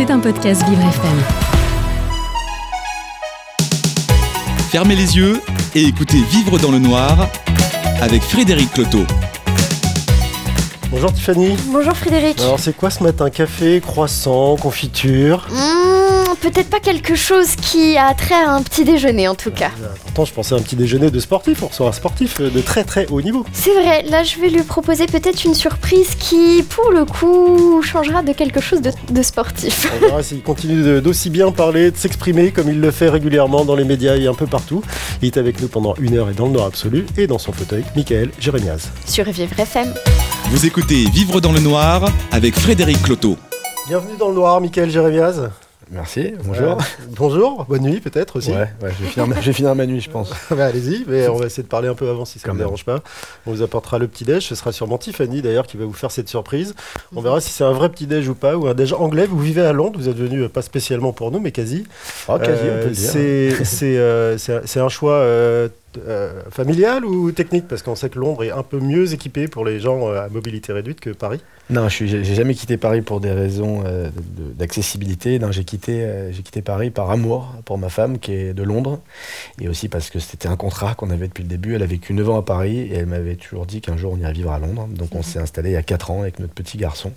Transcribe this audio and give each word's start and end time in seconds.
C'est 0.00 0.10
un 0.10 0.18
podcast 0.18 0.66
Vivre 0.66 0.80
FM. 0.80 1.18
Fermez 4.70 4.96
les 4.96 5.14
yeux 5.14 5.42
et 5.74 5.84
écoutez 5.84 6.22
Vivre 6.22 6.58
dans 6.58 6.70
le 6.70 6.78
noir 6.78 7.28
avec 8.00 8.22
Frédéric 8.22 8.72
Cloteau. 8.72 9.04
Bonjour 10.90 11.12
Tiffany. 11.12 11.54
Bonjour 11.66 11.94
Frédéric. 11.94 12.40
Alors 12.40 12.58
c'est 12.58 12.74
quoi 12.74 12.88
ce 12.88 13.02
matin? 13.02 13.28
Café, 13.28 13.82
croissant, 13.82 14.56
confiture? 14.56 15.46
Mmh, 15.50 16.09
Peut-être 16.40 16.70
pas 16.70 16.80
quelque 16.80 17.14
chose 17.14 17.54
qui 17.56 17.96
a 17.98 18.12
trait 18.14 18.34
à 18.34 18.50
un 18.52 18.62
petit 18.62 18.84
déjeuner 18.84 19.28
en 19.28 19.34
tout 19.34 19.50
cas. 19.50 19.70
Euh, 19.82 19.88
Pourtant 20.04 20.24
je 20.24 20.32
pensais 20.32 20.54
à 20.54 20.58
un 20.58 20.60
petit 20.62 20.76
déjeuner 20.76 21.10
de 21.10 21.20
sportif, 21.20 21.62
on 21.62 21.66
reçoit 21.68 21.88
un 21.88 21.92
sportif 21.92 22.40
de 22.40 22.60
très 22.60 22.84
très 22.84 23.06
haut 23.08 23.20
niveau. 23.20 23.44
C'est 23.52 23.72
vrai, 23.74 24.02
là 24.04 24.22
je 24.22 24.38
vais 24.40 24.48
lui 24.48 24.62
proposer 24.62 25.06
peut-être 25.06 25.44
une 25.44 25.54
surprise 25.54 26.14
qui, 26.18 26.62
pour 26.68 26.90
le 26.92 27.04
coup, 27.04 27.82
changera 27.82 28.22
de 28.22 28.32
quelque 28.32 28.60
chose 28.60 28.80
de, 28.80 28.90
de 29.10 29.22
sportif. 29.22 29.90
On 29.96 30.06
verra 30.06 30.22
s'il 30.24 30.42
continue 30.42 31.00
d'aussi 31.00 31.30
bien 31.30 31.50
parler, 31.52 31.90
de 31.90 31.96
s'exprimer 31.96 32.50
comme 32.52 32.68
il 32.70 32.80
le 32.80 32.90
fait 32.90 33.08
régulièrement 33.08 33.64
dans 33.64 33.76
les 33.76 33.84
médias 33.84 34.16
et 34.16 34.26
un 34.26 34.34
peu 34.34 34.46
partout. 34.46 34.82
Il 35.22 35.26
est 35.26 35.36
avec 35.36 35.60
nous 35.60 35.68
pendant 35.68 35.94
une 36.00 36.16
heure 36.16 36.30
et 36.30 36.34
dans 36.34 36.46
le 36.46 36.52
noir 36.52 36.66
absolu 36.66 37.06
et 37.16 37.26
dans 37.26 37.38
son 37.38 37.52
fauteuil, 37.52 37.84
Michael 37.96 38.30
Jérémiaz. 38.38 38.90
Sur 39.06 39.24
Vivre 39.26 39.58
FM. 39.58 39.92
Vous 40.50 40.66
écoutez 40.66 41.04
Vivre 41.10 41.40
dans 41.40 41.52
le 41.52 41.60
noir 41.60 42.08
avec 42.32 42.54
Frédéric 42.58 43.02
Cloteau. 43.02 43.36
Bienvenue 43.88 44.16
dans 44.18 44.28
le 44.28 44.34
noir, 44.34 44.60
Michael 44.60 44.90
Jérémiaz. 44.90 45.50
Merci, 45.92 46.34
bonjour. 46.44 46.72
Euh, 46.78 47.04
bonjour, 47.16 47.64
bonne 47.68 47.82
nuit 47.82 48.00
peut-être 48.00 48.36
aussi. 48.36 48.52
Ouais, 48.52 48.68
ouais, 48.80 48.92
je, 48.96 49.02
vais 49.04 49.10
finir 49.10 49.26
ma, 49.26 49.40
je 49.40 49.46
vais 49.46 49.52
finir 49.52 49.74
ma 49.74 49.86
nuit, 49.86 50.00
je 50.00 50.08
pense. 50.08 50.30
Bah, 50.50 50.66
Allez-y, 50.66 51.04
mais 51.08 51.26
on 51.26 51.34
va 51.34 51.46
essayer 51.46 51.64
de 51.64 51.68
parler 51.68 51.88
un 51.88 51.94
peu 51.94 52.08
avant 52.08 52.24
si 52.24 52.38
ça 52.38 52.46
ne 52.48 52.52
vous 52.52 52.58
dérange 52.58 52.84
pas. 52.84 53.00
On 53.44 53.50
vous 53.50 53.62
apportera 53.62 53.98
le 53.98 54.06
petit-déj, 54.06 54.44
ce 54.46 54.54
sera 54.54 54.70
sûrement 54.70 54.98
Tiffany 54.98 55.42
d'ailleurs 55.42 55.66
qui 55.66 55.76
va 55.76 55.84
vous 55.86 55.92
faire 55.92 56.12
cette 56.12 56.28
surprise. 56.28 56.74
Mhm. 57.10 57.18
On 57.18 57.20
verra 57.22 57.40
si 57.40 57.50
c'est 57.50 57.64
un 57.64 57.72
vrai 57.72 57.88
petit-déj 57.88 58.28
ou 58.28 58.34
pas, 58.36 58.56
ou 58.56 58.68
un 58.68 58.74
déj 58.74 58.92
anglais. 58.92 59.26
Vous 59.26 59.40
vivez 59.40 59.62
à 59.62 59.72
Londres, 59.72 59.98
vous 59.98 60.08
êtes 60.08 60.16
venu 60.16 60.42
euh, 60.42 60.48
pas 60.48 60.62
spécialement 60.62 61.12
pour 61.12 61.32
nous, 61.32 61.40
mais 61.40 61.50
quasi. 61.50 61.84
Oh, 62.28 62.38
quasi, 62.38 62.62
Euh, 62.64 62.78
on 62.78 62.82
peut 62.84 62.88
le 62.90 62.94
dire. 62.94 63.10
c'est- 63.10 63.64
C'est 63.64 63.96
euh, 63.98 64.38
c'est 64.38 64.78
un- 64.80 64.88
choix 64.88 65.14
euh, 65.14 65.68
euh, 66.06 66.40
familial 66.50 67.04
ou 67.04 67.32
technique? 67.32 67.66
Parce 67.66 67.82
qu'on 67.82 67.96
sait 67.96 68.10
que 68.10 68.18
Londres 68.18 68.44
est 68.44 68.52
un 68.52 68.62
peu 68.62 68.78
mieux 68.78 69.12
équipé 69.12 69.48
pour 69.48 69.64
les 69.64 69.80
gens 69.80 70.08
euh, 70.08 70.20
à 70.24 70.28
mobilité 70.28 70.72
réduite 70.72 71.00
que 71.00 71.10
Paris. 71.10 71.40
Non, 71.70 71.88
je 71.88 72.04
j'ai 72.04 72.34
jamais 72.34 72.54
quitté 72.54 72.76
Paris 72.76 73.00
pour 73.00 73.20
des 73.20 73.30
raisons 73.30 73.84
euh, 73.86 74.10
d'accessibilité. 74.56 75.38
Non, 75.38 75.52
j'ai 75.52 75.64
quitté, 75.64 76.02
euh, 76.02 76.32
j'ai 76.32 76.42
quitté 76.42 76.62
Paris 76.62 76.90
par 76.90 77.10
amour 77.10 77.54
pour 77.64 77.78
ma 77.78 77.88
femme 77.88 78.18
qui 78.18 78.32
est 78.32 78.54
de 78.54 78.62
Londres, 78.64 78.98
et 79.60 79.68
aussi 79.68 79.88
parce 79.88 80.10
que 80.10 80.18
c'était 80.18 80.48
un 80.48 80.56
contrat 80.56 80.94
qu'on 80.94 81.10
avait 81.10 81.28
depuis 81.28 81.44
le 81.44 81.48
début. 81.48 81.76
Elle 81.76 81.82
a 81.82 81.86
vécu 81.86 82.12
9 82.12 82.28
ans 82.30 82.38
à 82.38 82.42
Paris 82.42 82.78
et 82.80 82.94
elle 82.94 83.06
m'avait 83.06 83.36
toujours 83.36 83.66
dit 83.66 83.80
qu'un 83.80 83.96
jour 83.96 84.12
on 84.14 84.20
irait 84.20 84.32
vivre 84.32 84.50
à 84.50 84.58
Londres. 84.58 84.88
Donc 84.90 85.14
on 85.14 85.22
s'est 85.22 85.38
installé 85.38 85.70
il 85.70 85.74
y 85.74 85.76
a 85.76 85.82
4 85.82 86.10
ans 86.10 86.22
avec 86.22 86.40
notre 86.40 86.54
petit 86.54 86.76
garçon 86.76 87.12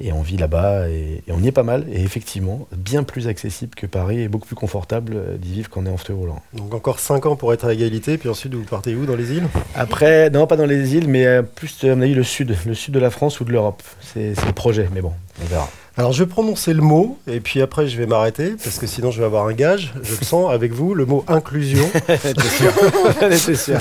et 0.00 0.12
on 0.12 0.22
vit 0.22 0.36
là-bas 0.36 0.88
et, 0.88 1.22
et 1.26 1.32
on 1.32 1.40
y 1.40 1.48
est 1.48 1.52
pas 1.52 1.64
mal. 1.64 1.84
Et 1.92 2.02
effectivement, 2.02 2.68
bien 2.76 3.02
plus 3.02 3.26
accessible 3.26 3.74
que 3.74 3.86
Paris 3.86 4.20
et 4.20 4.28
beaucoup 4.28 4.46
plus 4.46 4.56
confortable 4.56 5.14
euh, 5.16 5.36
d'y 5.36 5.52
vivre 5.52 5.68
qu'en 5.68 5.84
est 5.86 5.90
en 5.90 5.96
fauteuil 5.96 6.16
roulant. 6.16 6.40
Donc 6.54 6.74
encore 6.74 7.00
5 7.00 7.26
ans 7.26 7.34
pour 7.36 7.52
être 7.52 7.66
à 7.66 7.72
égalité, 7.72 8.18
puis 8.18 8.28
ensuite 8.28 8.54
vous 8.54 8.62
partez 8.62 8.94
où? 8.94 9.04
Dans 9.04 9.16
les 9.16 9.32
îles? 9.32 9.48
Après, 9.74 10.30
non, 10.30 10.46
pas 10.46 10.56
dans 10.56 10.66
les 10.66 10.94
îles, 10.94 11.08
mais 11.08 11.26
euh, 11.26 11.42
plus, 11.42 11.82
à 11.84 11.94
mon 11.94 12.02
avis, 12.02 12.14
le 12.14 12.22
sud, 12.22 12.54
le 12.66 12.74
sud 12.74 12.94
de 12.94 13.00
la 13.00 13.10
France 13.10 13.40
ou 13.40 13.44
de 13.44 13.52
l'Europe. 13.52 13.79
C'est 14.12 14.34
le 14.44 14.52
projet, 14.52 14.88
mais 14.92 15.00
bon, 15.00 15.12
on 15.42 15.46
verra. 15.46 15.68
Alors 15.96 16.12
je 16.12 16.24
vais 16.24 16.30
prononcer 16.30 16.72
le 16.72 16.82
mot, 16.82 17.18
et 17.26 17.40
puis 17.40 17.60
après 17.60 17.86
je 17.86 17.98
vais 17.98 18.06
m'arrêter, 18.06 18.54
parce 18.62 18.78
que 18.78 18.86
sinon 18.86 19.10
je 19.10 19.18
vais 19.18 19.26
avoir 19.26 19.46
un 19.46 19.52
gage. 19.52 19.92
Je 20.02 20.16
le 20.18 20.24
sens 20.24 20.50
avec 20.50 20.72
vous, 20.72 20.94
le 20.94 21.04
mot 21.04 21.24
inclusion. 21.28 21.84
Sûr. 23.54 23.80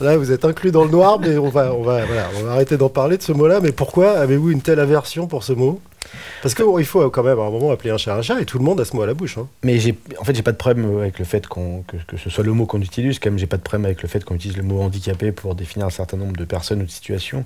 Là, 0.00 0.16
vous 0.16 0.32
êtes 0.32 0.44
inclus 0.44 0.72
dans 0.72 0.84
le 0.84 0.90
noir, 0.90 1.20
mais 1.20 1.38
on 1.38 1.48
va, 1.48 1.72
on 1.72 1.82
va, 1.82 2.04
voilà, 2.04 2.28
on 2.40 2.44
va 2.44 2.52
arrêter 2.52 2.76
d'en 2.76 2.88
parler 2.88 3.16
de 3.16 3.22
ce 3.22 3.32
mot-là. 3.32 3.60
Mais 3.60 3.72
pourquoi 3.72 4.12
avez-vous 4.18 4.50
une 4.50 4.62
telle 4.62 4.80
aversion 4.80 5.26
pour 5.26 5.44
ce 5.44 5.52
mot? 5.52 5.80
Parce 6.42 6.54
qu'il 6.54 6.84
faut 6.84 7.10
quand 7.10 7.22
même 7.22 7.38
à 7.38 7.42
un 7.42 7.50
moment 7.50 7.70
appeler 7.70 7.90
un 7.90 7.96
chat 7.98 8.14
un 8.16 8.22
chat, 8.22 8.40
et 8.40 8.44
tout 8.44 8.58
le 8.58 8.64
monde 8.64 8.80
a 8.80 8.84
ce 8.84 8.94
mot 8.94 9.02
à 9.02 9.06
la 9.06 9.14
bouche. 9.14 9.38
hein. 9.38 9.48
Mais 9.62 9.78
en 10.18 10.24
fait, 10.24 10.34
j'ai 10.34 10.42
pas 10.42 10.52
de 10.52 10.56
problème 10.56 10.98
avec 10.98 11.18
le 11.18 11.24
fait 11.24 11.46
qu'on, 11.46 11.82
que, 11.82 12.16
ce 12.16 12.30
soit 12.30 12.44
le 12.44 12.52
mot 12.52 12.66
qu'on 12.66 12.80
utilise, 12.80 13.18
comme 13.18 13.38
j'ai 13.38 13.46
pas 13.46 13.56
de 13.56 13.62
problème 13.62 13.84
avec 13.86 14.02
le 14.02 14.08
fait 14.08 14.24
qu'on 14.24 14.34
utilise 14.34 14.56
le 14.56 14.62
mot 14.62 14.80
handicapé 14.80 15.32
pour 15.32 15.54
définir 15.54 15.86
un 15.86 15.90
certain 15.90 16.16
nombre 16.16 16.36
de 16.36 16.44
personnes 16.44 16.82
ou 16.82 16.84
de 16.84 16.90
situations. 16.90 17.44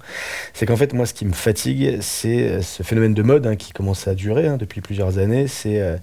C'est 0.54 0.66
qu'en 0.66 0.76
fait, 0.76 0.92
moi, 0.92 1.06
ce 1.06 1.14
qui 1.14 1.24
me 1.24 1.32
fatigue, 1.32 1.98
c'est 2.00 2.42
euh, 2.42 2.62
ce 2.62 2.82
phénomène 2.82 3.14
de 3.14 3.22
mode 3.22 3.46
hein, 3.46 3.56
qui 3.56 3.72
commence 3.72 4.06
à 4.08 4.14
durer 4.14 4.46
hein, 4.46 4.56
depuis 4.56 4.80
plusieurs 4.80 5.18
années. 5.18 5.46
C'est, 5.48 5.80
euh, 5.80 5.96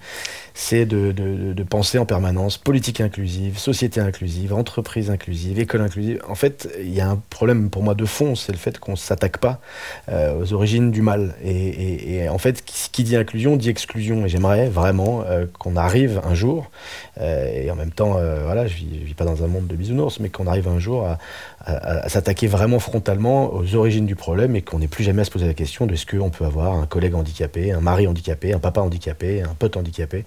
de, 0.71 1.11
de- 1.11 1.63
penser 1.63 1.97
en 1.97 2.05
permanence 2.05 2.57
politique 2.57 3.01
inclusive, 3.01 3.57
société 3.57 3.99
inclusive, 3.99 4.53
entreprise 4.53 5.09
inclusive, 5.09 5.59
école 5.59 5.81
inclusive. 5.81 6.21
En 6.27 6.35
fait, 6.35 6.69
il 6.79 6.93
y 6.93 7.01
a 7.01 7.09
un 7.09 7.21
problème 7.29 7.69
pour 7.69 7.83
moi 7.83 7.93
de 7.93 8.05
fond, 8.05 8.35
c'est 8.35 8.53
le 8.53 8.57
fait 8.57 8.79
qu'on 8.79 8.95
s'attaque 8.95 9.37
pas 9.37 9.59
euh, 10.09 10.39
aux 10.39 10.53
origines 10.53 10.89
du 10.91 11.01
mal. 11.01 11.35
Et, 11.43 11.51
et- 11.51 12.13
et 12.23 12.29
en 12.29 12.37
fait, 12.37 12.46
qui, 12.53 12.89
qui 12.91 13.03
dit 13.03 13.15
inclusion 13.15 13.55
dit 13.55 13.69
exclusion. 13.69 14.25
Et 14.25 14.29
j'aimerais 14.29 14.69
vraiment 14.69 15.23
euh, 15.27 15.45
qu'on 15.59 15.75
arrive 15.75 16.21
un 16.27 16.35
jour, 16.35 16.69
euh, 17.19 17.63
et 17.63 17.71
en 17.71 17.75
même 17.75 17.91
temps, 17.91 18.17
euh, 18.17 18.43
voilà, 18.43 18.67
je 18.67 18.75
vis, 18.75 18.87
je 19.01 19.05
vis 19.05 19.13
pas 19.13 19.25
dans 19.25 19.43
un 19.43 19.47
monde 19.47 19.67
de 19.67 19.75
bisounours, 19.75 20.19
mais 20.19 20.29
qu'on 20.29 20.47
arrive 20.47 20.67
un 20.67 20.79
jour 20.79 21.05
à, 21.05 21.17
à- 21.65 22.05
à 22.05 22.09
s'attaquer 22.09 22.47
vraiment 22.47 22.79
frontalement 22.79 23.53
aux 23.53 23.75
origines 23.75 24.05
du 24.05 24.15
problème 24.15 24.55
et 24.55 24.61
qu'on 24.61 24.79
n'ait 24.79 24.87
plus 24.87 25.03
jamais 25.03 25.21
à 25.21 25.25
se 25.25 25.31
poser 25.31 25.47
la 25.47 25.53
question 25.53 25.85
de 25.85 25.93
est-ce 25.93 26.05
qu'on 26.05 26.29
peut 26.29 26.45
avoir 26.45 26.73
un 26.75 26.85
collègue 26.85 27.15
handicapé, 27.15 27.71
un 27.71 27.81
mari 27.81 28.07
handicapé, 28.07 28.53
un 28.53 28.59
papa 28.59 28.81
handicapé, 28.81 29.41
un 29.41 29.53
pote 29.57 29.75
handicapé, 29.77 30.25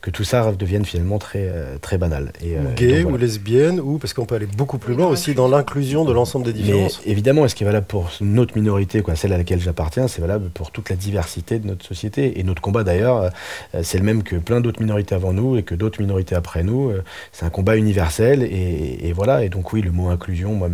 que 0.00 0.10
tout 0.10 0.24
ça 0.24 0.52
devienne 0.52 0.84
finalement 0.84 1.18
très, 1.18 1.50
très 1.82 1.98
banal. 1.98 2.32
Et, 2.42 2.56
Ou 2.56 2.70
et 2.70 2.74
gay, 2.76 3.04
ou 3.04 3.16
lesbienne, 3.16 3.80
ou 3.80 3.98
parce 3.98 4.12
qu'on 4.14 4.24
peut 4.26 4.34
aller 4.36 4.46
beaucoup 4.46 4.78
plus 4.78 4.94
loin 4.94 5.06
aussi 5.08 5.34
dans 5.34 5.48
l'inclusion 5.48 6.04
de 6.04 6.12
l'ensemble 6.12 6.44
des 6.46 6.52
Mais 6.52 6.58
différences. 6.60 7.00
évidemment, 7.04 7.44
est-ce 7.44 7.54
qui 7.54 7.64
est 7.64 7.66
valable 7.66 7.86
pour 7.86 8.10
notre 8.20 8.56
minorité, 8.56 9.02
quoi, 9.02 9.16
celle 9.16 9.32
à 9.32 9.38
laquelle 9.38 9.60
j'appartiens, 9.60 10.08
c'est 10.08 10.20
valable 10.20 10.50
pour 10.50 10.70
toute 10.70 10.88
la 10.90 10.96
diversité 10.96 11.57
de 11.58 11.66
notre 11.66 11.84
société. 11.84 12.38
Et 12.38 12.42
notre 12.44 12.62
combat 12.62 12.84
d'ailleurs, 12.84 13.30
euh, 13.74 13.80
c'est 13.82 13.98
le 13.98 14.04
même 14.04 14.22
que 14.22 14.36
plein 14.36 14.60
d'autres 14.60 14.80
minorités 14.80 15.14
avant 15.14 15.32
nous 15.32 15.56
et 15.56 15.62
que 15.62 15.74
d'autres 15.74 16.00
minorités 16.00 16.34
après 16.34 16.62
nous. 16.62 16.90
Euh, 16.90 17.02
C'est 17.32 17.44
un 17.46 17.50
combat 17.50 17.76
universel 17.76 18.42
et, 18.42 19.08
et 19.08 19.12
voilà. 19.12 19.44
Et 19.44 19.48
donc 19.48 19.72
oui, 19.72 19.82
le 19.82 19.90
mot 19.90 20.08
inclusion, 20.08 20.54
moi, 20.54 20.68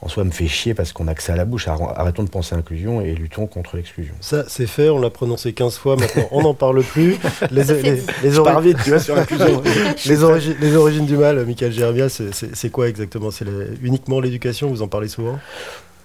en 0.00 0.08
soi, 0.08 0.24
me 0.24 0.30
fait 0.30 0.46
chier 0.48 0.74
parce 0.74 0.92
qu'on 0.92 1.08
a 1.08 1.14
que 1.14 1.22
ça 1.22 1.32
à 1.34 1.36
la 1.36 1.44
bouche. 1.44 1.66
Arr- 1.68 1.92
Arrêtons 1.96 2.22
de 2.24 2.28
penser 2.30 2.54
inclusion 2.54 3.00
et 3.00 3.14
luttons 3.14 3.46
contre 3.46 3.76
l'exclusion. 3.76 4.14
Ça, 4.20 4.44
c'est 4.48 4.66
fait, 4.66 4.88
on 4.88 4.98
l'a 5.00 5.10
prononcé 5.10 5.52
15 5.52 5.76
fois 5.76 5.96
maintenant, 5.96 6.28
on 6.30 6.42
n'en 6.42 6.54
parle 6.54 6.82
plus. 6.82 7.16
Les, 7.50 7.64
les- 7.64 7.92
dit. 7.92 8.02
les 8.22 8.30
Je 8.30 8.40
ori- 8.40 8.44
pars 8.52 8.60
vite, 8.60 8.78
tu 8.82 8.90
vois, 8.90 8.98
sur 8.98 9.14
l'inclusion. 9.16 9.62
les, 10.06 10.22
origi- 10.22 10.56
les 10.60 10.76
origines 10.76 11.06
du 11.06 11.16
mal, 11.16 11.44
Michael 11.44 11.72
Jérémia, 11.72 12.08
c'est- 12.08 12.70
quoi 12.70 12.88
exactement? 12.88 13.30
C'est 13.30 13.44
uniquement 13.82 14.20
l'éducation, 14.20 14.68
vous 14.68 14.82
en 14.82 14.88
parlez 14.88 15.08
souvent? 15.08 15.38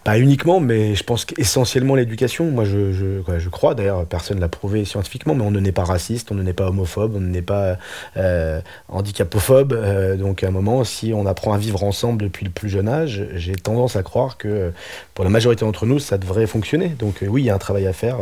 Pas 0.08 0.20
uniquement, 0.20 0.62
mais 0.62 0.96
je 0.96 1.04
pense 1.04 1.26
qu'essentiellement 1.26 1.94
l'éducation. 1.96 2.46
Moi, 2.46 2.64
je, 2.64 2.94
je, 2.94 3.40
je 3.40 3.50
crois, 3.50 3.76
d'ailleurs, 3.76 4.06
personne 4.06 4.38
ne 4.38 4.42
l'a 4.42 4.48
prouvé 4.48 4.86
scientifiquement, 4.86 5.36
mais 5.36 5.44
on 5.44 5.52
ne 5.52 5.60
n'est 5.60 5.74
pas 5.74 5.84
raciste, 5.84 6.32
on 6.32 6.36
ne 6.36 6.44
n'est 6.44 6.54
pas 6.54 6.70
homophobe, 6.70 7.18
on 7.18 7.20
ne 7.20 7.28
n'est 7.28 7.42
pas 7.42 7.76
euh, 8.16 8.62
handicapophobe. 8.88 9.74
Euh, 9.74 10.16
donc, 10.16 10.46
à 10.46 10.48
un 10.48 10.52
moment, 10.52 10.86
si 10.86 11.12
on 11.14 11.26
apprend 11.26 11.52
à 11.52 11.58
vivre 11.58 11.84
ensemble 11.84 12.22
depuis 12.24 12.46
le 12.46 12.52
plus 12.52 12.70
jeune 12.70 12.88
âge, 12.88 13.28
j'ai 13.36 13.56
tendance 13.56 13.98
à 13.98 14.04
croire 14.04 14.38
que 14.38 14.72
pour 15.18 15.26
la 15.26 15.32
majorité 15.32 15.66
d'entre 15.66 15.88
nous, 15.88 15.98
ça 15.98 16.20
devrait 16.20 16.46
fonctionner. 16.46 16.90
Donc, 16.90 17.24
euh, 17.24 17.28
oui, 17.28 17.42
il 17.42 17.46
y 17.46 17.50
a 17.50 17.56
un 17.56 17.58
travail 17.58 17.88
à 17.88 17.92
faire 17.92 18.18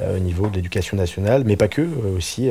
euh, 0.00 0.16
au 0.16 0.18
niveau 0.18 0.48
de 0.48 0.56
l'éducation 0.56 0.96
nationale, 0.96 1.42
mais 1.44 1.56
pas 1.56 1.68
que, 1.68 1.82
euh, 1.82 2.16
aussi 2.16 2.48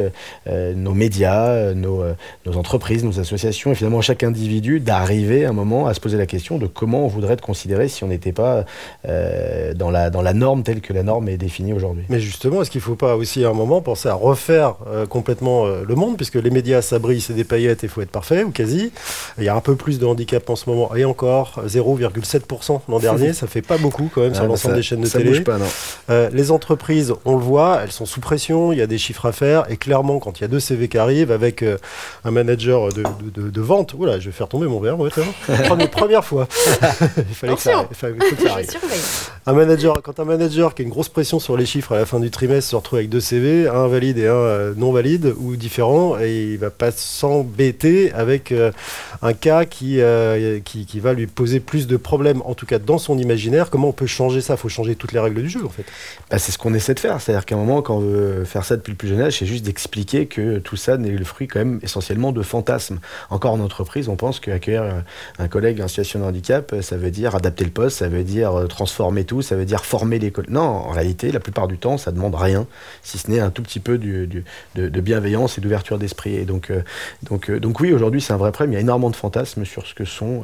nos 0.48 0.94
médias, 0.94 1.74
nos, 1.74 2.04
nos 2.46 2.58
entreprises, 2.58 3.04
nos 3.04 3.20
associations, 3.20 3.72
et 3.72 3.76
finalement 3.76 4.02
chaque 4.02 4.24
individu 4.24 4.80
d'arriver 4.80 5.46
à 5.46 5.50
un 5.50 5.54
moment 5.54 5.88
à 5.88 5.96
se 5.96 6.00
poser 6.00 6.18
la 6.18 6.28
question 6.28 6.60
de 6.60 6.68
comment 6.68 7.06
on 7.06 7.08
voudrait 7.08 7.34
être 7.34 7.42
considéré 7.42 7.88
si 7.88 8.04
on 8.04 8.08
n'était 8.08 8.32
pas 8.32 8.66
euh, 9.08 9.74
dans, 9.74 9.90
la, 9.92 10.10
dans 10.10 10.22
la 10.22 10.34
norme 10.34 10.64
telle 10.64 10.82
que 10.82 10.94
la 10.94 11.04
norme 11.04 11.30
est 11.30 11.38
définie 11.38 11.74
aujourd'hui. 11.74 12.04
Mais 12.10 12.20
justement, 12.20 12.62
est-ce 12.62 12.72
qu'il 12.72 12.80
ne 12.80 12.86
faut 12.86 12.96
pas 12.96 13.16
aussi 13.16 13.44
à 13.46 13.50
un 13.50 13.54
moment 13.54 13.82
penser 13.82 14.10
à 14.10 14.14
refaire 14.14 14.76
euh, 14.88 15.06
complètement 15.06 15.66
euh, 15.66 15.84
le 15.88 15.96
monde, 15.96 16.16
puisque 16.18 16.36
les 16.36 16.50
médias 16.50 16.82
s'abrient, 16.82 17.22
c'est 17.22 17.34
des 17.34 17.44
paillettes 17.44 17.84
et 17.84 17.88
il 17.88 17.90
faut 17.90 18.02
être 18.02 18.12
parfait, 18.12 18.44
ou 18.44 18.52
quasi. 18.52 18.92
Il 19.38 19.44
y 19.44 19.50
a 19.50 19.56
un 19.56 19.62
peu 19.62 19.76
plus 19.76 20.00
de 20.00 20.06
handicap 20.06 20.50
en 20.50 20.56
ce 20.56 20.70
moment, 20.70 20.96
et 20.96 21.06
encore 21.06 21.62
0,7% 21.68 22.82
l'an 22.90 23.00
dernier, 23.00 23.34
ça 23.34 23.48
fait 23.48 23.62
pas 23.62 23.78
beaucoup 23.78 24.10
quand 24.14 24.22
même 24.22 24.34
sur 24.34 24.44
Ah, 24.44 24.48
bah, 24.48 24.52
l'ensemble 24.54 24.74
ça- 24.74 24.78
des 24.78 24.84
chaînes 24.84 25.02
de 25.02 25.08
ça 25.08 25.18
télé. 25.20 25.30
bouge 25.32 25.44
pas, 25.44 25.58
non. 25.58 25.66
Euh, 26.10 26.30
les 26.34 26.52
entreprises, 26.52 27.14
on 27.26 27.36
le 27.36 27.42
voit, 27.44 27.82
elles 27.84 27.92
sont 27.92 28.06
sous 28.06 28.20
pression, 28.22 28.72
il 28.72 28.80
y 28.80 28.82
a 28.82 28.88
des 28.88 28.98
chiffres 28.98 29.26
à 29.26 29.32
faire, 29.32 29.66
et 29.70 29.78
clairement, 29.78 30.20
quand 30.20 30.40
il 30.40 30.42
y 30.42 30.46
a 30.46 30.48
deux 30.48 30.60
CV 30.60 30.88
qui 30.88 30.98
arrivent 30.98 31.32
avec 31.32 31.64
euh, 31.64 31.78
un 32.26 32.32
manager 32.32 32.90
de, 32.94 33.04
de- 33.04 33.42
de- 33.44 33.50
de 33.50 33.62
vente, 33.62 33.94
oula, 33.94 34.20
je 34.20 34.26
vais 34.28 34.32
faire 34.32 34.48
tomber 34.48 34.68
mon 34.68 34.80
verre, 34.80 35.00
ouais, 35.00 35.10
première, 35.92 36.24
fois. 36.26 36.48
il 37.18 37.36
fallait 37.36 37.56
que 37.56 37.62
ça, 37.62 37.88
il 37.90 37.96
fallait- 37.96 38.18
que 38.18 38.26
ça 38.44 38.52
arrive. 38.54 38.67
Surveille. 38.72 39.37
Quand 39.48 40.20
un 40.20 40.26
manager 40.26 40.76
qui 40.76 40.82
a 40.82 40.84
une 40.84 40.92
grosse 40.92 41.08
pression 41.08 41.40
sur 41.40 41.56
les 41.56 41.66
chiffres 41.66 41.94
à 41.94 41.98
la 41.98 42.06
fin 42.06 42.20
du 42.20 42.30
trimestre 42.30 42.70
se 42.70 42.76
retrouve 42.76 42.98
avec 42.98 43.08
deux 43.08 43.22
CV, 43.22 43.70
un 43.70 43.88
valide 43.88 44.18
et 44.18 44.28
un 44.28 44.34
euh, 44.34 44.74
non 44.76 44.92
valide 44.92 45.34
ou 45.38 45.56
différent, 45.56 46.20
et 46.20 46.52
il 46.52 46.58
va 46.58 46.70
pas 46.70 46.92
s'embêter 46.92 48.12
avec 48.12 48.52
euh, 48.52 48.74
un 49.22 49.32
cas 49.32 49.64
qui, 49.64 50.02
euh, 50.02 50.60
qui, 50.60 50.86
qui 50.86 51.00
va 51.00 51.14
lui 51.14 51.28
poser 51.28 51.62
plus 51.62 51.88
de 51.88 51.96
problèmes, 51.96 52.42
en 52.44 52.56
tout 52.56 52.66
cas 52.66 52.78
dans 52.78 52.98
son 52.98 53.18
imaginaire. 53.18 53.70
Comment 53.70 53.88
on 53.88 53.94
peut 53.94 54.06
changer 54.06 54.42
ça? 54.42 54.56
Il 54.56 54.58
faut 54.58 54.68
changer 54.68 54.96
toutes 54.96 55.14
les 55.14 55.20
règles 55.22 55.42
du 55.42 55.48
jeu 55.50 55.66
en 55.66 55.70
fait. 55.70 55.86
Bah, 56.30 56.40
c'est 56.40 56.52
ce 56.52 56.58
qu'on 56.58 56.74
essaie 56.74 56.94
de 56.94 57.00
faire. 57.00 57.22
C'est-à-dire 57.22 57.46
qu'à 57.46 57.56
un 57.56 57.60
moment, 57.60 57.82
quand 57.82 57.96
on 57.96 58.02
veut 58.02 58.44
faire 58.44 58.66
ça 58.66 58.76
depuis 58.76 58.92
le 58.92 58.98
plus 58.98 59.08
jeune 59.08 59.22
âge, 59.22 59.38
c'est 59.40 59.46
juste 59.46 59.64
d'expliquer 59.64 60.26
que 60.26 60.58
tout 60.58 60.76
ça 60.76 60.98
n'est 60.98 61.12
le 61.12 61.24
fruit 61.24 61.48
quand 61.48 61.60
même 61.60 61.80
essentiellement 61.84 62.34
de 62.34 62.42
fantasmes. 62.42 63.00
Encore 63.30 63.54
en 63.54 63.62
entreprise, 63.62 64.10
on 64.10 64.18
pense 64.18 64.42
qu'accueillir 64.42 65.04
un 65.40 65.48
collègue 65.48 65.80
en 65.80 65.88
situation 65.88 66.20
de 66.20 66.26
handicap, 66.26 66.76
ça 66.82 66.98
veut 66.98 67.12
dire 67.12 67.34
adapter 67.34 67.64
le 67.64 67.72
poste, 67.72 68.00
ça 68.00 68.10
veut 68.10 68.26
dire 68.26 68.66
transformer 68.68 69.24
tout, 69.24 69.37
ça 69.42 69.56
veut 69.56 69.66
dire 69.66 69.86
former 69.86 70.20
l'école. 70.20 70.46
Non, 70.50 70.62
en 70.62 70.90
réalité, 70.90 71.32
la 71.32 71.40
plupart 71.40 71.68
du 71.68 71.78
temps, 71.78 71.98
ça 71.98 72.12
demande 72.12 72.36
rien, 72.36 72.68
si 73.04 73.18
ce 73.18 73.30
n'est 73.30 73.40
un 73.40 73.50
tout 73.50 73.64
petit 73.64 73.80
peu 73.80 73.98
du, 73.98 74.28
de, 74.76 75.02
bienveillance 75.02 75.58
et 75.58 75.62
d'ouverture 75.62 75.98
d'esprit. 75.98 76.36
Et 76.36 76.46
donc, 76.46 76.70
euh, 76.72 76.82
donc, 77.24 77.50
euh, 77.50 77.60
donc 77.60 77.80
oui, 77.80 77.94
aujourd'hui, 77.94 78.22
c'est 78.22 78.34
un 78.34 78.38
vrai 78.38 78.52
problème. 78.52 78.74
Il 78.74 78.76
y 78.76 78.78
a 78.78 78.82
énormément 78.82 79.10
de 79.10 79.16
fantasmes 79.16 79.66
sur 79.66 79.86
ce 79.88 79.94
que 79.94 80.06
sont 80.06 80.44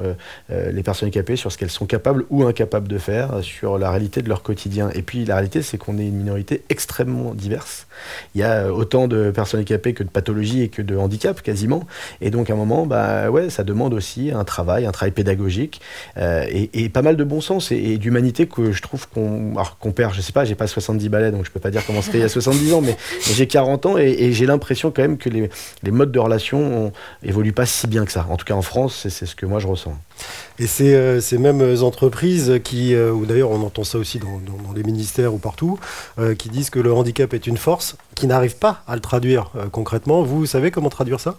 les 0.49 0.83
personnes 0.83 1.07
handicapées, 1.07 1.35
sur 1.35 1.51
ce 1.51 1.57
qu'elles 1.57 1.69
sont 1.69 1.85
capables 1.85 2.25
ou 2.29 2.43
incapables 2.43 2.87
de 2.87 2.97
faire, 2.97 3.43
sur 3.43 3.77
la 3.77 3.89
réalité 3.89 4.21
de 4.21 4.29
leur 4.29 4.43
quotidien. 4.43 4.89
Et 4.93 5.01
puis, 5.01 5.25
la 5.25 5.35
réalité, 5.35 5.61
c'est 5.61 5.77
qu'on 5.77 5.97
est 5.97 6.05
une 6.05 6.17
minorité 6.17 6.63
extrêmement 6.69 7.33
diverse. 7.33 7.87
Il 8.35 8.41
y 8.41 8.43
a 8.43 8.71
autant 8.71 9.07
de 9.07 9.31
personnes 9.31 9.59
handicapées 9.59 9.93
que 9.93 10.03
de 10.03 10.09
pathologies 10.09 10.61
et 10.61 10.69
que 10.69 10.81
de 10.81 10.95
handicap, 10.95 11.41
quasiment. 11.41 11.85
Et 12.21 12.29
donc, 12.29 12.49
à 12.49 12.53
un 12.53 12.55
moment, 12.55 12.85
bah, 12.85 13.29
ouais, 13.29 13.49
ça 13.49 13.63
demande 13.63 13.93
aussi 13.93 14.31
un 14.31 14.43
travail, 14.43 14.85
un 14.85 14.91
travail 14.91 15.11
pédagogique 15.11 15.81
et, 16.17 16.89
pas 16.89 17.01
mal 17.01 17.15
de 17.15 17.23
bon 17.23 17.41
sens 17.41 17.71
et, 17.71 17.97
d'humanité 17.97 18.47
que 18.47 18.71
je 18.71 18.81
trouve 18.83 19.07
qu'on 19.09 19.91
perd. 19.91 20.13
Je 20.13 20.21
sais 20.21 20.31
pas, 20.31 20.45
j'ai 20.45 20.55
pas 20.55 20.67
70 20.67 21.09
balais, 21.09 21.31
donc 21.31 21.45
je 21.45 21.51
peux 21.51 21.59
pas 21.59 21.71
dire 21.71 21.83
comment 21.85 22.01
c'était 22.01 22.19
il 22.19 22.21
y 22.21 22.25
a 22.25 22.29
70 22.29 22.73
ans, 22.73 22.81
mais, 22.81 22.95
j'ai 23.33 23.47
40 23.47 23.85
ans 23.85 23.97
et, 23.97 24.31
j'ai 24.33 24.45
l'impression 24.45 24.91
quand 24.91 25.01
même 25.01 25.17
que 25.17 25.29
les, 25.29 25.49
modes 25.91 26.11
de 26.11 26.19
relation 26.19 26.91
évoluent 27.23 27.53
pas 27.53 27.65
si 27.65 27.87
bien 27.87 28.05
que 28.05 28.11
ça. 28.11 28.25
En 28.29 28.37
tout 28.37 28.45
cas, 28.45 28.53
en 28.53 28.61
France, 28.61 29.07
c'est 29.09 29.25
ce 29.25 29.35
que 29.35 29.45
moi 29.45 29.59
je 29.59 29.67
ressens. 29.67 29.97
Et 30.59 30.67
c'est 30.67 30.93
euh, 30.93 31.19
ces 31.19 31.37
mêmes 31.37 31.75
entreprises 31.81 32.59
qui, 32.63 32.93
euh, 32.93 33.11
ou 33.11 33.25
d'ailleurs 33.25 33.51
on 33.51 33.61
entend 33.65 33.83
ça 33.83 33.97
aussi 33.97 34.19
dans, 34.19 34.39
les 34.75 34.83
ministères 34.83 35.33
ou 35.33 35.37
partout, 35.37 35.79
euh, 36.19 36.35
qui 36.35 36.49
disent 36.49 36.69
que 36.69 36.79
le 36.79 36.93
handicap 36.93 37.33
est 37.33 37.47
une 37.47 37.57
force, 37.57 37.95
qui 38.15 38.27
n'arrivent 38.27 38.57
pas 38.57 38.83
à 38.87 38.95
le 38.95 39.01
traduire 39.01 39.51
concrètement. 39.71 40.23
Vous 40.23 40.45
savez 40.45 40.71
comment 40.71 40.89
traduire 40.89 41.19
ça? 41.19 41.37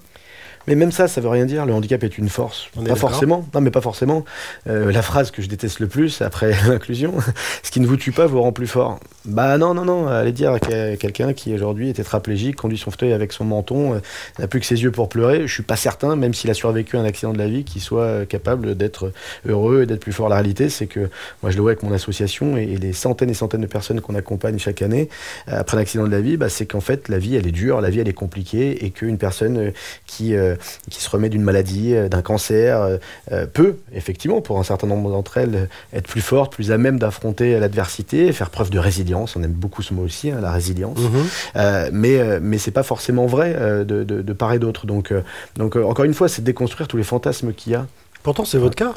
Mais 0.66 0.74
même 0.74 0.92
ça, 0.92 1.08
ça 1.08 1.20
veut 1.20 1.28
rien 1.28 1.44
dire. 1.44 1.66
Le 1.66 1.72
handicap 1.72 2.02
est 2.04 2.18
une 2.18 2.28
force. 2.28 2.68
pas 2.86 2.94
forcément. 2.94 3.46
Non, 3.54 3.60
mais 3.60 3.70
pas 3.70 3.80
forcément. 3.80 4.24
Euh, 4.68 4.92
la 4.92 5.02
phrase 5.02 5.30
que 5.30 5.42
je 5.42 5.48
déteste 5.48 5.80
le 5.80 5.86
plus 5.86 6.22
après 6.22 6.52
l'inclusion, 6.68 7.14
ce 7.62 7.70
qui 7.70 7.80
ne 7.80 7.86
vous 7.86 7.96
tue 7.96 8.12
pas 8.12 8.26
vous 8.26 8.40
rend 8.40 8.52
plus 8.52 8.66
fort. 8.66 9.00
Bah 9.24 9.56
non, 9.58 9.74
non, 9.74 9.84
non. 9.84 10.06
Allez 10.06 10.32
dire 10.32 10.52
à 10.52 10.58
quelqu'un 10.58 11.32
qui 11.32 11.54
aujourd'hui 11.54 11.90
est 11.90 11.94
tétraplégique, 11.94 12.56
conduit 12.56 12.78
son 12.78 12.90
fauteuil 12.90 13.12
avec 13.12 13.32
son 13.32 13.44
menton, 13.44 13.94
euh, 13.94 13.98
n'a 14.38 14.46
plus 14.46 14.60
que 14.60 14.66
ses 14.66 14.82
yeux 14.82 14.90
pour 14.90 15.08
pleurer. 15.08 15.46
Je 15.46 15.52
suis 15.52 15.62
pas 15.62 15.76
certain, 15.76 16.16
même 16.16 16.34
s'il 16.34 16.50
a 16.50 16.54
survécu 16.54 16.96
un 16.96 17.04
accident 17.04 17.32
de 17.32 17.38
la 17.38 17.48
vie, 17.48 17.64
qu'il 17.64 17.80
soit 17.80 18.02
euh, 18.02 18.24
capable 18.24 18.74
d'être 18.74 19.12
heureux 19.46 19.82
et 19.82 19.86
d'être 19.86 20.00
plus 20.00 20.12
fort. 20.12 20.28
La 20.28 20.36
réalité, 20.36 20.68
c'est 20.68 20.86
que 20.86 21.08
moi, 21.42 21.50
je 21.50 21.56
le 21.56 21.62
vois 21.62 21.72
avec 21.72 21.82
mon 21.82 21.92
association 21.92 22.56
et, 22.56 22.66
les 22.66 22.92
centaines 22.92 23.30
et 23.30 23.34
centaines 23.34 23.60
de 23.60 23.66
personnes 23.66 24.00
qu'on 24.00 24.14
accompagne 24.14 24.58
chaque 24.58 24.82
année 24.82 25.08
après 25.46 25.76
l'accident 25.76 26.04
de 26.04 26.10
la 26.10 26.20
vie, 26.20 26.36
bah, 26.36 26.48
c'est 26.48 26.66
qu'en 26.66 26.80
fait, 26.80 27.08
la 27.08 27.18
vie, 27.18 27.36
elle 27.36 27.46
est 27.46 27.52
dure, 27.52 27.80
la 27.80 27.90
vie, 27.90 28.00
elle 28.00 28.08
est 28.08 28.12
compliquée 28.12 28.84
et 28.84 28.90
qu'une 28.90 29.16
personne 29.16 29.72
qui 30.06 30.34
euh, 30.53 30.53
qui 30.90 31.02
se 31.02 31.10
remet 31.10 31.28
d'une 31.28 31.42
maladie, 31.42 31.94
euh, 31.94 32.08
d'un 32.08 32.22
cancer, 32.22 32.98
euh, 33.32 33.46
peut, 33.46 33.76
effectivement, 33.92 34.40
pour 34.40 34.58
un 34.58 34.64
certain 34.64 34.86
nombre 34.86 35.10
d'entre 35.10 35.38
elles, 35.38 35.68
être 35.92 36.06
plus 36.06 36.20
forte, 36.20 36.52
plus 36.52 36.72
à 36.72 36.78
même 36.78 36.98
d'affronter 36.98 37.58
l'adversité, 37.58 38.32
faire 38.32 38.50
preuve 38.50 38.70
de 38.70 38.78
résilience. 38.78 39.36
On 39.36 39.42
aime 39.42 39.52
beaucoup 39.52 39.82
ce 39.82 39.94
mot 39.94 40.02
aussi, 40.02 40.30
hein, 40.30 40.38
la 40.40 40.52
résilience. 40.52 40.98
Mhm. 40.98 41.90
mais 41.92 42.40
mais 42.40 42.58
c'est 42.58 42.70
pas 42.70 42.82
forcément 42.82 43.26
vrai 43.26 43.54
de, 43.54 44.04
de, 44.04 44.32
part 44.32 44.52
et 44.52 44.58
d'autre. 44.58 44.86
Donc, 44.86 45.12
donc 45.56 45.76
encore 45.76 46.04
une 46.04 46.14
fois, 46.14 46.28
c'est 46.28 46.42
déconstruire 46.42 46.88
tous 46.88 46.96
les 46.96 47.04
fantasmes 47.04 47.52
qu'il 47.52 47.72
y 47.72 47.74
a. 47.74 47.86
Pourtant, 48.22 48.44
c'est 48.44 48.58
votre 48.58 48.76
cas. 48.76 48.94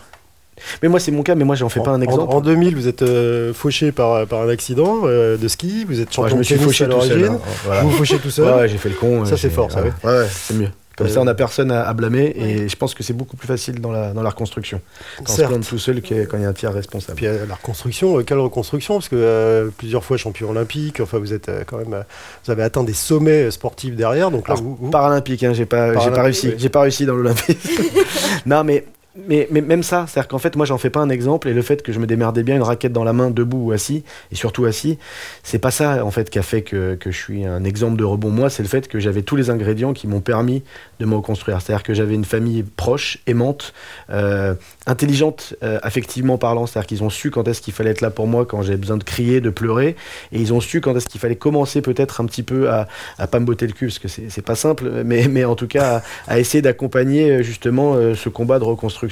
Mais 0.82 0.90
moi, 0.90 1.00
c'est 1.00 1.12
mon 1.12 1.22
cas, 1.22 1.36
mais 1.36 1.44
moi, 1.44 1.56
j'en 1.56 1.70
fais 1.70 1.82
pas 1.82 1.92
un 1.92 2.02
exemple. 2.02 2.34
En, 2.34 2.42
2000, 2.42 2.76
vous 2.76 2.88
êtes 2.88 3.06
fauché 3.54 3.92
par, 3.92 4.26
par 4.28 4.42
un 4.42 4.50
accident 4.50 5.04
de 5.06 5.48
ski, 5.48 5.86
vous 5.86 6.02
êtes 6.02 6.14
champion 6.14 6.36
je 6.36 6.36
me 6.36 6.44
suis 6.44 6.58
fauché 6.58 6.86
à 6.86 6.88
l'origine. 6.88 7.26
Hein. 7.26 7.40
Vous 7.82 7.90
vous 7.90 7.98
fauchez 7.98 8.18
tout 8.20 8.30
seul 8.32 8.56
Ouais, 8.56 8.68
j'ai 8.68 8.78
fait 8.78 8.90
le 8.90 8.96
con. 8.96 9.26
Ça, 9.26 9.38
c'est 9.38 9.50
fort, 9.50 9.72
ça, 9.72 9.82
ouais. 9.82 9.92
ouais 10.04 10.26
c'est 10.30 10.56
mieux. 10.56 10.70
Comme 10.98 11.10
ça, 11.10 11.22
on 11.22 11.26
n'a 11.26 11.36
personne 11.36 11.72
à, 11.72 11.94
blâmer 11.94 12.34
et 12.36 12.68
je 12.68 12.76
pense 12.76 12.96
que 12.96 13.04
c'est 13.04 13.14
beaucoup 13.14 13.38
plus 13.38 13.48
facile 13.48 13.80
dans 13.80 13.92
la, 13.92 14.14
dans 14.14 14.24
la 14.24 14.32
reconstruction. 14.32 14.82
Quand 15.18 15.32
on 15.32 15.36
se 15.36 15.42
plante 15.44 15.68
tout 15.68 15.78
seul 15.78 16.02
quand 16.02 16.38
il 16.38 16.42
y 16.42 16.46
a 16.46 16.50
un 16.50 16.54
tiers 16.54 16.74
responsable. 16.74 17.16
Puis 17.16 17.28
euh, 17.28 17.46
la 17.46 17.54
reconstruction, 17.54 18.18
euh, 18.18 18.24
quelle 18.24 18.40
reconstruction? 18.40 18.96
Parce 18.96 19.08
que 19.08 19.16
euh, 19.16 19.70
plusieurs 19.78 20.04
fois 20.04 20.18
champion 20.18 20.50
olympique, 20.50 21.00
enfin 21.00 21.20
vous 21.20 21.34
êtes 21.34 21.52
quand 21.68 21.78
même, 21.78 22.04
vous 22.44 22.52
avez 22.52 22.64
atteint 22.64 22.84
des 22.84 22.94
sommets 22.94 23.52
sportifs 23.52 23.96
derrière. 23.96 24.32
Donc 24.32 24.48
là, 24.48 24.56
vous, 24.56 24.76
Paralympique, 24.90 25.44
hein, 25.44 25.54
j'ai 25.54 25.68
pas, 25.68 25.94
pas 25.94 26.24
réussi, 26.24 26.54
j'ai 26.58 26.70
pas 26.70 26.82
réussi 26.82 27.06
dans 27.06 27.16
l'olympique. 27.16 27.60
non, 28.48 28.64
mais 28.64 28.84
mais, 29.28 29.48
même 29.52 29.84
ça, 29.84 30.06
c'est-à-dire 30.08 30.28
qu'en 30.28 30.38
fait, 30.38 30.56
moi, 30.56 30.66
j'en 30.66 30.78
fais 30.78 30.90
pas 30.90 31.00
un 31.00 31.10
exemple, 31.10 31.48
et 31.48 31.54
le 31.54 31.62
fait 31.62 31.82
que 31.82 31.92
je 31.92 32.00
me 32.00 32.06
démerdais 32.06 32.44
bien 32.44 32.56
une 32.56 32.62
raquette 32.62 32.94
dans 32.94 33.04
la 33.04 33.14
main, 33.14 33.32
debout 33.32 33.68
ou 33.68 33.72
assis, 33.72 34.04
et 34.32 34.36
surtout 34.36 34.66
assis, 34.66 34.98
c'est 35.44 35.60
pas 35.60 35.72
ça, 35.72 36.06
en 36.06 36.12
fait, 36.12 36.30
qui 36.30 36.40
a 36.40 36.44
fait 36.44 36.62
que, 36.62 36.98
je 37.06 37.12
suis 37.12 37.46
un 37.46 37.64
exemple 37.64 37.98
de 37.98 38.04
rebond. 38.04 38.30
Moi, 38.30 38.50
c'est 38.50 38.64
le 38.64 38.70
fait 38.70 38.88
que 38.88 39.00
j'avais 39.00 39.22
tous 39.22 39.36
les 39.36 39.50
ingrédients 39.50 39.94
qui 39.94 40.08
m'ont 40.08 40.22
permis 40.22 40.64
de 41.00 41.06
me 41.06 41.16
reconstruire. 41.16 41.62
C'est-à-dire 41.62 41.84
que 41.84 41.94
j'avais 41.94 42.16
une 42.16 42.26
famille 42.26 42.64
proche, 42.64 43.20
aimante, 43.28 43.74
euh, 44.10 44.56
intelligente, 44.86 45.56
euh, 45.64 45.80
affectivement 45.84 46.38
parlant. 46.38 46.68
C'est-à-dire 46.68 46.88
qu'ils 46.88 47.04
ont 47.04 47.10
su 47.10 47.32
quand 47.32 47.48
est-ce 47.48 47.62
qu'il 47.62 47.74
fallait 47.74 47.92
être 47.92 48.02
là 48.02 48.10
pour 48.10 48.28
moi, 48.28 48.46
quand 48.46 48.62
j'avais 48.62 48.78
besoin 48.78 48.98
de 48.98 49.04
crier, 49.04 49.42
de 49.42 49.50
pleurer, 49.50 49.96
et 50.32 50.40
ils 50.40 50.54
ont 50.54 50.60
su 50.60 50.82
quand 50.82 50.96
est-ce 50.96 51.08
qu'il 51.08 51.22
fallait 51.22 51.36
commencer 51.36 51.82
peut-être 51.82 52.22
un 52.22 52.26
petit 52.26 52.44
peu 52.44 52.70
à, 52.70 52.88
à 53.18 53.28
pas 53.28 53.40
me 53.40 53.46
botter 53.46 53.68
le 53.68 53.74
cul, 53.74 53.88
parce 53.88 54.00
que 54.00 54.08
c'est 54.08 54.46
pas 54.46 54.56
simple, 54.56 54.92
mais, 55.06 55.28
mais 55.28 55.46
en 55.46 55.56
tout 55.56 55.68
cas, 55.68 56.04
à, 56.28 56.40
essayer 56.40 56.62
d'accompagner 56.62 57.44
justement 57.44 57.96
euh, 57.96 58.14
ce 58.16 58.30
combat 58.30 58.60
de 58.60 58.64
reconstruction 58.64 59.07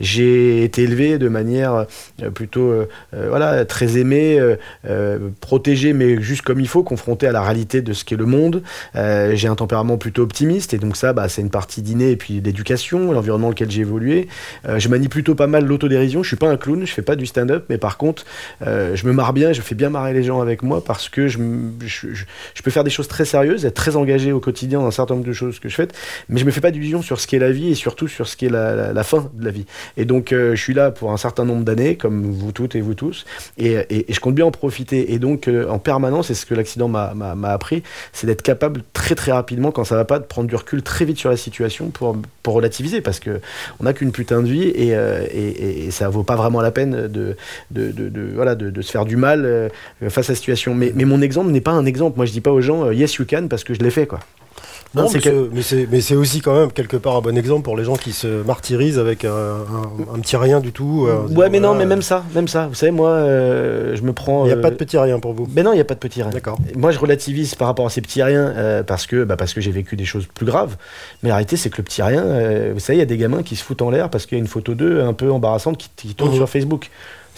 j'ai 0.00 0.64
été 0.64 0.82
élevé 0.82 1.18
de 1.18 1.28
manière 1.28 1.86
euh, 2.22 2.30
plutôt 2.30 2.70
euh, 2.70 2.88
euh, 3.14 3.26
voilà, 3.28 3.64
très 3.64 3.98
aimé, 3.98 4.38
protégé, 5.40 5.92
mais 5.92 6.20
juste 6.20 6.42
comme 6.42 6.60
il 6.60 6.68
faut, 6.68 6.82
confronté 6.82 7.26
à 7.26 7.32
la 7.32 7.42
réalité 7.42 7.82
de 7.82 7.92
ce 7.92 8.04
qu'est 8.04 8.16
le 8.16 8.26
monde. 8.26 8.62
j'ai 8.94 9.48
un 9.48 9.54
tempérament 9.54 9.98
plutôt 9.98 10.22
optimiste, 10.22 10.74
et 10.74 10.78
donc 10.78 10.96
ça, 10.96 11.12
bah, 11.12 11.28
c'est 11.28 11.42
une 11.42 11.50
partie 11.50 11.82
d'inné 11.82 12.10
et 12.12 12.16
puis 12.16 12.40
d'éducation, 12.40 13.12
l'environnement 13.12 13.48
dans 13.48 13.50
lequel 13.50 13.70
j'ai 13.70 13.82
évolué. 13.82 14.28
je 14.76 14.88
manie 14.88 15.08
plutôt 15.08 15.34
pas 15.34 15.46
mal 15.46 15.64
l'autodérision. 15.64 16.22
Je 16.22 16.28
suis 16.28 16.36
pas 16.36 16.48
un 16.48 16.56
clown, 16.56 16.86
je 16.86 16.92
fais 16.92 17.02
pas 17.02 17.16
du 17.16 17.26
stand-up, 17.26 17.66
mais 17.68 17.78
par 17.78 17.96
contre, 17.96 18.24
je 18.60 19.06
me 19.06 19.12
marre 19.12 19.32
bien, 19.32 19.52
je 19.52 19.62
fais 19.62 19.74
bien 19.74 19.90
marrer 19.90 20.12
les 20.12 20.22
gens 20.22 20.40
avec 20.40 20.62
moi 20.62 20.82
parce 20.84 21.08
que 21.08 21.28
je, 21.28 21.38
peux 22.62 22.70
faire 22.70 22.84
des 22.84 22.90
choses 22.90 23.08
très 23.08 23.24
sérieuses, 23.24 23.64
être 23.64 23.74
très 23.74 23.96
engagé 23.96 24.32
au 24.32 24.40
quotidien 24.40 24.80
dans 24.80 24.86
un 24.86 24.90
certain 24.90 25.14
nombre 25.14 25.26
de 25.26 25.32
choses 25.32 25.58
que 25.58 25.68
je 25.68 25.74
fais, 25.74 25.88
mais 26.28 26.40
je 26.40 26.44
me 26.44 26.50
fais 26.50 26.60
pas 26.60 26.70
d'illusions 26.70 27.02
sur 27.02 27.20
ce 27.20 27.26
qu'est 27.26 27.38
la 27.38 27.50
vie 27.50 27.70
et 27.70 27.74
surtout 27.74 28.08
sur 28.08 28.28
ce 28.28 28.36
qu'est 28.36 28.50
la 28.50 29.04
fin 29.04 29.29
de 29.32 29.44
la 29.44 29.50
vie. 29.50 29.66
Et 29.96 30.04
donc, 30.04 30.32
euh, 30.32 30.54
je 30.54 30.62
suis 30.62 30.74
là 30.74 30.90
pour 30.90 31.12
un 31.12 31.16
certain 31.16 31.44
nombre 31.44 31.64
d'années, 31.64 31.96
comme 31.96 32.32
vous 32.32 32.52
toutes 32.52 32.74
et 32.74 32.80
vous 32.80 32.94
tous, 32.94 33.24
et, 33.58 34.06
je 34.08 34.20
compte 34.20 34.34
bien 34.34 34.46
en 34.46 34.50
profiter. 34.50 35.12
Et 35.12 35.18
donc, 35.18 35.48
euh, 35.48 35.68
en 35.68 35.78
permanence, 35.78 36.28
c'est 36.28 36.34
ce 36.34 36.46
que 36.46 36.54
l'accident 36.54 36.88
m'a 36.88 37.50
appris, 37.50 37.82
c'est 38.12 38.26
d'être 38.26 38.42
capable 38.42 38.82
très 38.92 39.14
très 39.14 39.32
rapidement, 39.32 39.70
quand 39.70 39.84
ça 39.84 39.96
va 39.96 40.04
pas, 40.04 40.18
de 40.18 40.24
prendre 40.24 40.48
du 40.48 40.56
recul 40.56 40.82
très 40.82 41.04
vite 41.04 41.18
sur 41.18 41.30
la 41.30 41.36
situation 41.36 41.90
pour, 41.90 42.16
relativiser, 42.46 43.00
parce 43.00 43.20
que 43.20 43.40
on 43.78 43.84
n'a 43.84 43.92
qu'une 43.92 44.10
putain 44.10 44.42
de 44.42 44.48
vie 44.48 44.64
et, 44.64 44.96
euh, 44.96 45.24
et, 45.30 45.86
et, 45.86 45.90
ça 45.92 46.08
vaut 46.08 46.24
pas 46.24 46.34
vraiment 46.34 46.60
la 46.60 46.72
peine 46.72 47.06
de, 47.06 47.36
de, 47.70 48.32
voilà, 48.34 48.56
de, 48.56 48.82
se 48.82 48.90
faire 48.90 49.04
du 49.04 49.16
mal 49.16 49.70
face 50.08 50.28
à 50.28 50.32
la 50.32 50.36
situation. 50.36 50.74
Mais, 50.74 50.92
mais 50.94 51.04
mon 51.04 51.22
exemple 51.22 51.50
n'est 51.50 51.60
pas 51.60 51.70
un 51.70 51.86
exemple. 51.86 52.16
Moi, 52.16 52.26
je 52.26 52.32
dis 52.32 52.40
pas 52.40 52.50
aux 52.50 52.60
gens 52.60 52.90
yes 52.90 53.14
you 53.14 53.24
can 53.28 53.46
parce 53.48 53.62
que 53.62 53.72
je 53.72 53.80
l'ai 53.80 53.90
fait, 53.90 54.06
quoi. 54.06 54.18
Non, 54.94 55.08
mais 55.10 56.00
c'est 56.00 56.16
aussi 56.16 56.40
quand 56.40 56.58
même 56.58 56.72
quelque 56.72 56.96
part 56.96 57.16
un 57.16 57.20
bon 57.20 57.36
exemple 57.38 57.62
pour 57.62 57.76
les 57.76 57.84
gens 57.84 57.94
qui 57.94 58.12
se 58.12 58.42
martyrisent 58.42 58.98
avec 58.98 59.24
un, 59.24 59.64
petit 60.20 60.36
rien 60.36 60.60
du 60.60 60.72
tout. 60.72 61.06
Euh, 61.08 61.28
ouais, 61.28 61.48
mais 61.48 61.60
non, 61.60 61.74
mais 61.74 61.86
même 61.86 62.02
ça, 62.02 62.24
même 62.34 62.48
ça. 62.48 62.66
Vous 62.66 62.74
savez, 62.74 62.90
moi, 62.90 63.10
euh, 63.10 63.94
je 63.94 64.02
me 64.02 64.12
prends. 64.12 64.44
Il 64.44 64.48
n'y 64.48 64.52
a 64.52 64.56
pas 64.56 64.70
de 64.70 64.76
petit 64.76 64.98
rien 64.98 65.20
pour 65.20 65.32
vous. 65.32 65.46
Mais 65.54 65.62
non, 65.62 65.72
il 65.72 65.76
n'y 65.76 65.80
a 65.80 65.84
pas 65.84 65.94
de 65.94 66.00
petit 66.00 66.22
rien. 66.22 66.32
D'accord. 66.32 66.58
Moi, 66.76 66.90
je 66.90 66.98
relativise 66.98 67.54
par 67.54 67.68
rapport 67.68 67.86
à 67.86 67.90
ces 67.90 68.00
petits 68.00 68.22
riens 68.22 68.52
euh, 68.56 68.82
parce 68.82 69.06
que, 69.06 69.22
bah, 69.22 69.36
parce 69.36 69.54
que 69.54 69.60
j'ai 69.60 69.70
vécu 69.70 69.94
des 69.94 70.04
choses 70.04 70.26
plus 70.26 70.46
graves. 70.46 70.76
Mais 71.22 71.28
la 71.28 71.36
réalité, 71.36 71.56
c'est 71.56 71.70
que 71.70 71.78
le 71.78 71.84
petit 71.84 72.02
rien, 72.02 72.24
vous 72.72 72.80
savez, 72.80 72.96
il 72.96 73.00
y 73.00 73.02
a 73.02 73.06
des 73.06 73.16
gamins 73.16 73.42
qui 73.42 73.56
se 73.56 73.62
foutent 73.62 73.82
en 73.82 73.90
l'air 73.90 74.10
parce 74.10 74.26
qu'il 74.26 74.38
y 74.38 74.40
a 74.40 74.42
une 74.42 74.48
photo 74.48 74.74
d'eux 74.74 75.02
un 75.02 75.12
peu 75.12 75.30
embarrassante 75.30 75.78
qui, 75.78 75.90
qui 75.94 76.14
tourne 76.14 76.32
mmh. 76.32 76.36
sur 76.36 76.48
Facebook. 76.48 76.90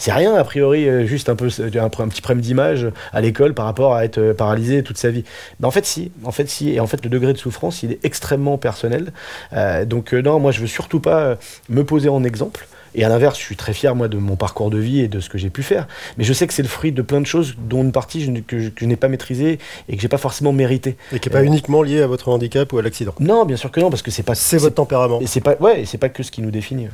C'est 0.03 0.11
rien, 0.11 0.35
a 0.35 0.43
priori, 0.43 0.89
euh, 0.89 1.05
juste 1.05 1.29
un, 1.29 1.35
petit 1.37 2.21
problème 2.21 2.41
d'image 2.41 2.89
à 3.13 3.21
l'école 3.21 3.53
par 3.53 3.63
rapport 3.63 3.95
à 3.95 4.03
être 4.03 4.17
euh, 4.17 4.33
paralysé 4.33 4.83
toute 4.83 4.97
sa 4.97 5.09
vie. 5.11 5.23
Mais 5.61 5.65
en 5.65 5.71
fait, 5.71 5.85
si. 5.85 6.11
En 6.25 6.33
fait, 6.33 6.49
si. 6.49 6.71
Et 6.71 6.81
en 6.81 6.87
fait, 6.87 7.05
le 7.05 7.09
degré 7.09 7.31
de 7.31 7.37
souffrance, 7.37 7.83
il 7.83 7.93
est 7.93 8.03
extrêmement 8.03 8.57
personnel. 8.57 9.13
Euh, 9.53 9.85
donc, 9.85 10.11
non, 10.11 10.41
moi, 10.41 10.51
je 10.51 10.59
veux 10.59 10.67
surtout 10.67 10.99
pas 10.99 11.37
me 11.69 11.85
poser 11.85 12.09
en 12.09 12.25
exemple. 12.25 12.67
Et 12.95 13.03
à 13.03 13.09
l'inverse, 13.09 13.37
je 13.37 13.43
suis 13.43 13.55
très 13.55 13.73
fier, 13.73 13.95
moi, 13.95 14.07
de 14.07 14.17
mon 14.17 14.35
parcours 14.35 14.69
de 14.69 14.77
vie 14.77 15.01
et 15.01 15.07
de 15.07 15.19
ce 15.19 15.29
que 15.29 15.37
j'ai 15.37 15.49
pu 15.49 15.63
faire. 15.63 15.87
Mais 16.17 16.23
je 16.23 16.33
sais 16.33 16.47
que 16.47 16.53
c'est 16.53 16.61
le 16.61 16.67
fruit 16.67 16.91
de 16.91 17.01
plein 17.01 17.21
de 17.21 17.25
choses 17.25 17.55
dont 17.57 17.83
une 17.83 17.91
partie 17.91 18.23
je, 18.23 18.31
que, 18.41 18.59
je, 18.59 18.85
n'ai 18.85 18.95
pas 18.95 19.07
maîtrisé 19.07 19.59
et 19.89 19.95
que 19.95 20.01
j'ai 20.01 20.07
pas 20.07 20.17
forcéement 20.17 20.53
mérité. 20.53 20.95
Et 21.11 21.19
qui 21.19 21.29
n'est 21.29 21.33
pas 21.33 21.39
euh, 21.39 21.45
uniquement 21.45 21.81
lié 21.81 22.01
à 22.01 22.07
votre 22.07 22.29
handicap 22.29 22.71
ou 22.73 22.77
à 22.77 22.81
l'accident. 22.81 23.13
Non, 23.19 23.45
bien 23.45 23.57
sûr 23.57 23.71
que 23.71 23.79
non, 23.79 23.89
parce 23.89 24.01
que 24.01 24.11
c'est 24.11 24.23
pas. 24.23 24.35
C'est 24.35 24.57
votre 24.57 24.75
tempérament. 24.75 25.19
Et 25.21 25.27
c'est 25.27 25.41
pas, 25.41 25.55
ouais, 25.59 25.83
c'est 25.85 25.97
pas 25.97 26.09
que 26.09 26.23
ce 26.23 26.31
qui 26.31 26.41
nous 26.41 26.51
définit. 26.51 26.87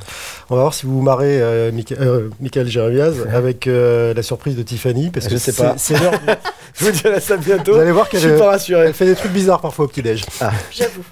On 0.48 0.56
va 0.56 0.62
voir 0.62 0.74
si 0.74 0.86
vous 0.86 0.96
vous 0.96 1.02
marrez, 1.02 1.40
euh, 1.40 1.70
Michael, 1.72 2.68
euh, 2.76 3.24
avec 3.32 3.66
euh, 3.66 4.14
la 4.14 4.22
surprise 4.22 4.56
de 4.56 4.62
Tiffany, 4.62 5.10
parce 5.10 5.26
je 5.26 5.30
que 5.30 5.38
sais 5.38 5.52
pas. 5.52 5.74
C'est 5.76 5.98
l'heure. 5.98 6.12
je 6.74 6.84
vous 6.84 6.90
dirai 6.90 7.20
ça 7.20 7.36
bientôt. 7.36 7.74
Vous 7.74 7.80
allez 7.80 7.92
voir 7.92 8.08
qu'elle 8.08 8.24
elle 8.24 8.94
fait 8.94 9.06
des 9.06 9.14
trucs 9.14 9.32
bizarres 9.32 9.60
parfois 9.60 9.84
au 9.84 9.88
petit-déj. 9.88 10.24
Ah. 10.40 10.52
J'avoue. 10.70 11.04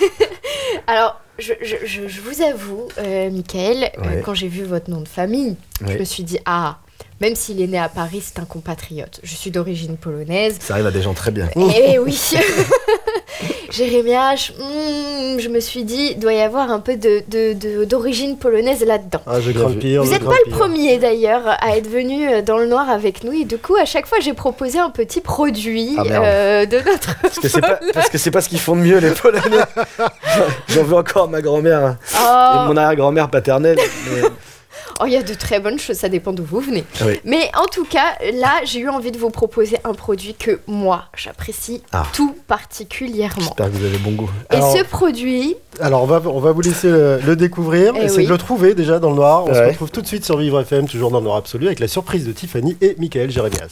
Alors, 0.86 1.20
je, 1.38 1.52
je, 1.62 2.08
je, 2.08 2.20
vous 2.20 2.42
avoue, 2.42 2.88
euh, 2.98 3.30
Michael, 3.30 3.90
euh, 3.98 4.20
quand 4.24 4.34
j'ai 4.34 4.48
vu 4.48 4.64
votre 4.64 4.90
nom 4.90 5.00
de 5.00 5.08
famille, 5.08 5.56
je 5.86 5.98
me 5.98 6.04
suis 6.04 6.22
dit, 6.22 6.38
ah, 6.46 6.78
même 7.20 7.34
s'il 7.34 7.60
est 7.60 7.66
né 7.66 7.78
à 7.78 7.88
Paris, 7.88 8.22
c'est 8.22 8.38
un 8.38 8.44
compatriote. 8.44 9.20
Je 9.22 9.34
suis 9.34 9.50
d'origine 9.50 9.96
polonaise. 9.96 10.58
Ça 10.60 10.74
arrive 10.74 10.86
à 10.86 10.90
des 10.90 11.02
gens 11.02 11.14
très 11.14 11.30
bien. 11.30 11.48
Eh 11.56 11.98
oui 11.98 12.18
Jérémias, 13.70 14.52
hmm, 14.58 15.38
je 15.38 15.48
me 15.48 15.60
suis 15.60 15.84
dit, 15.84 16.14
doit 16.14 16.32
y 16.32 16.40
avoir 16.40 16.70
un 16.70 16.80
peu 16.80 16.96
de, 16.96 17.84
d'origine 17.84 18.38
polonaise 18.38 18.84
là-dedans. 18.84 19.20
Ah, 19.26 19.40
je 19.40 19.52
crains 19.52 19.72
pire. 19.72 20.04
Vous 20.04 20.10
n'êtes 20.10 20.24
pas 20.24 20.36
le 20.46 20.50
premier 20.52 20.98
d'ailleurs 20.98 21.42
à 21.60 21.76
être 21.76 21.88
venu 21.88 22.28
euh, 22.28 22.42
dans 22.42 22.58
le 22.58 22.66
noir 22.66 22.88
avec 22.88 23.24
nous 23.24 23.32
et 23.32 23.44
du 23.44 23.58
coup, 23.58 23.76
à 23.76 23.84
chaque 23.84 24.06
fois, 24.06 24.18
j'ai 24.20 24.32
proposé 24.32 24.78
un 24.78 24.90
petit 24.90 25.20
produit 25.20 25.96
Ah, 25.98 26.02
euh, 26.04 26.66
de 26.66 26.76
notre. 26.78 27.16
Parce 27.22 27.38
que 27.38 27.48
c'est 27.48 27.60
pas, 27.60 27.78
parce 27.92 28.08
que 28.08 28.18
c'est 28.18 28.30
pas 28.30 28.40
ce 28.40 28.48
qu'ils 28.48 28.60
font 28.60 28.76
de 28.76 28.80
mieux, 28.82 28.98
les 28.98 29.10
Polonais. 29.10 29.42
J'en 30.68 30.82
veux 30.84 30.96
encore 30.96 31.24
à 31.24 31.28
ma 31.28 31.40
grand-mère 31.42 31.96
et 32.12 32.16
Oh, 32.18 32.64
mon 32.68 32.76
arrière-grand-mère 32.76 33.28
paternelle. 33.28 33.78
mais- 34.12 34.22
Oh, 35.00 35.04
il 35.06 35.12
y 35.12 35.16
a 35.16 35.22
de 35.22 35.34
très 35.34 35.60
bonnes 35.60 35.78
choses, 35.78 35.96
ça 35.96 36.08
dépend 36.08 36.32
d'où 36.32 36.44
vous 36.44 36.60
venez. 36.60 36.84
Oui. 37.04 37.20
Mais 37.24 37.50
en 37.54 37.66
tout 37.66 37.84
cas, 37.84 38.14
là, 38.34 38.52
j'ai 38.64 38.80
eu 38.80 38.88
envie 38.88 39.12
de 39.12 39.18
vous 39.18 39.30
proposer 39.30 39.76
un 39.84 39.92
produit 39.92 40.34
que 40.34 40.60
moi, 40.66 41.04
j'apprécie 41.16 41.82
Ah. 41.92 42.04
tout 42.12 42.34
particulièrement. 42.46 43.42
J'espère 43.42 43.66
que 43.70 43.76
vous 43.76 43.84
avez 43.84 43.98
bon 43.98 44.12
goût. 44.12 44.30
Et 44.52 44.56
Alors- 44.56 44.76
ce 44.76 44.82
produit, 44.84 45.56
Alors, 45.80 46.02
on 46.02 46.06
va, 46.06 46.22
on 46.26 46.40
va 46.40 46.52
vous 46.52 46.62
laisser 46.62 46.88
le, 46.88 47.20
le 47.24 47.36
découvrir. 47.36 47.92
Eh 47.96 48.04
Essayez 48.04 48.18
oui. 48.20 48.24
de 48.26 48.30
le 48.32 48.38
trouver 48.38 48.74
déjà 48.74 48.98
dans 48.98 49.10
le 49.10 49.16
noir. 49.16 49.44
On 49.46 49.52
se 49.54 49.60
retrouve 49.60 49.90
tout 49.90 50.00
de 50.02 50.06
suite 50.06 50.24
sur 50.24 50.38
Vivre 50.38 50.60
FM, 50.60 50.88
toujours 50.88 51.10
dans 51.10 51.18
le 51.18 51.24
noir 51.24 51.36
absolu, 51.36 51.66
avec 51.66 51.80
la 51.80 51.88
surprise 51.88 52.26
de 52.26 52.32
Tiffany 52.32 52.76
et 52.80 52.94
Michael 52.98 53.30
Jérémias. 53.30 53.68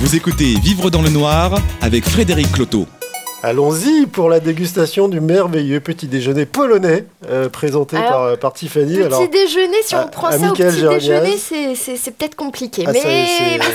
Vous 0.00 0.16
écoutez 0.16 0.54
Vivre 0.62 0.90
dans 0.90 1.02
le 1.02 1.10
noir 1.10 1.58
avec 1.80 2.04
Frédéric 2.08 2.52
Cloteau. 2.52 2.86
Allons-y 3.42 4.04
pour 4.06 4.28
la 4.28 4.38
dégustation 4.38 5.08
du 5.08 5.18
merveilleux 5.20 5.80
petit 5.80 6.06
déjeuner 6.06 6.44
polonais 6.44 7.06
euh, 7.30 7.48
présenté 7.48 7.96
Alors, 7.96 8.10
par, 8.10 8.22
euh, 8.24 8.36
par 8.36 8.52
Tiffany. 8.52 8.96
petit 8.96 9.02
Alors, 9.02 9.28
déjeuner, 9.28 9.76
si 9.82 9.94
à- 9.94 10.04
on 10.04 10.08
prend 10.08 10.26
à 10.26 10.32
ça 10.38 10.50
au 10.50 10.52
petit 10.52 10.62
déjeuner, 10.82 11.36
c'est- 11.38 11.74
c'est 11.74 11.96
c'est 11.96 12.10
peut-être 12.10 12.34
compliqué. 12.34 12.84
Ah, 12.86 12.90
mais 12.92 13.00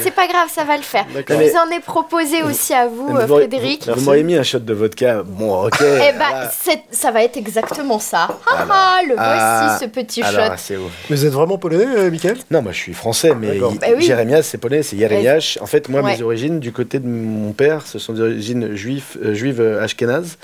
c'est- 0.03 0.11
pas 0.11 0.27
grave, 0.27 0.47
ça 0.53 0.63
va 0.65 0.77
le 0.77 0.83
faire. 0.83 1.05
Je 1.13 1.33
Mais- 1.35 1.49
vous 1.49 1.57
en 1.57 1.75
ai 1.75 1.79
proposé 1.79 2.43
aussi 2.43 2.73
à 2.73 2.87
vous, 2.87 3.07
Vous 3.07 3.17
euh, 3.17 3.27
Frédéric. 3.27 3.87
Vous, 3.87 3.95
vous 3.95 4.01
m'auriez 4.05 4.23
mis 4.23 4.35
un 4.35 4.43
shot 4.43 4.59
de 4.59 4.73
vodka. 4.73 5.23
Bon, 5.25 5.65
ok. 5.65 5.73
Eh 5.81 5.83
ben, 5.83 6.13
voilà. 6.29 6.51
ça 6.91 7.11
va 7.11 7.23
être 7.23 7.35
exactement 7.35 7.97
ça. 7.99 8.27
Ah, 8.47 8.53
Alors. 8.55 8.67
ah, 8.69 8.99
le 9.07 9.15
voici, 9.15 9.25
Ah, 9.27 9.77
ce 9.81 9.85
petit 9.87 10.21
Alors, 10.21 10.57
shot. 10.57 10.73
Vous 11.09 11.25
êtes 11.25 11.33
vraiment 11.33 11.57
polonais, 11.57 11.87
euh, 11.97 12.11
Michael? 12.11 12.37
Non, 12.51 12.61
moi 12.61 12.71
je 12.71 12.77
suis 12.77 12.93
français, 12.93 13.33
mais 13.33 13.57
Bah 13.57 13.67
oui. 13.97 14.03
Jérémias, 14.05 14.43
c'est 14.43 14.59
polonais, 14.59 14.83
c'est 14.83 14.97
Jérémias. 14.97 15.57
En 15.59 15.65
fait, 15.65 15.89
moi, 15.89 16.01
Ouais. 16.01 16.15
mes 16.17 16.21
origines, 16.21 16.59
du 16.59 16.71
côté 16.71 16.99
de 16.99 17.07
mon 17.07 17.51
père, 17.51 17.81
ce 17.87 17.97
sont 17.99 18.13
des 18.13 18.21
origines 18.21 18.75
juives, 18.75 19.17
euh, 19.23 19.33
juives 19.33 19.54
euh, 19.59 19.83
ashkénazes, 19.83 20.37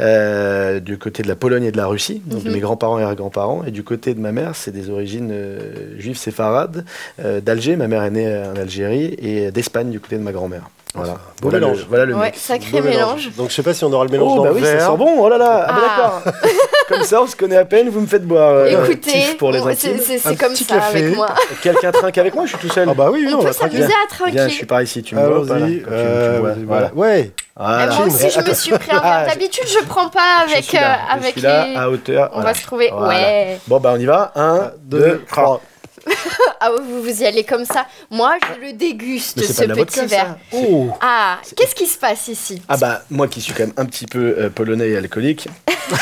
euh, 0.00 0.80
du 0.80 0.98
côté 0.98 1.22
de 1.22 1.28
la 1.28 1.36
Pologne 1.36 1.64
et 1.64 1.72
de 1.72 1.76
la 1.76 1.86
Russie, 1.86 2.22
donc 2.26 2.42
de 2.42 2.48
Mhm. 2.48 2.54
mes 2.54 2.60
grands-parents 2.60 2.98
et 2.98 3.02
arrière-grands-parents. 3.02 3.62
Et 3.66 3.70
du 3.70 3.82
côté 3.84 4.14
de 4.14 4.20
ma 4.20 4.32
mère, 4.32 4.52
c'est 4.54 4.70
des 4.70 4.90
origines 4.90 5.30
euh, 5.32 5.98
juives 5.98 6.16
séfarades, 6.18 6.84
euh, 7.24 7.40
d'Alger, 7.40 7.76
ma 7.76 7.88
mère 7.88 8.02
est 8.02 8.10
née 8.10 8.42
en 8.54 8.56
Algérie, 8.60 9.14
et 9.18 9.50
d'Espagne, 9.50 9.90
du 9.90 10.00
côté 10.00 10.16
de 10.16 10.22
ma 10.22 10.32
grand-mère. 10.32 10.62
Voilà, 10.96 11.14
beau 11.42 11.50
voilà, 11.50 11.58
le, 11.58 11.66
mélange. 11.66 11.86
voilà 11.88 12.04
le 12.04 12.14
Ouais, 12.14 12.26
mix. 12.26 12.38
sacré 12.40 12.80
mélange. 12.80 13.30
Donc, 13.36 13.50
je 13.50 13.54
sais 13.56 13.64
pas 13.64 13.74
si 13.74 13.82
on 13.84 13.92
aura 13.92 14.04
le 14.04 14.10
mélange 14.12 14.30
Oh 14.32 14.36
dans 14.36 14.42
bah 14.44 14.48
le 14.50 14.54
oui, 14.54 14.62
ça 14.62 14.78
sent 14.78 14.96
bon, 14.96 15.16
oh 15.18 15.28
là 15.28 15.38
là, 15.38 15.66
ah, 15.68 15.72
bah 15.72 15.80
Ah. 15.82 16.22
d'accord. 16.22 16.42
comme 16.88 17.02
ça, 17.02 17.22
on 17.22 17.26
se 17.26 17.36
connaît 17.36 17.56
à 17.56 17.64
peine, 17.64 17.88
vous 17.88 18.00
me 18.00 18.06
faites 18.06 18.24
boire. 18.24 18.50
Euh, 18.50 18.84
Écoutez, 18.84 19.34
pour 19.38 19.52
les 19.52 19.60
c'est 19.74 20.36
comme 20.36 20.54
ça 20.54 20.76
café. 20.76 20.98
avec 20.98 21.16
moi. 21.16 21.28
Quelqu'un 21.62 21.92
trinque 21.92 22.18
avec 22.18 22.34
moi, 22.34 22.44
je 22.46 22.50
suis 22.50 22.58
tout 22.58 22.72
seul. 22.72 22.88
Ah 22.90 22.94
bah 22.94 23.10
oui, 23.12 23.24
oui 23.26 23.34
on, 23.34 23.40
on 23.40 23.44
peut 23.44 23.52
s'amuser 23.52 23.84
à 23.84 24.08
trinquer. 24.08 24.32
Viens, 24.32 24.48
je 24.48 24.54
suis 24.54 24.66
par 24.66 24.82
ici, 24.82 25.02
tu 25.02 25.14
me 25.14 25.20
vois 25.20 25.40
voilà. 25.40 25.66
Euh, 25.90 26.54
voilà. 26.66 26.90
Ouais. 26.94 27.30
Voilà. 27.56 27.94
Moi 27.94 28.06
aussi, 28.06 28.30
je 28.30 28.40
me 28.40 28.54
suis 28.54 28.72
pris 28.72 28.90
un 28.90 29.00
verre. 29.00 29.02
Ah, 29.04 29.26
D'habitude, 29.26 29.64
je 29.66 29.84
prends 29.86 30.08
pas 30.08 30.42
avec, 30.42 30.56
je 30.58 30.62
suis 30.62 30.76
là, 30.76 30.94
euh, 30.94 31.14
avec 31.14 31.34
je 31.34 31.38
suis 31.38 31.40
là, 31.42 31.66
les... 31.66 31.76
à 31.76 31.90
hauteur. 31.90 32.30
On 32.34 32.40
va 32.40 32.52
se 32.54 32.62
trouver. 32.64 32.92
Ouais. 32.92 33.58
Bon, 33.68 33.78
bah, 33.78 33.92
on 33.94 33.98
y 34.00 34.06
va. 34.06 34.32
1, 34.34 34.72
2, 34.84 35.22
3. 35.28 35.60
ah 36.60 36.70
vous, 36.70 37.02
vous 37.02 37.22
y 37.22 37.26
allez 37.26 37.44
comme 37.44 37.64
ça. 37.64 37.86
Moi, 38.10 38.36
je 38.42 38.66
le 38.66 38.72
déguste, 38.72 39.42
ce 39.42 39.62
petit 39.64 39.72
vodka, 39.72 40.06
verre. 40.06 40.36
Oh. 40.52 40.90
Ah, 41.00 41.38
qu'est-ce 41.56 41.74
qui 41.74 41.86
se 41.86 41.98
passe 41.98 42.28
ici? 42.28 42.62
Ah 42.68 42.76
bah, 42.76 43.02
moi 43.10 43.28
qui 43.28 43.40
suis 43.40 43.52
quand 43.52 43.64
même 43.64 43.74
un 43.76 43.86
petit 43.86 44.06
peu 44.06 44.36
euh, 44.38 44.50
polonais 44.50 44.90
et 44.90 44.96
alcoolique, 44.96 45.48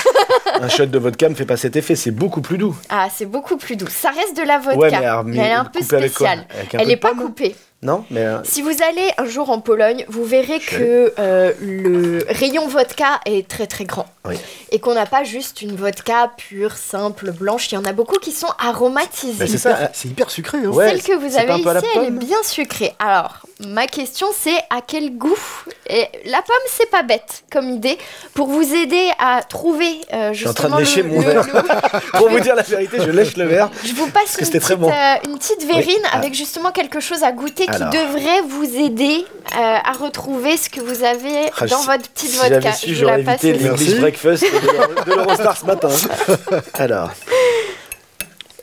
un 0.61 0.68
shot 0.68 0.87
de 0.87 0.99
vodka 0.99 1.28
me 1.28 1.35
fait 1.35 1.47
pas 1.47 1.56
cet 1.56 1.76
effet, 1.76 1.97
c'est 1.97 2.11
beaucoup 2.11 2.40
plus 2.40 2.59
doux. 2.59 2.76
Ah, 2.88 3.09
c'est 3.14 3.26
beaucoup 3.26 3.56
plus 3.56 3.76
doux. 3.76 3.88
Ça 3.88 4.11
reste 4.11 4.37
de 4.37 4.42
la 4.42 4.59
vodka, 4.59 5.23
mais, 5.25 5.37
elle 5.37 5.47
est 5.47 5.52
un 5.52 5.64
peu 5.64 5.82
spéciale. 5.82 6.47
Elle 6.73 6.90
est 6.90 6.97
pas 6.97 7.14
coupée. 7.14 7.54
Non, 7.82 8.04
mais 8.10 8.20
euh, 8.24 8.38
Si 8.44 8.62
vous 8.62 8.70
allez 8.82 9.10
un 9.18 9.24
jour 9.24 9.50
en 9.50 9.60
Pologne, 9.60 10.04
vous 10.08 10.24
verrez 10.24 10.60
Je 10.60 10.76
que 10.76 11.12
euh, 11.18 11.52
le 11.60 12.24
rayon 12.28 12.68
vodka 12.68 13.20
est 13.26 13.48
très 13.48 13.66
très 13.66 13.84
grand. 13.84 14.06
Oui. 14.24 14.36
Et 14.70 14.78
qu'on 14.78 14.94
n'a 14.94 15.04
pas 15.06 15.24
juste 15.24 15.62
une 15.62 15.74
vodka 15.74 16.30
pure, 16.36 16.76
simple, 16.76 17.32
blanche. 17.32 17.72
Il 17.72 17.74
y 17.74 17.78
en 17.78 17.84
a 17.84 17.92
beaucoup 17.92 18.18
qui 18.20 18.30
sont 18.30 18.46
aromatisées. 18.60 19.48
C'est 19.48 19.54
Hyper- 19.58 19.78
ça. 19.78 19.90
C'est 19.92 20.08
hyper 20.08 20.30
sucré. 20.30 20.58
Hein. 20.58 20.68
Ouais, 20.68 20.90
Celle 20.90 21.02
que 21.02 21.12
vous 21.18 21.36
avez 21.36 21.54
ici, 21.60 21.86
elle 21.96 22.04
est 22.04 22.10
bien 22.12 22.40
sucrée. 22.44 22.92
Alors, 23.00 23.38
ma 23.66 23.88
question 23.88 24.28
c'est 24.32 24.58
à 24.70 24.80
quel 24.86 25.18
goût 25.18 25.36
Et 25.88 26.06
la 26.26 26.40
pomme, 26.40 26.56
c'est 26.68 26.88
pas 26.88 27.02
bête 27.02 27.42
comme 27.50 27.68
idée. 27.68 27.98
Pour 28.34 28.46
vous 28.46 28.74
aider 28.74 29.10
à 29.18 29.42
trouver 29.42 30.00
euh, 30.12 30.32
suis 30.32 30.46
en 30.46 30.54
train 30.54 30.68
de 30.68 30.78
justement 30.84 31.02
lécher 31.02 31.02
le- 31.02 31.08
mon 31.08 31.20
verre. 31.20 31.44
le- 31.52 32.10
pour 32.18 32.28
vous 32.28 32.38
dire 32.40 32.54
la 32.54 32.62
vérité, 32.62 32.98
je 33.04 33.10
lèche 33.10 33.36
le 33.36 33.44
verre. 33.46 33.70
Je 33.84 33.92
vous 33.94 34.08
passe 34.08 34.36
que 34.36 34.40
une 34.40 34.46
c'était 34.46 34.58
petite, 34.58 34.62
très 34.62 34.76
bon. 34.76 34.88
euh, 34.88 35.14
une 35.28 35.36
petite 35.36 35.64
verrine 35.66 35.98
Ah. 36.12 36.18
avec 36.18 36.32
justement 36.34 36.70
quelque 36.70 37.00
chose 37.00 37.24
à 37.24 37.32
goûter 37.32 37.66
Alors. 37.74 37.90
qui 37.90 37.96
devrait 37.98 38.40
vous 38.48 38.76
aider 38.76 39.24
euh, 39.56 39.56
à 39.84 39.92
retrouver 39.92 40.56
ce 40.56 40.68
que 40.70 40.80
vous 40.80 41.02
avez 41.04 41.50
Ah, 41.60 41.66
dans 41.66 41.78
si- 41.78 41.86
votre 41.86 42.08
petite 42.10 42.30
Si 42.30 42.36
vodka. 42.36 42.60
j'avais 42.60 42.72
su, 42.76 42.94
Je 42.94 43.00
vous 43.00 43.06
la 43.06 43.12
j'aurais 43.20 43.22
passe 43.24 43.44
évité 43.44 43.68
l'English 43.68 43.88
Merci. 43.88 44.00
breakfast 44.00 44.42
de 44.44 44.66
l'Euro- 44.72 45.04
de 45.04 45.10
l'Eurostar 45.14 45.56
ce 45.56 45.64
matin. 45.66 45.88
Alors. 46.74 47.10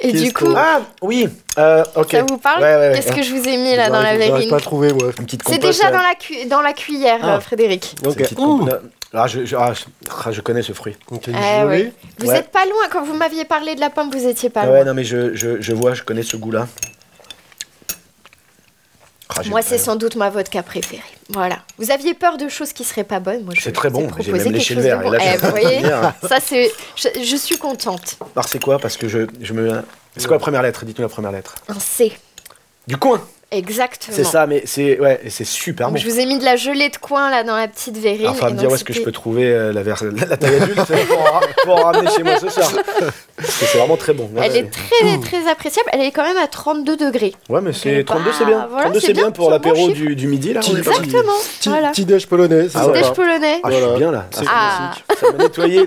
Et 0.01 0.13
du 0.13 0.31
coup, 0.31 0.53
Ah, 0.55 0.79
oui. 1.01 1.27
euh, 1.57 1.83
ok. 1.95 2.11
ça 2.11 2.21
vous 2.23 2.37
parle 2.37 2.61
Ouais, 2.61 2.75
ouais, 2.75 2.89
ouais. 2.89 2.93
Qu'est-ce 2.95 3.11
que 3.13 3.21
je 3.21 3.35
vous 3.35 3.45
ai 3.47 3.57
mis 3.57 3.75
là 3.75 3.89
dans 3.89 4.01
la 4.01 4.15
verrine 4.15 4.49
pas 4.49 4.55
à 4.55 4.59
trouver, 4.61 4.93
moi. 4.93 5.09
Une 5.19 5.25
petite 5.25 5.41
C'est 5.47 5.57
déjà 5.57 5.85
là. 5.89 5.97
dans 5.97 6.03
la, 6.03 6.15
cu- 6.15 6.45
dans 6.47 6.61
la 6.61 6.71
cuillère, 6.71 7.19
Ah. 7.21 7.35
euh, 7.35 7.39
Frédéric. 7.41 7.95
Ok. 8.05 8.11
Cette 8.13 8.17
petite 8.23 8.39
Ouh. 8.39 8.59
compote. 8.59 8.81
Ah, 9.13 9.27
je, 9.27 9.43
je- 9.43 9.55
ah, 9.57 9.73
je- 9.73 10.31
je 10.31 10.41
connais 10.41 10.61
ce 10.61 10.71
fruit. 10.71 10.95
Gelé. 11.25 11.91
Vous 12.19 12.27
Ouais. 12.29 12.37
êtes 12.37 12.49
pas 12.51 12.63
loin. 12.65 12.83
Quand 12.91 13.03
vous 13.03 13.15
m'aviez 13.15 13.43
parlé 13.43 13.75
de 13.75 13.79
la 13.81 13.89
pomme, 13.89 14.09
vous 14.11 14.25
étiez 14.25 14.49
pas 14.49 14.65
loin. 14.65 14.73
ouais, 14.75 14.83
non, 14.85 14.93
mais 14.93 15.03
je, 15.03 15.35
je, 15.35 15.59
je 15.59 15.73
vois, 15.73 15.95
je 15.95 16.03
connais 16.03 16.23
ce 16.23 16.37
goût-là. 16.37 16.67
Ah, 19.29 19.41
Moi, 19.48 19.62
c'est 19.62 19.77
sans 19.77 19.95
doute 19.95 20.15
ma 20.15 20.29
vodka 20.31 20.63
préférée. 20.63 21.03
Voilà. 21.29 21.59
Vous 21.77 21.91
aviez 21.91 22.15
peur 22.15 22.38
de 22.38 22.50
choses 22.50 22.74
qui 22.74 22.83
seraient 22.83 23.03
pas 23.03 23.19
bonnes. 23.19 23.43
Moi, 23.43 23.53
je 23.55 23.62
C'est 23.62 23.71
très 23.71 23.89
bon. 23.91 24.01
J'ai 24.01 24.31
proposé 24.31 24.43
même 24.45 24.53
léché 24.53 24.74
le 24.75 24.81
quelque 24.81 25.01
verre. 25.03 25.13
Et 25.13 25.17
là, 25.17 25.19
bon. 25.19 25.24
je 25.24 25.33
Eh, 25.33 25.38
vous 25.38 25.50
voyez, 25.51 25.81
ça 26.27 26.39
c'est. 26.43 26.71
Je, 26.95 27.07
je 27.24 27.36
suis 27.36 27.57
contente. 27.57 28.17
Alors, 28.36 28.48
c'est 28.48 28.62
quoi? 28.62 28.79
Parce 28.79 28.98
que 28.98 29.07
je, 29.07 29.27
je 29.39 29.53
me. 29.53 29.83
C'est 30.17 30.25
quoi 30.27 30.38
la 30.38 30.41
première 30.41 30.63
lettre? 30.63 30.83
Dites-nous 30.83 31.03
la 31.03 31.09
première 31.09 31.31
lettre. 31.31 31.55
Un 31.67 31.79
C. 31.79 32.12
Du 32.88 32.98
coin 32.98 33.21
Exactement. 33.51 34.15
C'est 34.15 34.24
ça, 34.24 34.46
mais 34.46 34.62
c'est 34.65 35.00
ouais, 35.00 35.20
c'est 35.29 35.44
super 35.44 35.88
Donc, 35.88 35.96
bon. 35.96 36.01
je 36.03 36.08
vous 36.08 36.20
ai 36.20 36.25
mis 36.27 36.38
de 36.38 36.46
la 36.46 36.56
gelée 36.56 36.89
de 36.89 36.98
coin 36.98 37.32
là 37.32 37.44
dans 37.44 37.56
la 37.58 37.68
petite 37.68 37.98
verrine. 37.98 38.22
Alors, 38.22 38.36
faudra 38.36 38.50
et 38.50 38.53
me 38.53 38.60
dire 38.60 38.70
où 38.70 38.75
est-ce 38.75 38.84
que 38.84 38.94
je 38.94 39.01
peux 39.01 39.12
trouver 39.12 39.46
euh, 39.51 39.74
la, 39.74 39.82
vers- 39.82 40.03
la, 40.03 40.25
la 40.27 40.38
taille 40.38 40.56
adulte 40.62 40.77
pour, 41.08 41.20
en, 41.20 41.39
pour 41.63 41.75
en 41.77 41.84
ramener 41.91 42.12
chez 42.12 42.22
moi 42.22 42.38
ce 42.39 42.48
soir. 42.50 42.72
C'est 43.41 43.77
vraiment 43.77 43.98
très 43.98 44.13
bon. 44.13 44.29
Elle 44.38 44.51
Ouais, 44.51 44.58
est 44.60 44.70
très 44.70 45.18
très 45.18 45.50
appréciable. 45.50 45.89
Elle 45.94 46.01
est 46.01 46.12
quand 46.12 46.24
même 46.24 46.38
à 46.38 46.46
32 46.48 46.96
degrés. 46.98 47.34
Ouais, 47.50 47.62
mais 47.62 47.74
c'est 47.74 47.89
est 47.89 48.03
pas- 48.03 48.13
32, 48.15 48.32
c'est 48.38 48.46
bien. 48.46 48.68
voilà, 48.70 48.84
32, 48.86 49.00
c'est 49.00 49.13
bien, 49.13 49.24
bien, 49.24 49.32
pour 49.32 49.50
l'apéro 49.50 49.75
bon 49.88 49.94
du, 49.94 50.15
du 50.15 50.27
midi, 50.27 50.53
là. 50.53 50.60
Exactement. 50.62 51.34
Petit, 51.60 51.70
Voilà. 51.70 51.89
petit 51.89 52.06
déj 52.06 52.27
polonais, 52.27 52.68
Ah 52.75 52.88
ouais. 52.88 53.01
Déj 53.01 53.12
polonais. 53.13 53.62
Ah, 53.63 53.70
je 53.72 53.75
suis 53.77 53.98
bien 53.98 54.12
là. 54.12 54.27
C'est 54.29 54.46
Ah. 54.48 54.91
Ça 55.20 55.32
m'a 55.32 55.44
nettoyé 55.44 55.86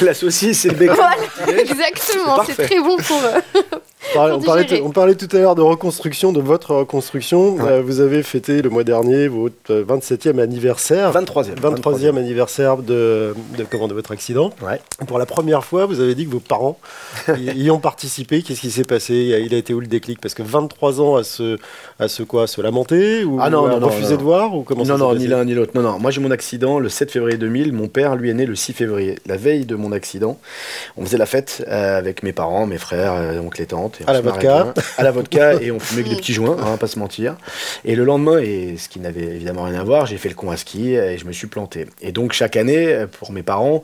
la 0.00 0.14
saucisse 0.14 0.64
et 0.64 0.70
le 0.70 0.74
bacon. 0.74 0.96
Voilà, 1.44 1.60
exactement. 1.60 2.42
C'est 2.46 2.64
très 2.66 2.80
bon 2.80 2.96
pour 2.96 3.18
eux. 3.18 3.62
On 3.72 3.76
parlait, 4.12 4.34
on, 4.34 4.40
parlait, 4.40 4.62
digérer. 4.64 4.82
on 4.82 4.90
parlait 4.90 5.14
tout 5.14 5.28
à 5.36 5.38
l'heure 5.38 5.54
de 5.54 5.62
reconstruction, 5.62 6.32
de 6.32 6.40
votre 6.40 6.74
reconstruction. 6.74 7.54
Ouais. 7.54 7.70
Euh, 7.70 7.82
vous 7.82 8.00
avez 8.00 8.22
fêté 8.22 8.62
le 8.62 8.70
mois 8.70 8.84
dernier 8.84 9.28
votre 9.28 9.54
euh, 9.70 9.84
27e 9.84 10.38
anniversaire. 10.40 11.12
23e. 11.12 11.56
23e 11.56 12.16
anniversaire 12.16 12.76
de, 12.78 13.34
de, 13.56 13.64
comment, 13.64 13.88
de 13.88 13.94
votre 13.94 14.12
accident. 14.12 14.50
Ouais. 14.62 14.80
Pour 15.06 15.18
la 15.18 15.26
première 15.26 15.64
fois, 15.64 15.86
vous 15.86 16.00
avez 16.00 16.14
dit 16.14 16.26
que 16.26 16.30
vos 16.32 16.40
parents 16.40 16.78
y, 17.36 17.64
y 17.64 17.70
ont 17.70 17.80
participé. 17.80 18.42
Qu'est-ce 18.42 18.60
qui 18.60 18.70
s'est 18.70 18.84
passé? 18.84 19.42
Il 19.44 19.54
a 19.54 19.58
été 19.58 19.74
où 19.74 19.80
le 19.80 19.86
déclic? 19.86 20.20
Parce 20.20 20.34
que 20.34 20.42
23 20.42 21.00
ans 21.00 21.16
à 21.16 21.24
se, 21.24 21.58
à 21.98 22.08
se 22.08 22.22
quoi? 22.22 22.46
Se 22.46 22.60
lamenter 22.60 23.24
ou 23.24 23.38
Ah 23.40 23.50
non, 23.50 23.66
à 23.66 23.70
non, 23.70 23.80
non, 23.80 23.86
refuser 23.86 24.12
non. 24.14 24.18
de 24.18 24.22
voir 24.22 24.54
ou 24.54 24.62
comment 24.62 24.84
non, 24.84 24.98
non, 24.98 25.14
ni 25.14 25.26
l'un 25.26 25.44
ni 25.44 25.54
l'autre. 25.54 25.72
Non, 25.74 25.82
non. 25.82 25.98
Moi, 25.98 26.10
j'ai 26.10 26.20
mon 26.20 26.30
accident 26.30 26.78
le 26.78 26.88
7 26.88 27.10
février 27.10 27.38
2000. 27.38 27.72
Mon 27.72 27.88
père, 27.88 28.16
lui, 28.16 28.30
est 28.30 28.34
né 28.34 28.46
le 28.46 28.54
6 28.54 28.72
février. 28.72 29.18
La 29.26 29.36
veille 29.36 29.64
de 29.64 29.74
mon 29.76 29.92
accident, 29.92 30.38
on 30.96 31.04
faisait 31.04 31.18
la 31.18 31.26
fête 31.26 31.64
euh, 31.68 31.98
avec 31.98 32.22
mes 32.22 32.32
parents, 32.32 32.66
mes 32.66 32.78
frères, 32.78 33.14
euh, 33.14 33.40
oncles 33.40 33.62
et 33.62 33.66
tantes. 33.66 33.98
À 34.06 34.12
la 34.12 34.20
vodka. 34.20 34.74
À 34.98 35.02
la 35.02 35.10
vodka, 35.10 35.54
et 35.60 35.70
on 35.70 35.78
fumait 35.80 36.00
avec 36.02 36.12
des 36.12 36.16
petits 36.20 36.32
joints, 36.32 36.56
hein, 36.60 36.76
pas 36.76 36.86
se 36.86 36.98
mentir. 36.98 37.36
Et 37.84 37.94
le 37.96 38.04
lendemain, 38.04 38.38
et 38.38 38.76
ce 38.78 38.88
qui 38.88 39.00
n'avait 39.00 39.22
évidemment 39.22 39.64
rien 39.64 39.78
à 39.80 39.84
voir, 39.84 40.06
j'ai 40.06 40.16
fait 40.18 40.28
le 40.28 40.34
con 40.34 40.50
à 40.50 40.56
ski 40.56 40.94
et 40.94 41.18
je 41.18 41.24
me 41.26 41.32
suis 41.32 41.46
planté. 41.46 41.86
Et 42.00 42.12
donc, 42.12 42.32
chaque 42.32 42.56
année, 42.56 43.04
pour 43.18 43.32
mes 43.32 43.42
parents 43.42 43.82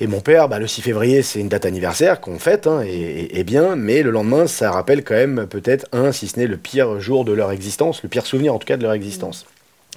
et 0.00 0.06
mon 0.06 0.20
père, 0.20 0.48
bah, 0.48 0.58
le 0.58 0.66
6 0.66 0.82
février, 0.82 1.22
c'est 1.22 1.40
une 1.40 1.48
date 1.48 1.66
anniversaire 1.66 2.20
qu'on 2.20 2.38
fête, 2.38 2.66
hein, 2.66 2.82
et, 2.84 2.90
et- 2.90 3.38
et 3.38 3.44
bien, 3.44 3.76
mais 3.76 4.02
le 4.02 4.10
lendemain, 4.10 4.46
ça 4.46 4.70
rappelle 4.70 5.04
quand 5.04 5.14
même 5.14 5.46
peut-être 5.48 5.86
un, 5.92 6.12
si 6.12 6.28
ce 6.28 6.38
n'est 6.40 6.46
le 6.46 6.56
pire 6.56 7.00
jour 7.00 7.24
de 7.24 7.32
leur 7.32 7.52
existence, 7.52 8.02
le 8.02 8.08
pire 8.08 8.26
souvenir 8.26 8.54
en 8.54 8.58
tout 8.58 8.66
cas 8.66 8.76
de 8.76 8.82
leur 8.82 8.92
existence. 8.92 9.46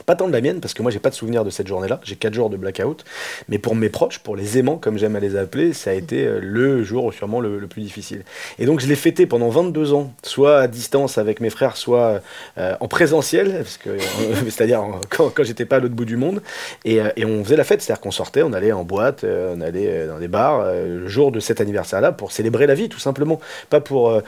Pas 0.05 0.15
tant 0.15 0.27
de 0.27 0.33
la 0.33 0.41
mienne, 0.41 0.59
parce 0.59 0.75
que 0.75 0.83
moi, 0.83 0.91
j'ai 0.91 0.99
pas 0.99 1.09
de 1.09 1.15
souvenir 1.15 1.43
de 1.43 1.49
cette 1.49 1.67
journée-là. 1.67 1.99
J'ai 2.03 2.15
4 2.15 2.33
jours 2.33 2.49
de 2.51 2.57
blackout. 2.57 3.03
Mais 3.49 3.57
pour 3.57 3.75
mes 3.75 3.89
proches, 3.89 4.19
pour 4.19 4.35
les 4.35 4.59
aimants, 4.59 4.77
comme 4.77 4.99
j'aime 4.99 5.15
à 5.15 5.19
les 5.19 5.35
appeler, 5.35 5.73
ça 5.73 5.89
a 5.89 5.93
été 5.93 6.25
euh, 6.25 6.39
le 6.41 6.83
jour 6.83 7.11
sûrement 7.11 7.39
le, 7.39 7.65
plus 7.65 7.81
difficile. 7.81 8.23
Et 8.59 8.67
donc, 8.67 8.79
je 8.79 8.87
l'ai 8.87 8.95
fêté 8.95 9.25
pendant 9.25 9.49
22 9.49 9.93
ans, 9.93 10.13
soit 10.21 10.59
à 10.59 10.67
distance 10.67 11.17
avec 11.17 11.39
mes 11.39 11.49
frères, 11.49 11.75
soit 11.75 12.21
euh, 12.59 12.75
en 12.79 12.87
présentiel, 12.87 13.57
parce 13.57 13.77
que, 13.77 13.89
euh, 13.89 13.99
c'est-à-dire 14.43 14.83
quand, 15.09 15.29
quand 15.29 15.43
j'étais 15.43 15.65
pas 15.65 15.77
à 15.77 15.79
l'autre 15.79 15.95
bout 15.95 16.05
du 16.05 16.17
monde. 16.17 16.43
Et, 16.83 16.99
et, 17.15 17.25
on 17.25 17.43
faisait 17.43 17.57
la 17.57 17.63
fête, 17.63 17.81
c'est-à-dire 17.81 18.01
qu'on 18.01 18.11
sortait, 18.11 18.43
on 18.43 18.53
allait 18.53 18.71
en 18.71 18.83
boîte, 18.83 19.23
on 19.23 19.61
allait 19.61 20.05
dans 20.05 20.19
des 20.19 20.27
bars, 20.27 20.71
le 20.71 21.07
jour 21.07 21.31
de 21.31 21.39
cet 21.39 21.61
anniversaire-là, 21.61 22.11
pour 22.11 22.31
célébrer 22.31 22.67
la 22.67 22.75
vie, 22.75 22.89
tout 22.89 22.99
simplement. 22.99 23.39
Pas 23.69 23.81
pour 23.81 24.21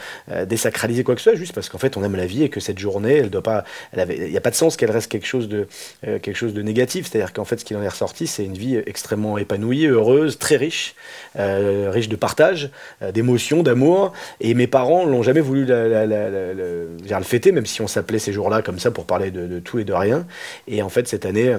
désacraliser 0.46 1.04
quoi 1.04 1.14
que 1.14 1.22
ce 1.22 1.30
soit, 1.32 1.38
juste 1.38 1.54
parce 1.54 1.70
qu'en 1.70 1.78
fait, 1.78 1.98
on 1.98 2.04
aime 2.04 2.16
la 2.16 2.26
vie 2.26 2.44
et 2.44 2.50
que 2.50 2.60
cette 2.60 2.80
journée, 2.80 3.18
elle 3.18 3.30
doit 3.30 3.44
pas. 3.44 3.64
Il 3.96 4.32
n'y 4.32 4.38
a 4.38 4.42
pas 4.42 4.50
de 4.50 4.56
sens 4.56 4.76
qu'elle 4.76 4.92
reste 4.92 5.12
quelque 5.12 5.28
chose 5.28 5.48
de 5.48 5.58
euh, 5.58 5.67
quelque 6.04 6.34
chose 6.34 6.54
de 6.54 6.62
négatif. 6.62 7.08
C'est-à-dire 7.10 7.34
qu'en 7.34 7.46
fait, 7.46 7.60
ce 7.60 7.66
qui 7.66 7.76
en 7.76 7.82
est 7.82 7.88
ressorti, 7.88 8.28
c'est 8.28 8.46
une 8.46 8.58
vie 8.58 8.78
extrêmement 8.86 9.38
épanouie, 9.38 9.86
heureuse, 9.86 10.38
très 10.38 10.58
riche, 10.58 10.96
euh, 11.38 11.90
riche 11.92 12.10
de 12.10 12.16
partage, 12.16 12.70
euh, 13.02 13.12
d'émotions, 13.12 13.64
d'amour. 13.64 14.14
Et 14.40 14.54
mes 14.54 14.68
parents 14.68 15.06
l'ont 15.06 15.24
jamais 15.24 15.42
voulu 15.42 15.66
le 15.66 17.24
fêter, 17.24 17.52
même 17.52 17.66
si 17.66 17.82
on 17.82 17.88
s'appelait 17.88 18.20
ces 18.20 18.34
jours-là 18.34 18.62
comme 18.62 18.80
ça 18.80 18.92
pour 18.92 19.06
parler 19.06 19.32
de, 19.32 19.48
de, 19.48 19.60
tout 19.60 19.80
et 19.80 19.84
de 19.84 19.94
rien. 19.94 20.26
Et 20.68 20.82
en 20.82 20.90
fait, 20.90 21.08
cette 21.08 21.26
année, 21.26 21.56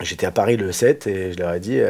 j'étais 0.00 0.26
à 0.26 0.30
Paris 0.30 0.56
le 0.56 0.72
7 0.72 1.06
et 1.06 1.32
je 1.32 1.38
leur 1.38 1.54
ai 1.54 1.60
dit, 1.60 1.80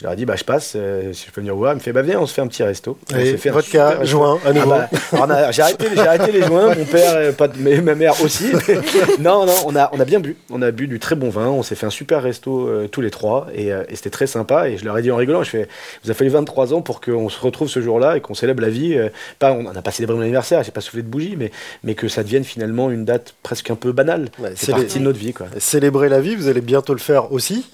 je 0.00 0.06
leur 0.06 0.14
ai 0.14 0.16
dit, 0.16 0.24
bah, 0.24 0.34
je 0.34 0.44
passe, 0.44 0.72
euh, 0.76 1.12
si 1.12 1.26
je 1.26 1.30
peux 1.30 1.42
venir 1.42 1.54
voir. 1.54 1.74
Il 1.74 1.74
me 1.74 1.80
fait, 1.80 1.92
bah, 1.92 2.00
viens, 2.00 2.18
on 2.18 2.26
se 2.26 2.32
fait 2.32 2.40
un 2.40 2.46
petit 2.46 2.62
resto. 2.62 2.96
Et 3.14 3.36
fait 3.36 3.50
vodka, 3.50 4.02
joint, 4.02 4.40
à 4.46 4.52
nouveau. 4.54 4.72
Ah 5.12 5.26
bah, 5.26 5.50
j'ai 5.50 5.60
arrêté, 5.60 5.86
arrêté, 5.98 6.32
les 6.32 6.42
joints, 6.42 6.74
mon 6.74 6.86
père, 6.86 7.16
euh, 7.16 7.32
pas 7.32 7.48
de, 7.48 7.58
mais, 7.58 7.82
ma 7.82 7.94
mère 7.94 8.14
aussi. 8.24 8.46
non, 9.20 9.44
non, 9.44 9.52
on 9.66 9.76
a, 9.76 9.90
on 9.92 10.00
a 10.00 10.06
bien 10.06 10.18
bu. 10.18 10.38
On 10.48 10.62
a 10.62 10.70
bu 10.70 10.86
du 10.86 11.00
très 11.00 11.16
bon 11.16 11.28
vin. 11.28 11.48
On 11.48 11.62
s'est 11.62 11.74
fait 11.74 11.84
un 11.84 11.90
super 11.90 12.22
resto 12.22 12.66
euh, 12.66 12.88
tous 12.88 13.02
les 13.02 13.10
trois 13.10 13.48
et, 13.54 13.66
et 13.66 13.94
c'était 13.94 14.08
très 14.08 14.26
sympa. 14.26 14.70
Et 14.70 14.78
je 14.78 14.86
leur 14.86 14.96
ai 14.96 15.02
dit 15.02 15.10
en 15.10 15.16
rigolant, 15.16 15.42
je 15.42 15.50
fais, 15.50 15.68
vous 16.02 16.10
a 16.10 16.14
fallu 16.14 16.30
23 16.30 16.72
ans 16.72 16.80
pour 16.80 17.02
qu'on 17.02 17.28
se 17.28 17.38
retrouve 17.38 17.68
ce 17.68 17.82
jour-là 17.82 18.16
et 18.16 18.22
qu'on 18.22 18.32
célèbre 18.32 18.62
la 18.62 18.70
vie. 18.70 18.98
pas, 19.38 19.52
on 19.52 19.64
n'a 19.64 19.82
pas 19.82 19.90
célébré 19.90 20.16
mon 20.16 20.22
anniversaire, 20.22 20.62
j'ai 20.62 20.72
pas 20.72 20.80
soufflé 20.80 21.02
de 21.02 21.08
bougie, 21.08 21.34
mais, 21.38 21.50
mais 21.84 21.94
que 21.94 22.08
ça 22.08 22.22
devienne 22.22 22.44
finalement 22.44 22.90
une 22.90 23.04
date 23.04 23.34
presque 23.42 23.70
un 23.70 23.74
peu 23.74 23.92
banale. 23.92 24.30
c'est 24.54 24.72
partie 24.72 24.98
de 24.98 25.04
notre 25.04 25.18
vie. 25.18 25.34
Quoi. 25.34 25.48
Célébrer 25.58 26.08
la 26.08 26.22
vie, 26.22 26.36
vous 26.36 26.48
allez 26.48 26.62
bientôt 26.62 26.94
le 26.94 27.00
faire 27.00 27.32
aussi, 27.34 27.66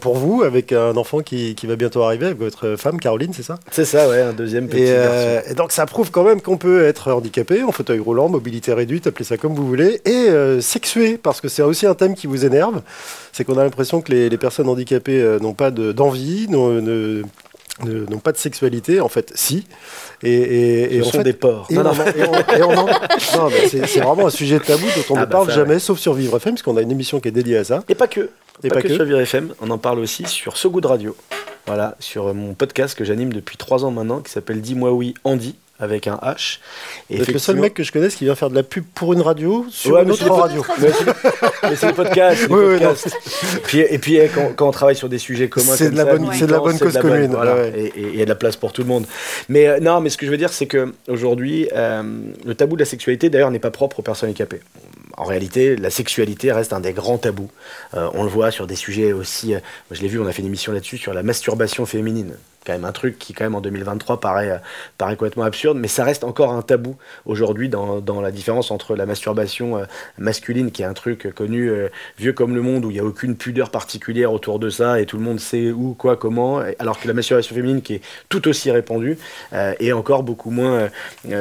pour 0.00 0.16
vous, 0.16 0.42
avec 0.42 0.72
un 0.72 0.96
enfant 0.96 1.20
qui, 1.20 1.43
qui 1.52 1.66
va 1.66 1.76
bientôt 1.76 2.02
arriver 2.02 2.26
avec 2.26 2.38
votre 2.38 2.76
femme 2.76 2.98
Caroline, 2.98 3.32
c'est 3.34 3.42
ça? 3.42 3.58
C'est 3.70 3.84
ça, 3.84 4.08
ouais, 4.08 4.22
un 4.22 4.32
deuxième 4.32 4.68
petit 4.68 4.84
euh, 4.86 5.40
et, 5.50 5.54
donc 5.54 5.72
ça 5.72 5.86
prouve 5.86 6.10
quand 6.10 6.24
même 6.24 6.40
qu'on 6.40 6.56
peut 6.56 6.84
être 6.84 7.12
handicapé, 7.12 7.62
en 7.62 7.72
fauteuil 7.72 7.98
roulant, 7.98 8.28
mobilité 8.28 8.72
réduite, 8.72 9.06
appelez 9.06 9.24
ça 9.24 9.36
comme 9.36 9.54
vous 9.54 9.66
voulez, 9.66 10.00
et 10.04 10.28
euh, 10.28 10.60
sexué, 10.60 11.18
parce 11.18 11.40
que 11.40 11.48
c'est 11.48 11.62
aussi 11.62 11.86
un 11.86 11.94
thème 11.94 12.14
qui 12.14 12.26
vous 12.26 12.44
énerve. 12.44 12.82
C'est 13.32 13.44
qu'on 13.44 13.58
a 13.58 13.64
l'impression 13.64 14.00
que 14.00 14.12
les, 14.12 14.38
personnes 14.38 14.68
handicapées 14.68 15.20
euh, 15.20 15.38
n'ont 15.38 15.54
pas 15.54 15.70
d'envie, 15.70 16.48
n'ont 16.48 17.22
pas 18.22 18.32
de 18.32 18.36
sexualité, 18.36 19.00
en 19.00 19.08
fait, 19.08 19.32
si. 19.34 19.66
Et, 20.22 20.96
et, 20.96 21.02
Ce 21.02 21.10
sont 21.10 21.22
des 21.22 21.32
porcs. 21.32 21.70
non, 21.70 21.92
c'est 23.68 24.00
vraiment 24.00 24.26
un 24.26 24.30
sujet 24.30 24.60
tabou 24.60 24.86
dont 24.96 25.14
on 25.14 25.16
ah 25.16 25.20
ne 25.20 25.24
bah 25.26 25.30
parle 25.30 25.50
jamais, 25.50 25.78
sauf 25.78 25.98
sur 25.98 26.14
Vivre 26.14 26.36
FM, 26.36 26.54
parce 26.54 26.62
qu'on 26.62 26.76
a 26.76 26.82
une 26.82 26.92
émission 26.92 27.20
qui 27.20 27.28
est 27.28 27.32
dédiée 27.32 27.58
à 27.58 27.64
ça. 27.64 27.84
Et 27.88 27.94
pas 27.94 28.06
que. 28.06 28.30
Et 28.62 28.68
pas, 28.68 28.82
que, 28.82 28.94
sur 28.94 29.04
Vivre 29.04 29.20
FM, 29.20 29.52
on 29.60 29.70
en 29.70 29.78
parle 29.78 29.98
aussi 29.98 30.24
sur 30.26 30.56
So 30.56 30.70
Good 30.70 30.86
Radio. 30.86 31.16
Voilà, 31.66 31.96
sur 31.98 32.34
mon 32.34 32.52
podcast 32.54 32.96
que 32.96 33.04
j'anime 33.04 33.32
depuis 33.32 33.56
trois 33.56 33.84
ans 33.84 33.90
maintenant, 33.90 34.20
qui 34.20 34.30
s'appelle 34.30 34.60
Dis-moi 34.60 34.92
oui, 34.92 35.14
Andy 35.24 35.56
avec 35.80 36.06
un 36.06 36.16
H. 36.16 36.58
Et 37.10 37.24
c'est 37.24 37.32
le 37.32 37.38
seul 37.38 37.56
mec 37.56 37.74
que 37.74 37.82
je 37.82 37.90
connaisse 37.90 38.14
qui 38.14 38.24
vient 38.24 38.34
faire 38.34 38.50
de 38.50 38.54
la 38.54 38.62
pub 38.62 38.84
pour 38.94 39.12
une 39.12 39.20
radio 39.20 39.66
sur 39.70 39.98
une 39.98 40.10
autre 40.10 40.30
radio. 40.30 40.64
Mais 41.62 41.76
c'est 41.76 41.88
le 41.88 41.94
podcast. 41.94 42.48
et 43.74 43.98
puis 43.98 44.16
eh, 44.16 44.30
quand, 44.56 44.68
on 44.68 44.70
travaille 44.70 44.96
sur 44.96 45.08
des 45.08 45.18
sujets 45.18 45.48
communs, 45.48 45.74
c'est 45.76 45.90
de, 45.90 45.96
la 45.96 46.04
bonne, 46.04 46.28
c'est 46.32 46.46
de 46.46 46.52
la 46.52 46.60
bonne 46.60 46.78
cause 46.78 46.96
commune. 46.98 47.36
Et 47.76 47.92
il 47.96 48.16
y 48.16 48.22
a 48.22 48.24
de 48.24 48.30
la 48.30 48.36
place 48.36 48.56
pour 48.56 48.72
tout 48.72 48.82
le 48.82 48.88
monde. 48.88 49.06
Mais 49.48 49.66
euh, 49.66 49.80
non, 49.80 50.00
mais 50.00 50.10
ce 50.10 50.16
que 50.16 50.26
je 50.26 50.30
veux 50.30 50.36
dire, 50.36 50.52
c'est 50.52 50.66
que 50.66 50.94
aujourd'hui, 51.08 51.68
euh, 51.74 52.02
le 52.44 52.54
tabou 52.54 52.76
de 52.76 52.80
la 52.80 52.86
sexualité, 52.86 53.28
d'ailleurs, 53.28 53.50
n'est 53.50 53.58
pas 53.58 53.70
propre 53.70 54.00
aux 54.00 54.02
personnes 54.02 54.28
handicapées 54.28 54.60
en 55.16 55.24
réalité, 55.24 55.76
la 55.76 55.90
sexualité 55.90 56.50
reste 56.50 56.72
un 56.72 56.80
des 56.80 56.92
grands 56.92 57.18
tabous. 57.18 57.48
Euh, 57.94 58.10
on 58.14 58.24
le 58.24 58.28
voit 58.28 58.50
sur 58.50 58.66
des 58.66 58.74
sujets 58.74 59.12
aussi. 59.12 59.54
Je 59.92 60.02
l'ai 60.02 60.08
vu, 60.08 60.18
on 60.18 60.26
a 60.26 60.32
fait 60.32 60.42
une 60.42 60.48
émission 60.48 60.72
là-dessus 60.72 60.98
sur 60.98 61.14
la 61.14 61.22
masturbation 61.22 61.86
féminine 61.86 62.34
quand 62.64 62.72
même 62.72 62.84
un 62.84 62.92
truc 62.92 63.18
qui 63.18 63.32
quand 63.32 63.44
même 63.44 63.54
en 63.54 63.60
2023 63.60 64.20
paraît, 64.20 64.50
euh, 64.50 64.58
paraît 64.98 65.16
complètement 65.16 65.44
absurde, 65.44 65.78
mais 65.78 65.88
ça 65.88 66.04
reste 66.04 66.24
encore 66.24 66.52
un 66.52 66.62
tabou 66.62 66.96
aujourd'hui 67.26 67.68
dans, 67.68 68.00
dans, 68.00 68.20
la 68.20 68.30
différence 68.30 68.70
entre 68.70 68.96
la 68.96 69.06
masturbation 69.06 69.76
euh, 69.76 69.84
masculine, 70.18 70.70
qui 70.70 70.82
est 70.82 70.86
un 70.86 70.94
truc 70.94 71.32
connu, 71.34 71.68
euh, 71.68 71.88
vieux 72.18 72.32
comme 72.32 72.54
le 72.54 72.62
monde, 72.62 72.84
où 72.84 72.90
il 72.90 72.94
n'y 72.94 73.00
a 73.00 73.04
aucune 73.04 73.36
pudeur 73.36 73.70
particulière 73.70 74.32
autour 74.32 74.58
de 74.58 74.70
ça, 74.70 75.00
et 75.00 75.06
tout 75.06 75.16
le 75.16 75.22
monde 75.22 75.40
sait 75.40 75.70
où, 75.70 75.94
quoi, 75.94 76.16
comment, 76.16 76.62
alors 76.78 76.98
que 76.98 77.06
la 77.06 77.14
masturbation 77.14 77.54
féminine, 77.54 77.82
qui 77.82 77.94
est 77.94 78.02
tout 78.28 78.48
aussi 78.48 78.70
répandue, 78.70 79.18
est 79.52 79.92
encore 79.92 80.22
beaucoup 80.22 80.50
moins, 80.50 80.88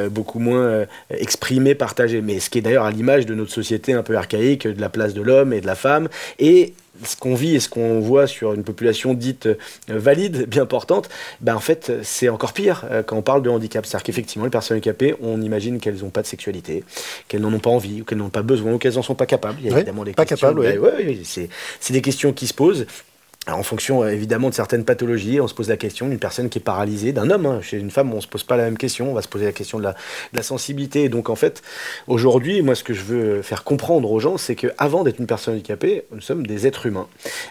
beaucoup 0.10 0.40
moins 0.40 0.86
exprimée, 1.10 1.76
partagée. 1.76 2.22
Mais 2.22 2.40
ce 2.40 2.50
qui 2.50 2.60
est 2.60 2.62
d'ailleurs 2.62 2.86
à 2.86 2.92
l'image 2.92 3.26
de 3.26 3.36
notre 3.36 3.52
société 3.52 3.94
un 3.94 4.04
peu 4.04 4.18
archaïque, 4.18 4.68
de 4.68 4.80
la 4.82 4.90
place 4.90 5.14
de 5.14 5.22
l'homme 5.22 5.54
et 5.54 5.62
de 5.62 5.68
la 5.68 5.76
femme, 5.76 6.10
et 6.40 6.74
ce 7.04 7.16
qu'on 7.16 7.36
vit 7.36 7.56
et 7.56 7.60
ce 7.60 7.70
qu'on 7.70 8.00
voit 8.00 8.28
sur 8.28 8.54
une 8.54 8.64
population 8.64 9.14
dite 9.14 9.48
euh, 9.48 9.56
valide, 9.88 10.46
bien 10.50 10.66
portante, 10.66 11.10
ben 11.42 11.56
en 11.56 11.60
fait, 11.60 11.92
c'est 12.04 12.30
encore 12.30 12.54
pire 12.54 12.86
euh, 12.92 13.04
quand 13.04 13.18
on 13.18 13.22
parle 13.22 13.42
de 13.42 13.50
handicap. 13.50 13.86
C'est-à-dire 13.86 14.04
qu'effectivement, 14.04 14.46
les 14.46 14.52
personnes 14.52 14.78
handicapées, 14.78 15.16
on 15.22 15.42
imagine 15.42 15.80
qu'elles 15.80 15.98
n'ont 15.98 16.10
pas 16.10 16.22
de 16.22 16.28
sexualité, 16.28 16.84
qu'elles 17.28 17.42
n'en 17.42 17.54
ont 17.54 17.60
pas 17.60 17.72
envie, 17.72 18.02
ou 18.02 18.06
qu'elles 18.06 18.18
n'ont 18.18 18.30
pas 18.30 18.44
besoin, 18.44 18.74
ou 18.74 18.78
qu'elles 18.78 18.96
n'en 18.96 19.02
sont 19.02 19.16
pas 19.16 19.26
capables. 19.26 19.58
Il 19.62 19.70
y 19.70 19.74
a 19.74 19.78
évidemment 19.78 20.04
des 20.04 20.14
pas 20.14 20.26
questions. 20.26 20.50
Capables, 20.50 20.80
ben, 20.80 21.18
c'est 21.24 21.94
des 21.94 22.02
questions 22.02 22.34
qui 22.34 22.48
se 22.48 22.54
posent 22.54 22.86
en 23.48 23.64
fonction 23.64 24.04
euh, 24.04 24.10
évidemment 24.10 24.50
de 24.50 24.54
certaines 24.54 24.86
pathologies, 24.86 25.42
on 25.42 25.48
se 25.48 25.54
pose 25.54 25.68
la 25.68 25.78
question 25.78 26.08
d'une 26.08 26.20
personne 26.20 26.50
qui 26.50 26.60
est 26.60 26.62
paralysée, 26.62 27.12
d'un 27.12 27.30
homme. 27.30 27.46
Hein. 27.46 27.60
Chez 27.62 27.78
une 27.78 27.92
femme, 27.92 28.12
on 28.14 28.18
ne 28.18 28.22
se 28.22 28.28
pose 28.28 28.44
pas 28.44 28.56
la 28.56 28.64
même 28.64 28.78
question, 28.78 29.12
on 29.12 29.14
va 29.14 29.22
se 29.22 29.28
poser 29.28 29.46
la 29.46 29.52
question 29.52 29.80
de 29.80 29.84
la, 29.84 30.44
sensibilité. 30.44 31.04
Et 31.04 31.10
donc 31.10 31.30
en 31.30 31.36
fait, 31.36 31.62
aujourd'hui, 32.08 32.62
moi 32.62 32.76
ce 32.76 32.84
que 32.84 32.94
je 32.94 33.04
veux 33.04 33.42
faire 33.42 33.64
comprendre 33.64 34.12
aux 34.12 34.20
gens, 34.20 34.38
c'est 34.38 34.56
qu'avant 34.56 35.04
d'être 35.04 35.20
une 35.20 35.28
personne 35.28 35.56
handicapée, 35.56 36.06
nous 36.12 36.22
sommes 36.22 36.46
des 36.46 36.68
êtres 36.68 36.86
humains. 36.86 37.08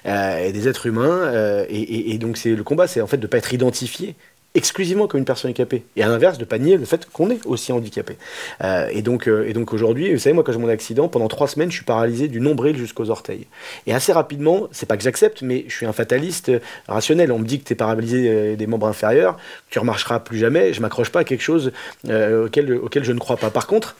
Euh, 0.06 0.46
et 0.46 0.52
des 0.52 0.68
êtres 0.68 0.86
humains, 0.86 1.04
euh, 1.04 1.64
et, 1.68 2.12
et, 2.12 2.18
donc 2.18 2.36
c'est 2.36 2.54
le 2.54 2.64
combat, 2.64 2.86
c'est 2.86 3.00
en 3.00 3.06
fait 3.06 3.16
de 3.16 3.22
ne 3.22 3.28
pas 3.28 3.38
être 3.38 3.52
identifié 3.52 4.14
exclusivement 4.54 5.06
comme 5.06 5.18
une 5.18 5.24
personne 5.24 5.48
handicapée. 5.50 5.84
Et 5.96 6.02
à 6.02 6.08
l'inverse, 6.08 6.38
de 6.38 6.44
pas 6.44 6.58
nier 6.58 6.76
le 6.76 6.84
fait 6.84 7.08
qu'on 7.10 7.30
est 7.30 7.44
aussi 7.46 7.72
handicapé. 7.72 8.16
Euh, 8.62 8.88
et 8.90 9.02
donc, 9.02 9.28
euh, 9.28 9.48
et 9.48 9.52
donc 9.52 9.72
aujourd'hui, 9.72 10.12
vous 10.12 10.18
savez, 10.18 10.34
moi, 10.34 10.44
quand 10.44 10.52
j'ai 10.52 10.58
mon 10.58 10.68
accident, 10.68 11.08
pendant 11.08 11.28
trois 11.28 11.48
semaines, 11.48 11.70
je 11.70 11.76
suis 11.76 11.84
paralysé 11.84 12.28
du 12.28 12.40
nombril 12.40 12.76
jusqu'aux 12.76 13.10
orteils. 13.10 13.46
Et 13.86 13.94
assez 13.94 14.12
rapidement, 14.12 14.68
c'est 14.72 14.86
pas 14.86 14.96
que 14.96 15.02
j'accepte, 15.02 15.42
mais 15.42 15.64
je 15.68 15.74
suis 15.74 15.86
un 15.86 15.92
fataliste 15.92 16.52
rationnel. 16.86 17.32
On 17.32 17.38
me 17.38 17.46
dit 17.46 17.60
que 17.60 17.64
tu 17.64 17.72
es 17.72 17.76
paralysé 17.76 18.28
euh, 18.28 18.56
des 18.56 18.66
membres 18.66 18.86
inférieurs, 18.86 19.38
tu 19.70 19.78
remarcheras 19.78 20.20
plus 20.20 20.38
jamais. 20.38 20.72
Je 20.72 20.80
m'accroche 20.80 21.10
pas 21.10 21.20
à 21.20 21.24
quelque 21.24 21.42
chose 21.42 21.72
auquel, 22.04 22.74
auquel 22.74 23.04
je 23.04 23.12
ne 23.12 23.18
crois 23.18 23.36
pas. 23.36 23.50
Par 23.50 23.66
contre, 23.66 23.96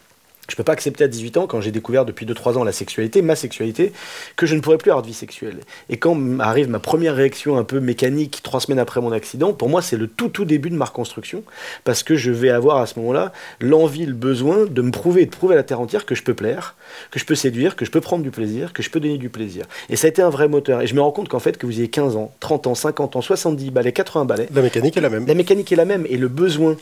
je 0.48 0.57
peux 0.57 0.64
pas 0.64 0.72
accepter 0.72 1.05
à 1.05 1.09
18 1.09 1.37
ans, 1.37 1.46
quand 1.46 1.61
j'ai 1.61 1.70
découvert 1.70 2.05
depuis 2.05 2.26
2-3 2.26 2.59
ans 2.59 2.64
la 2.64 2.72
sexualité, 2.72 3.22
ma 3.22 3.37
sexualité, 3.37 3.92
que 4.37 4.44
je 4.44 4.57
ne 4.57 4.61
pourrais 4.61 4.76
plus 4.76 4.90
avoir 4.90 5.02
de 5.02 5.07
vie 5.07 5.14
sexuelle. 5.14 5.61
Et 5.88 5.98
quand 5.98 6.18
arrive 6.40 6.68
ma 6.68 6.81
première 6.81 7.14
réaction 7.14 7.59
un 7.59 7.64
peu 7.64 7.78
mécanique, 7.78 8.40
trois 8.42 8.61
semaines 8.61 8.81
après 8.81 9.00
mon 9.00 9.12
accident, 9.12 9.52
pour 9.52 9.68
moi 9.68 9.83
c'est 9.83 9.96
le 9.96 10.09
tout 10.09 10.28
tout 10.28 10.44
début 10.44 10.68
de 10.68 10.74
ma 10.74 10.87
reconstruction, 10.87 11.44
parce 11.85 12.02
que 12.02 12.16
je 12.16 12.33
vais 12.33 12.50
avoir 12.50 12.78
à 12.78 12.87
ce 12.87 12.98
moment-là 12.98 13.33
l'envie, 13.61 14.05
le 14.05 14.14
besoin 14.14 14.66
de 14.66 14.83
me 14.83 14.90
prouver 14.90 15.22
et 15.22 15.26
de 15.26 15.31
prouver 15.31 15.55
à 15.55 15.57
la 15.57 15.62
terre 15.62 15.81
entière 15.81 16.05
que 16.05 16.16
je 16.16 16.24
peux 16.24 16.35
plaire, 16.35 16.74
que 17.12 17.20
je 17.20 17.24
peux 17.24 17.37
séduire, 17.37 17.76
que 17.76 17.85
je 17.85 17.92
peux 17.92 18.00
prendre 18.00 18.24
du 18.24 18.33
plaisir, 18.33 18.72
que 18.72 18.83
je 18.83 18.90
peux 18.90 18.98
donner 18.98 19.18
du 19.18 19.28
plaisir. 19.28 19.66
Et 19.90 19.96
ça 19.96 20.09
a 20.09 20.11
été 20.11 20.22
un 20.22 20.31
vrai 20.31 20.48
moteur. 20.48 20.83
Et 20.83 20.88
je 20.88 20.94
me 20.94 21.00
rends 21.00 21.12
compte 21.12 21.28
qu'en 21.28 21.38
fait, 21.38 21.57
que 21.57 21.66
vous 21.66 21.78
ayez 21.78 21.88
15 21.88 22.16
ans, 22.16 22.35
30 22.40 22.66
ans, 22.66 22.74
50 22.74 23.16
ans, 23.16 23.20
70 23.20 23.70
balais, 23.70 23.92
80 23.92 24.24
balais, 24.24 24.48
la 24.52 24.62
mécanique 24.62 24.96
est 24.96 25.00
la 25.00 25.09
même. 25.09 25.26
La 25.26 25.35
mécanique 25.35 25.70
est 25.70 25.76
la 25.76 25.85
même, 25.85 26.05
et 26.09 26.16
le 26.16 26.28
besoin 26.28 26.76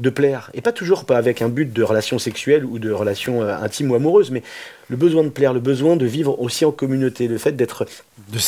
de 0.00 0.10
plaire, 0.10 0.50
et 0.52 0.60
pas 0.60 0.72
toujours 0.72 1.06
pas 1.06 1.16
avec 1.16 1.40
un 1.40 1.48
but 1.48 1.72
de 1.72 1.82
relation 1.82 2.18
sexuelle 2.18 2.64
ou 2.64 2.78
de 2.78 2.90
relation 2.90 3.05
euh, 3.42 3.56
intime 3.58 3.90
ou 3.90 3.94
amoureuse, 3.94 4.30
mais 4.30 4.42
le 4.88 4.96
besoin 4.96 5.24
de 5.24 5.28
plaire, 5.30 5.52
le 5.52 5.60
besoin 5.60 5.96
de 5.96 6.06
vivre 6.06 6.40
aussi 6.40 6.64
en 6.64 6.70
communauté, 6.70 7.26
le 7.26 7.38
fait 7.38 7.52
d'être 7.52 7.86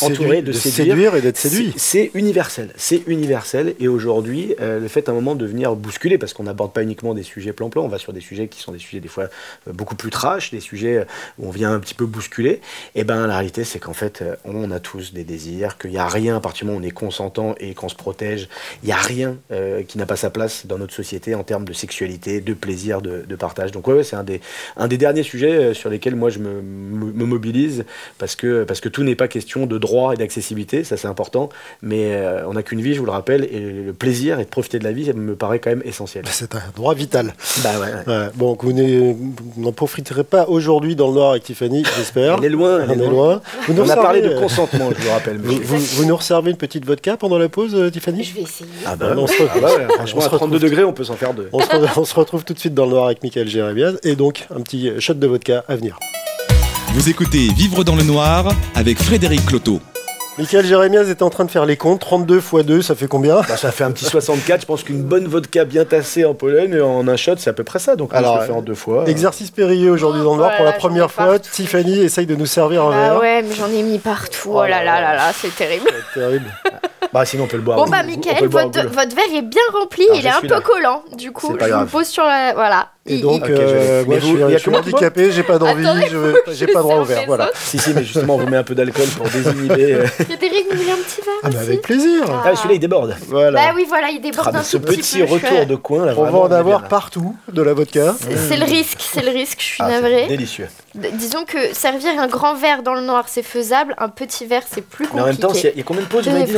entouré, 0.03 0.42
de, 0.42 0.53
séduire, 0.53 1.16
et 1.16 1.20
d'être 1.20 1.37
séduit. 1.37 1.72
C'est 1.77 2.11
universel, 2.14 2.72
c'est 2.77 3.03
universel. 3.07 3.74
Et 3.81 3.88
aujourd'hui, 3.88 4.55
euh, 4.61 4.79
le 4.79 4.88
fait 4.88 5.09
à 5.09 5.12
un 5.12 5.14
moment 5.14 5.35
de 5.35 5.44
venir 5.46 5.74
bousculer, 5.74 6.16
parce 6.16 6.33
qu'on 6.33 6.44
n'aborde 6.44 6.72
pas 6.72 6.83
uniquement 6.83 7.14
des 7.14 7.24
sujets 7.24 7.53
plan-plan, 7.53 7.83
on 7.83 7.88
va 7.88 7.98
sur 7.98 8.12
des 8.12 8.20
sujets 8.20 8.46
qui 8.46 8.61
sont 8.61 8.72
des 8.72 8.79
sujets 8.79 9.01
des 9.01 9.09
fois 9.09 9.24
euh, 9.66 9.72
beaucoup 9.72 9.96
plus 9.96 10.11
trash, 10.11 10.53
des 10.53 10.61
sujets 10.61 11.05
où 11.38 11.48
on 11.48 11.51
vient 11.51 11.72
un 11.72 11.81
petit 11.81 11.94
peu 11.94 12.07
bousculer. 12.07 12.61
Et 12.94 13.03
ben 13.03 13.27
la 13.27 13.35
réalité, 13.35 13.64
c'est 13.64 13.81
qu'en 13.81 13.92
fait, 13.92 14.22
on 14.44 14.70
a 14.70 14.79
tous 14.79 15.12
des 15.12 15.24
désirs, 15.24 15.77
qu'il 15.77 15.90
n'y 15.90 15.98
a 15.98 16.09
rien 16.09 16.37
à 16.37 16.40
partir 16.40 16.64
du 16.64 16.70
moment 16.70 16.81
où 16.81 16.85
on 16.85 16.88
est 16.88 16.92
consentant 16.92 17.55
et 17.59 17.74
qu'on 17.74 17.88
se 17.88 17.96
protège, 17.96 18.48
il 18.83 18.87
n'y 18.87 18.92
a 18.92 18.96
rien 18.96 19.37
qui 19.87 19.98
n'a 19.98 20.07
pas 20.07 20.16
sa 20.16 20.31
place 20.31 20.66
dans 20.66 20.79
notre 20.79 20.94
société 20.94 21.35
en 21.35 21.42
termes 21.42 21.64
de 21.64 21.72
sexualité, 21.72 22.40
de 22.40 22.55
plaisir, 22.55 23.03
de, 23.03 23.37
partage. 23.37 23.70
Donc 23.70 23.87
ouais, 23.87 23.94
ouais 23.94 24.05
c'est 24.05 24.16
un 24.16 24.24
des, 24.24 24.40
un 24.77 24.88
des 24.88 24.98
derniers 24.98 25.22
sujets 25.22 25.74
sur 25.74 25.90
lesquels 25.90 26.16
moi 26.16 26.28
moi 26.29 26.31
je 26.31 26.38
me, 26.38 26.61
me 26.62 27.25
mobilise 27.25 27.85
parce 28.19 28.37
que, 28.37 28.64
parce 28.64 28.81
que 28.81 28.88
tout 28.88 29.03
n'est 29.03 29.14
pas 29.14 29.29
question 29.29 29.67
de 29.67 29.79
droit 29.79 30.12
et 30.12 30.17
d'accessibilité, 30.17 30.85
ça 30.85 30.97
c'est 30.97 31.09
important, 31.09 31.49
mais 31.83 32.12
euh, 32.12 32.47
on 32.47 32.55
n'a 32.55 32.62
qu'une 32.62 32.81
vie, 32.81 32.95
je 32.95 33.01
vous 33.01 33.07
le 33.07 33.12
rappelle, 33.12 33.45
et 33.45 33.61
le 33.61 33.93
plaisir 33.93 34.41
et 34.41 34.45
de 34.45 34.49
profiter 34.49 34.79
de 34.79 34.85
la 34.85 34.93
vie, 34.93 35.07
ça 35.07 35.12
me 35.12 35.35
paraît 35.35 35.59
quand 35.59 35.71
même 35.71 35.83
essentiel. 35.85 36.25
C'est 36.31 36.55
un 36.55 36.62
droit 36.77 36.95
vital. 36.95 37.35
Bah 37.62 37.71
ouais, 37.81 38.29
bon, 38.35 38.57
vous 38.61 38.73
n'en 39.57 39.73
profiterez 39.73 40.25
pas 40.25 40.47
aujourd'hui 40.49 40.97
dans 40.97 41.09
le 41.09 41.14
noir 41.14 41.31
avec 41.31 41.45
Tiffany, 41.45 41.85
j'espère. 41.97 42.38
On 42.38 42.43
est 42.43 42.49
loin, 42.49 42.81
on 42.88 42.93
est 42.93 42.97
loin. 42.97 43.41
Vous 43.67 43.81
on 43.81 43.88
a 43.88 43.97
parlé 43.97 44.21
de 44.21 44.38
consentement, 44.38 44.91
je 44.97 45.03
vous 45.03 45.11
rappelle. 45.11 45.38
Vous, 45.38 45.59
vous, 45.62 46.05
nous 46.05 46.17
reservez 46.17 46.51
une 46.51 46.57
petite 46.57 46.85
vodka 46.85 47.17
pendant 47.17 47.38
la 47.38 47.49
pause, 47.49 47.75
euh, 47.75 47.91
Tiffany? 47.91 48.25
Je 48.25 48.35
vais 48.35 48.43
essayer. 48.43 48.71
Ah 48.85 48.97
bah, 48.97 49.14
on 49.17 49.27
se 49.27 49.43
ah 49.43 49.59
bah 49.61 49.69
franchement, 49.95 50.23
à 50.23 50.29
32 50.29 50.59
degrés, 50.59 50.85
on 50.85 50.93
peut 50.93 51.05
s'en 51.05 51.14
faire 51.14 51.35
deux. 51.35 51.49
On 51.53 51.61
se, 51.61 51.99
on 51.99 52.05
se, 52.05 52.14
retrouve 52.14 52.45
tout 52.45 52.55
de 52.55 52.59
suite 52.59 52.75
dans 52.75 52.85
le 52.85 52.91
noir 52.91 53.07
avec 53.07 53.23
Michael 53.23 53.49
Jérémiaz, 53.49 53.99
et 54.03 54.17
donc 54.17 54.47
un 54.55 54.61
petit 54.61 54.91
shot 55.01 55.14
de 55.14 55.27
vodka 55.27 55.64
à 55.69 55.77
venir. 55.77 55.99
Vous 56.92 57.11
écoutez 57.11 57.48
Vivre 57.55 57.85
dans 57.85 57.94
le 57.94 58.03
noir 58.03 58.48
avec 58.74 58.98
Frédéric 58.98 59.44
Cloteau. 59.44 59.81
Michael 60.38 60.64
Jérémiaz 60.64 61.11
était 61.11 61.22
en 61.22 61.29
train 61.29 61.44
de 61.44 61.51
faire 61.51 61.66
les 61.66 61.77
comptes. 61.77 62.01
32 62.01 62.38
x 62.38 62.64
2, 62.64 62.83
ça 62.83 62.94
fait 62.94 63.09
combien? 63.09 63.42
Bah, 63.42 63.57
Ça 63.57 63.72
fait 63.72 63.85
un 63.85 63.90
petit 63.90 64.07
64. 64.07 64.62
Je 64.62 64.66
pense 64.66 64.83
qu'une 64.85 65.03
bonne 65.03 65.27
vodka 65.27 65.64
bien 65.64 65.85
tassée 65.85 66.24
en 66.24 66.33
Pologne, 66.33 66.81
en 66.81 67.07
un 67.07 67.16
shot, 67.16 67.35
c'est 67.37 67.51
à 67.51 67.53
peu 67.53 67.64
près 67.64 67.79
ça. 67.79 67.94
Donc 67.94 68.14
Alors, 68.14 68.37
on 68.37 68.40
le 68.40 68.46
fait 68.46 68.53
en 68.53 68.62
deux 68.62 68.74
fois. 68.74 69.05
Exercice 69.07 69.51
périlleux 69.51 69.90
aujourd'hui 69.90 70.22
dans 70.22 70.33
le 70.33 70.38
noir. 70.38 70.57
pour 70.57 70.64
la 70.64 70.72
première 70.72 71.11
fois, 71.11 71.38
Tiffany 71.38 71.98
essaye 71.98 72.27
de 72.27 72.37
nous 72.37 72.46
servir 72.46 72.85
un 72.85 72.92
ah 72.92 73.01
verre. 73.01 73.20
ouais, 73.20 73.42
mais 73.42 73.55
j'en 73.55 73.68
ai 73.68 73.83
mis 73.83 73.98
partout. 73.98 74.51
Oh, 74.55 74.62
là 74.62 74.83
là 74.83 75.01
là 75.01 75.14
là, 75.14 75.31
c'est 75.35 75.55
terrible. 75.55 75.88
C'est 76.14 76.20
terrible. 76.20 76.53
Bah 77.11 77.24
sinon 77.24 77.44
on 77.44 77.46
peut 77.46 77.57
le 77.57 77.62
boire. 77.62 77.79
Bon 77.79 77.87
bah 77.87 78.03
Michael, 78.03 78.48
votre, 78.48 78.87
votre, 78.87 79.16
verre 79.16 79.35
est 79.35 79.40
bien 79.40 79.62
rempli, 79.72 80.07
il 80.14 80.27
est 80.27 80.29
un 80.29 80.40
peu 80.40 80.61
collant. 80.61 81.03
Du 81.16 81.33
coup, 81.33 81.57
je 81.59 81.72
vous 81.72 81.87
pose 81.87 82.07
sur 82.07 82.24
la... 82.24 82.53
Voilà. 82.53 82.88
Et 83.09 83.18
donc, 83.18 83.49
euh, 83.49 84.05
moi, 84.05 84.18
je 84.18 84.27
suis, 84.27 84.37
je 84.37 84.59
suis 84.59 84.75
handicapé, 84.75 85.33
j'ai 85.33 85.42
pas 85.42 85.59
d'envie, 85.59 85.85
j'ai 86.53 86.66
pas 86.66 86.81
droit 86.81 86.97
au 86.97 87.05
verre. 87.05 87.25
Voilà. 87.27 87.51
Si, 87.55 87.79
si, 87.79 87.94
mais 87.94 88.05
justement, 88.05 88.37
on 88.37 88.38
vous 88.38 88.47
met 88.47 88.57
un 88.57 88.62
peu 88.62 88.75
d'alcool 88.75 89.07
pour 89.16 89.29
désinhiber. 89.29 89.94
Euh. 89.94 90.07
Frédéric, 90.07 90.66
vous 90.71 90.77
voulez 90.79 90.90
un 90.90 90.97
petit 90.97 91.21
verre 91.23 91.35
Ah, 91.42 91.51
bah 91.51 91.61
avec 91.61 91.83
plaisir. 91.83 92.25
Ah, 92.44 92.55
celui-là, 92.55 92.75
il 92.75 92.81
déborde. 92.81 93.16
Voilà. 93.29 93.61
Bah 93.61 93.73
oui, 93.75 93.87
voilà, 93.88 94.11
il 94.11 94.21
déborde 94.21 94.51
ah, 94.55 94.59
un 94.59 94.62
ce 94.62 94.77
tout 94.77 94.85
petit, 94.85 95.23
retour 95.23 95.66
de 95.66 95.77
coin, 95.77 96.07
là, 96.07 96.14
On 96.16 96.25
va 96.25 96.38
en 96.38 96.53
avoir 96.53 96.88
partout 96.88 97.35
de 97.51 97.62
la 97.62 97.73
vodka. 97.73 98.14
C'est 98.49 98.57
le 98.57 98.64
risque, 98.64 99.01
c'est 99.01 99.25
le 99.25 99.31
risque, 99.31 99.61
je 99.61 99.66
suis 99.66 99.83
ah, 99.83 99.88
navré. 99.88 100.27
Délicieux. 100.27 100.68
Disons 100.94 101.44
que 101.44 101.75
servir 101.75 102.18
un 102.18 102.27
grand 102.27 102.55
verre 102.55 102.83
dans 102.83 102.94
le 102.94 103.03
noir, 103.03 103.25
c'est 103.29 103.42
faisable. 103.42 103.94
Un 103.99 104.09
petit 104.09 104.47
verre, 104.47 104.62
c'est 104.68 104.81
plus 104.81 105.07
compliqué. 105.07 105.16
Mais 105.16 105.23
en 105.23 105.27
même 105.27 105.37
temps, 105.37 105.53
il 105.53 105.79
y 105.79 105.81
a 105.81 105.85
combien 105.85 106.03
de 106.03 106.09
pauses 106.09 106.27
vous 106.27 106.44
dit 106.44 106.53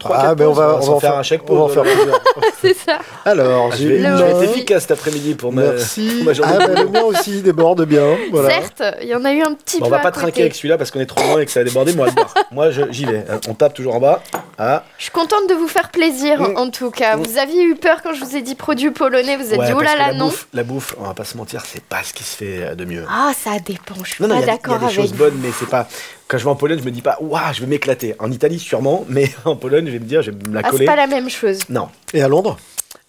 dans 0.00 0.10
Ah, 0.10 0.34
ben 0.34 0.46
on 0.46 0.52
va 0.52 0.76
en 0.76 1.00
faire 1.00 1.18
un. 1.18 1.22
On 1.48 1.54
va 1.54 1.62
en 1.62 1.68
faire 1.68 1.82
plusieurs. 1.82 2.20
C'est 2.60 2.74
ça. 2.74 2.98
Alors, 3.24 3.72
je 3.72 3.88
vais 3.88 4.00
être 4.00 4.42
efficace 4.42 4.82
cet 4.82 4.92
après-midi 4.92 5.34
pour 5.34 5.52
ma 5.52 5.76
Ah, 6.44 6.58
le 6.66 6.88
mien 6.88 7.02
aussi 7.02 7.42
déborde 7.42 7.84
bien. 7.84 8.16
Certes, 8.48 8.82
il 9.02 9.08
y 9.08 9.14
en 9.14 9.24
a 9.24 9.32
eu 9.32 9.42
un 9.42 9.54
petit 9.54 9.78
peu. 9.78 9.84
On 9.84 9.88
va 9.88 10.00
pas 10.00 10.10
trinquer 10.10 10.42
avec 10.42 10.54
celui-là 10.54 10.76
parce 10.76 10.90
qu'on 10.90 11.00
est 11.00 11.06
trop 11.06 11.22
loin 11.22 11.40
et 11.40 11.46
que 11.46 11.50
ça 11.50 11.60
a 11.60 11.64
débordé. 11.64 11.94
Moi, 11.94 12.08
moi 12.50 12.70
j'y 12.70 13.04
vais. 13.04 13.24
On 13.48 13.54
tape 13.54 13.74
toujours 13.74 13.94
en 13.94 14.00
bas. 14.00 14.22
Ah. 14.58 14.84
Je 14.98 15.04
suis 15.04 15.12
contente 15.12 15.48
de 15.48 15.54
vous 15.54 15.68
faire 15.68 15.90
plaisir, 15.90 16.40
mm. 16.40 16.56
en 16.56 16.70
tout 16.70 16.90
cas. 16.90 17.16
Vous 17.16 17.38
aviez 17.38 17.62
eu 17.62 17.76
peur 17.76 18.02
quand 18.02 18.12
je 18.12 18.24
vous 18.24 18.36
ai 18.36 18.42
dit 18.42 18.54
produit 18.54 18.90
polonais. 18.90 19.36
Vous 19.36 19.52
êtes 19.52 19.60
dit, 19.60 19.72
oh 19.74 19.80
là 19.80 19.96
là, 19.96 20.12
non. 20.12 20.30
la 20.52 20.62
bouffe, 20.62 20.94
on 20.98 21.04
va 21.04 21.14
pas 21.14 21.24
se 21.24 21.36
mentir, 21.36 21.62
c'est 21.66 21.84
pas 21.84 22.02
ce 22.02 22.12
qui 22.12 22.24
se 22.24 22.36
fait 22.36 22.76
de 22.76 22.84
mieux. 22.84 23.04
Ah, 23.08 23.32
ça 23.36 23.58
dépend. 23.64 24.02
Je 24.02 24.10
suis 24.10 24.24
pas 24.24 24.40
d'accord 24.40 24.74
avec. 24.74 24.90
Il 24.90 24.96
y 24.96 25.00
a 25.00 25.02
des 25.02 25.08
choses 25.08 25.12
bonnes, 25.12 25.38
mais 25.42 25.50
c'est 25.58 25.68
pas 25.68 25.88
quand 26.28 26.38
je 26.38 26.44
vais 26.44 26.50
en 26.50 26.56
Pologne, 26.56 26.78
je 26.80 26.84
me 26.84 26.90
dis 26.90 27.02
pas, 27.02 27.18
waouh, 27.20 27.52
je 27.52 27.60
vais 27.60 27.66
m'éclater. 27.66 28.14
En 28.18 28.30
Italie, 28.30 28.58
sûrement, 28.58 29.04
mais 29.08 29.30
en 29.44 29.56
Pologne, 29.56 29.86
je 29.86 29.92
vais 29.92 29.98
me 29.98 30.04
dire, 30.04 30.22
je 30.22 30.30
vais 30.30 30.48
me 30.48 30.54
la 30.54 30.62
coller. 30.62 30.86
Ah, 30.86 30.92
c'est 30.92 30.96
pas 30.96 30.96
la 30.96 31.06
même 31.06 31.28
chose. 31.30 31.60
Non. 31.68 31.88
Et 32.12 32.22
à 32.22 32.28
Londres? 32.28 32.56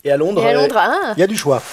Et 0.05 0.11
à 0.11 0.17
Londres, 0.17 0.43
ah. 0.77 1.13
il 1.17 1.19
y 1.19 1.23
a 1.23 1.27
du 1.27 1.35
choix. 1.35 1.63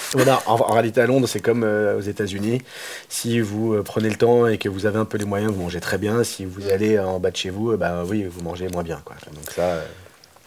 en, 0.47 0.55
réalité, 0.55 1.01
à 1.01 1.05
Londres, 1.05 1.27
c'est 1.27 1.39
comme 1.39 1.63
euh, 1.63 1.99
aux 1.99 2.01
États-Unis. 2.01 2.61
Si 3.07 3.39
vous 3.39 3.75
euh, 3.75 3.83
prenez 3.83 4.09
le 4.09 4.15
temps 4.15 4.47
et 4.47 4.57
que 4.57 4.67
vous 4.69 4.87
avez 4.87 4.97
un 4.97 5.05
peu 5.05 5.19
les 5.19 5.25
moyens, 5.25 5.51
vous 5.53 5.61
mangez 5.61 5.79
très 5.79 5.99
bien. 5.99 6.23
Si 6.23 6.43
vous 6.43 6.67
allez 6.69 6.97
en 6.97 7.19
bas 7.19 7.29
de 7.29 7.37
chez 7.37 7.51
vous, 7.51 7.77
bah 7.77 8.03
oui, 8.07 8.25
vous 8.27 8.41
mangez 8.41 8.67
moins 8.69 8.81
bien. 8.81 8.99
Quoi. 9.05 9.15
Donc 9.31 9.51
ça. 9.55 9.83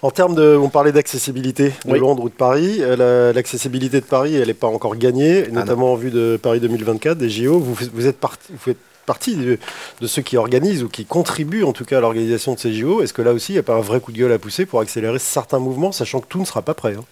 En 0.02 0.10
termes 0.10 0.34
de, 0.34 0.56
on 0.60 0.68
parlait 0.68 0.90
d'accessibilité 0.90 1.72
de 1.84 1.94
Londres 1.94 2.24
ou 2.24 2.28
de 2.28 2.34
Paris. 2.34 2.80
L'accessibilité 2.80 4.00
de 4.00 4.06
Paris, 4.06 4.34
elle 4.34 4.48
n'est 4.48 4.54
pas 4.54 4.66
encore 4.66 4.96
gagnée, 4.96 5.44
ah 5.46 5.52
notamment 5.52 5.92
en 5.92 5.96
vue 5.96 6.10
de 6.10 6.38
Paris 6.42 6.58
2024, 6.58 7.16
des 7.16 7.30
JO. 7.30 7.60
Vous, 7.60 7.74
vous 7.92 8.06
êtes 8.06 8.18
parti, 8.18 8.48
vous 8.50 8.58
faites 8.58 8.78
partie 9.06 9.36
de, 9.36 9.58
ceux 10.06 10.22
qui 10.22 10.36
organisent 10.36 10.82
ou 10.82 10.88
qui 10.88 11.06
contribuent 11.06 11.62
en 11.62 11.72
tout 11.72 11.84
cas 11.84 11.98
à 11.98 12.00
l'organisation 12.00 12.54
de 12.54 12.58
ces 12.58 12.74
JO. 12.74 13.00
Est-ce 13.02 13.14
que 13.14 13.22
là 13.22 13.32
aussi, 13.32 13.52
il 13.52 13.54
n'y 13.54 13.60
a 13.60 13.62
pas 13.62 13.76
un 13.76 13.80
vrai 13.80 14.00
coup 14.00 14.12
de 14.12 14.18
gueule 14.18 14.32
à 14.32 14.38
pousser 14.38 14.66
pour 14.66 14.80
accélérer 14.80 15.20
certains 15.20 15.60
mouvements, 15.60 15.92
sachant 15.92 16.20
que 16.20 16.26
tout 16.26 16.40
ne 16.40 16.44
sera 16.44 16.62
pas 16.62 16.74
prêt 16.74 16.96
hein? 16.98 17.04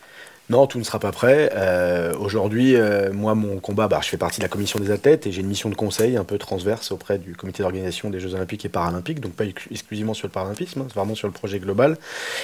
Non, 0.50 0.66
tout 0.66 0.78
ne 0.78 0.84
sera 0.84 0.98
pas 0.98 1.10
prêt. 1.10 1.50
Euh, 1.54 2.12
aujourd'hui, 2.18 2.76
euh, 2.76 3.14
moi, 3.14 3.34
mon 3.34 3.60
combat, 3.60 3.88
bah, 3.88 4.00
je 4.02 4.08
fais 4.10 4.18
partie 4.18 4.40
de 4.40 4.44
la 4.44 4.50
commission 4.50 4.78
des 4.78 4.90
athlètes 4.90 5.26
et 5.26 5.32
j'ai 5.32 5.40
une 5.40 5.48
mission 5.48 5.70
de 5.70 5.74
conseil 5.74 6.18
un 6.18 6.24
peu 6.24 6.36
transverse 6.36 6.92
auprès 6.92 7.16
du 7.18 7.34
comité 7.34 7.62
d'organisation 7.62 8.10
des 8.10 8.20
Jeux 8.20 8.34
Olympiques 8.34 8.62
et 8.66 8.68
Paralympiques, 8.68 9.20
donc 9.20 9.32
pas 9.32 9.44
exclusivement 9.70 10.12
sur 10.12 10.26
le 10.26 10.32
paralympisme, 10.32 10.82
hein, 10.82 10.86
c'est 10.88 10.96
vraiment 10.96 11.14
sur 11.14 11.28
le 11.28 11.32
projet 11.32 11.60
global. 11.60 11.96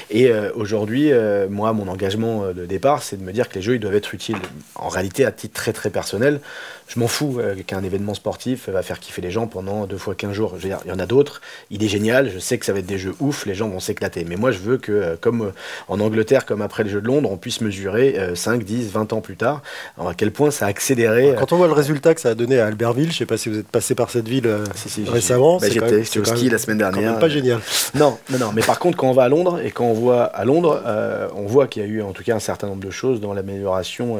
Et 0.08 0.30
euh, 0.30 0.50
aujourd'hui, 0.54 1.10
moi, 1.50 1.74
mon 1.74 1.88
engagement 1.88 2.46
de 2.52 2.64
départ, 2.64 3.02
c'est 3.02 3.18
de 3.18 3.22
me 3.22 3.32
dire 3.32 3.50
que 3.50 3.56
les 3.56 3.62
Jeux, 3.62 3.74
ils 3.74 3.80
doivent 3.80 3.94
être 3.94 4.14
utiles. 4.14 4.38
En 4.76 4.88
réalité, 4.88 5.26
à 5.26 5.32
titre 5.32 5.54
très 5.54 5.74
très 5.74 5.90
personnel, 5.90 6.40
je 6.88 6.98
m'en 6.98 7.06
fous 7.06 7.38
qu'un 7.66 7.84
événement 7.84 8.14
sportif 8.14 8.68
va 8.68 8.82
faire 8.82 8.98
kiffer 8.98 9.20
les 9.22 9.30
gens 9.30 9.46
pendant 9.46 9.86
deux 9.86 9.98
fois 9.98 10.14
15 10.14 10.32
jours. 10.32 10.56
il 10.62 10.70
y 10.70 10.92
en 10.92 10.98
a 10.98 11.06
d'autres, 11.06 11.40
il 11.70 11.84
est 11.84 11.88
génial, 11.88 12.30
je 12.30 12.38
sais 12.38 12.58
que 12.58 12.64
ça 12.64 12.72
va 12.72 12.78
être 12.78 12.86
des 12.86 12.98
jeux 12.98 13.14
ouf, 13.20 13.46
les 13.46 13.54
gens 13.54 13.68
vont 13.68 13.78
s'éclater. 13.78 14.24
Mais 14.24 14.36
moi, 14.36 14.50
je 14.50 14.58
veux 14.58 14.78
que, 14.78 15.16
comme 15.20 15.52
en 15.88 16.00
Angleterre, 16.00 16.46
comme 16.46 16.62
après 16.62 16.82
les 16.82 16.90
Jeux 16.90 17.02
de 17.02 17.06
Londres, 17.06 17.30
on 17.30 17.36
puisse 17.36 17.60
mesurer 17.60 17.89
5, 18.34 18.64
10, 18.64 18.90
20 18.90 19.12
ans 19.12 19.20
plus 19.20 19.36
tard, 19.36 19.62
à 19.98 20.14
quel 20.16 20.32
point 20.32 20.50
ça 20.50 20.66
a 20.66 20.68
accéléré. 20.68 21.34
Quand 21.38 21.52
on 21.52 21.56
voit 21.56 21.66
le 21.66 21.72
résultat 21.72 22.14
que 22.14 22.20
ça 22.20 22.30
a 22.30 22.34
donné 22.34 22.58
à 22.58 22.66
Albertville, 22.66 23.04
je 23.06 23.08
ne 23.10 23.14
sais 23.14 23.26
pas 23.26 23.36
si 23.36 23.48
vous 23.48 23.58
êtes 23.58 23.68
passé 23.68 23.94
par 23.94 24.10
cette 24.10 24.28
ville 24.28 24.46
euh, 24.46 24.64
récemment. 25.06 25.58
Bah, 25.58 25.68
J'étais 25.68 26.18
au 26.18 26.24
ski 26.24 26.48
la 26.50 26.58
semaine 26.58 26.78
dernière. 26.78 27.18
pas 27.18 27.28
génial. 27.28 27.60
Non, 27.94 28.18
non, 28.30 28.38
non, 28.38 28.52
mais 28.54 28.62
par 28.62 28.78
contre, 28.78 28.96
quand 28.96 29.08
on 29.08 29.12
va 29.12 29.24
à 29.24 29.28
Londres 29.28 29.60
et 29.64 29.70
quand 29.70 29.84
on 29.84 29.94
voit 29.94 30.24
à 30.24 30.44
Londres, 30.44 30.82
euh, 30.86 31.28
on 31.34 31.46
voit 31.46 31.66
qu'il 31.66 31.82
y 31.82 31.84
a 31.84 31.88
eu 31.88 32.02
en 32.02 32.12
tout 32.12 32.22
cas 32.22 32.34
un 32.34 32.40
certain 32.40 32.66
nombre 32.66 32.84
de 32.84 32.90
choses 32.90 33.20
dans 33.20 33.34
l'amélioration 33.34 34.18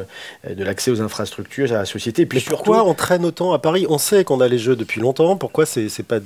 euh, 0.49 0.55
de 0.55 0.65
l'accès 0.65 0.91
aux 0.91 1.01
infrastructures 1.01 1.73
à 1.73 1.77
la 1.77 1.85
société. 1.85 2.23
Et 2.23 2.27
puis 2.27 2.41
pourquoi 2.41 2.85
on 2.85 2.95
traîne 2.95 3.25
autant 3.25 3.53
à 3.53 3.59
Paris? 3.59 3.87
On 3.89 3.99
sait 3.99 4.25
qu'on 4.25 4.41
a 4.41 4.49
les 4.49 4.59
jeux 4.59 4.77
depuis 4.77 5.01
longtemps. 5.01 5.37
Pourquoi 5.37 5.67
c'est 5.67 6.03
pas 6.03 6.19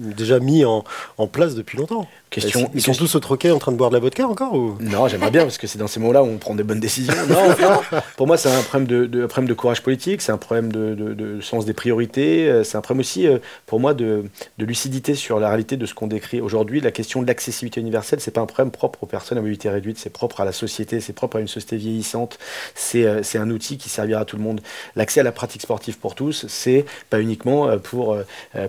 déjà 0.00 0.40
mis 0.40 0.64
en, 0.64 0.84
en 1.18 1.26
place 1.26 1.54
depuis 1.54 1.78
longtemps 1.78 2.06
Question, 2.30 2.70
ils 2.74 2.80
sont 2.80 2.92
tous 2.92 3.16
au 3.16 3.18
troquet 3.18 3.50
en 3.50 3.58
train 3.58 3.72
de 3.72 3.76
boire 3.76 3.90
de 3.90 3.96
la 3.96 4.00
vodka 4.00 4.26
encore 4.28 4.54
ou? 4.54 4.76
Non, 4.78 5.08
j'aimerais 5.08 5.32
bien 5.32 5.42
parce 5.42 5.58
que 5.58 5.66
c'est 5.66 5.78
dans 5.78 5.88
ces 5.88 5.98
moments-là 5.98 6.22
où 6.22 6.26
on 6.26 6.38
prend 6.38 6.54
des 6.54 6.62
bonnes 6.62 6.78
décisions. 6.78 7.12
Non, 7.28 7.52
pour 8.16 8.28
moi, 8.28 8.36
c'est 8.36 8.48
un 8.48 8.62
problème 8.62 8.86
de, 8.86 9.06
de, 9.06 9.26
problème 9.26 9.48
de 9.48 9.54
courage 9.54 9.82
politique, 9.82 10.22
c'est 10.22 10.30
un 10.30 10.38
problème 10.38 10.70
de, 10.70 10.94
de, 10.94 11.40
sens 11.40 11.64
des 11.64 11.72
priorités, 11.72 12.48
euh, 12.48 12.62
c'est 12.62 12.76
un 12.76 12.82
problème 12.82 13.00
aussi 13.00 13.26
euh, 13.26 13.38
pour 13.66 13.80
moi 13.80 13.94
de, 13.94 14.26
lucidité 14.58 15.16
sur 15.16 15.40
la 15.40 15.48
réalité 15.48 15.76
de 15.76 15.84
ce 15.86 15.94
qu'on 15.94 16.06
décrit 16.06 16.40
aujourd'hui. 16.40 16.80
La 16.80 16.92
question 16.92 17.20
de 17.20 17.26
l'accessibilité 17.26 17.80
universelle, 17.80 18.20
c'est 18.20 18.30
pas 18.30 18.40
un 18.40 18.46
problème 18.46 18.70
propre 18.70 19.02
aux 19.02 19.06
personnes 19.06 19.38
à 19.38 19.40
mobilité 19.40 19.68
réduite, 19.68 19.98
c'est 19.98 20.10
propre 20.10 20.40
à 20.40 20.44
la 20.44 20.52
société, 20.52 21.00
c'est 21.00 21.12
propre 21.12 21.38
à 21.38 21.40
une 21.40 21.48
société 21.48 21.78
vieillissante. 21.78 22.38
C'est 22.76 23.06
euh, 23.06 23.22
un 23.34 23.50
outil 23.50 23.76
qui 23.76 23.88
servira 23.88 24.20
à 24.20 24.24
tout 24.24 24.36
le 24.36 24.42
monde. 24.42 24.60
L'accès 24.94 25.18
à 25.18 25.24
la 25.24 25.32
pratique 25.32 25.62
sportive 25.62 25.98
pour 25.98 26.14
tous, 26.14 26.46
c'est 26.48 26.84
pas 27.08 27.20
uniquement 27.20 27.76
pour, 27.78 28.16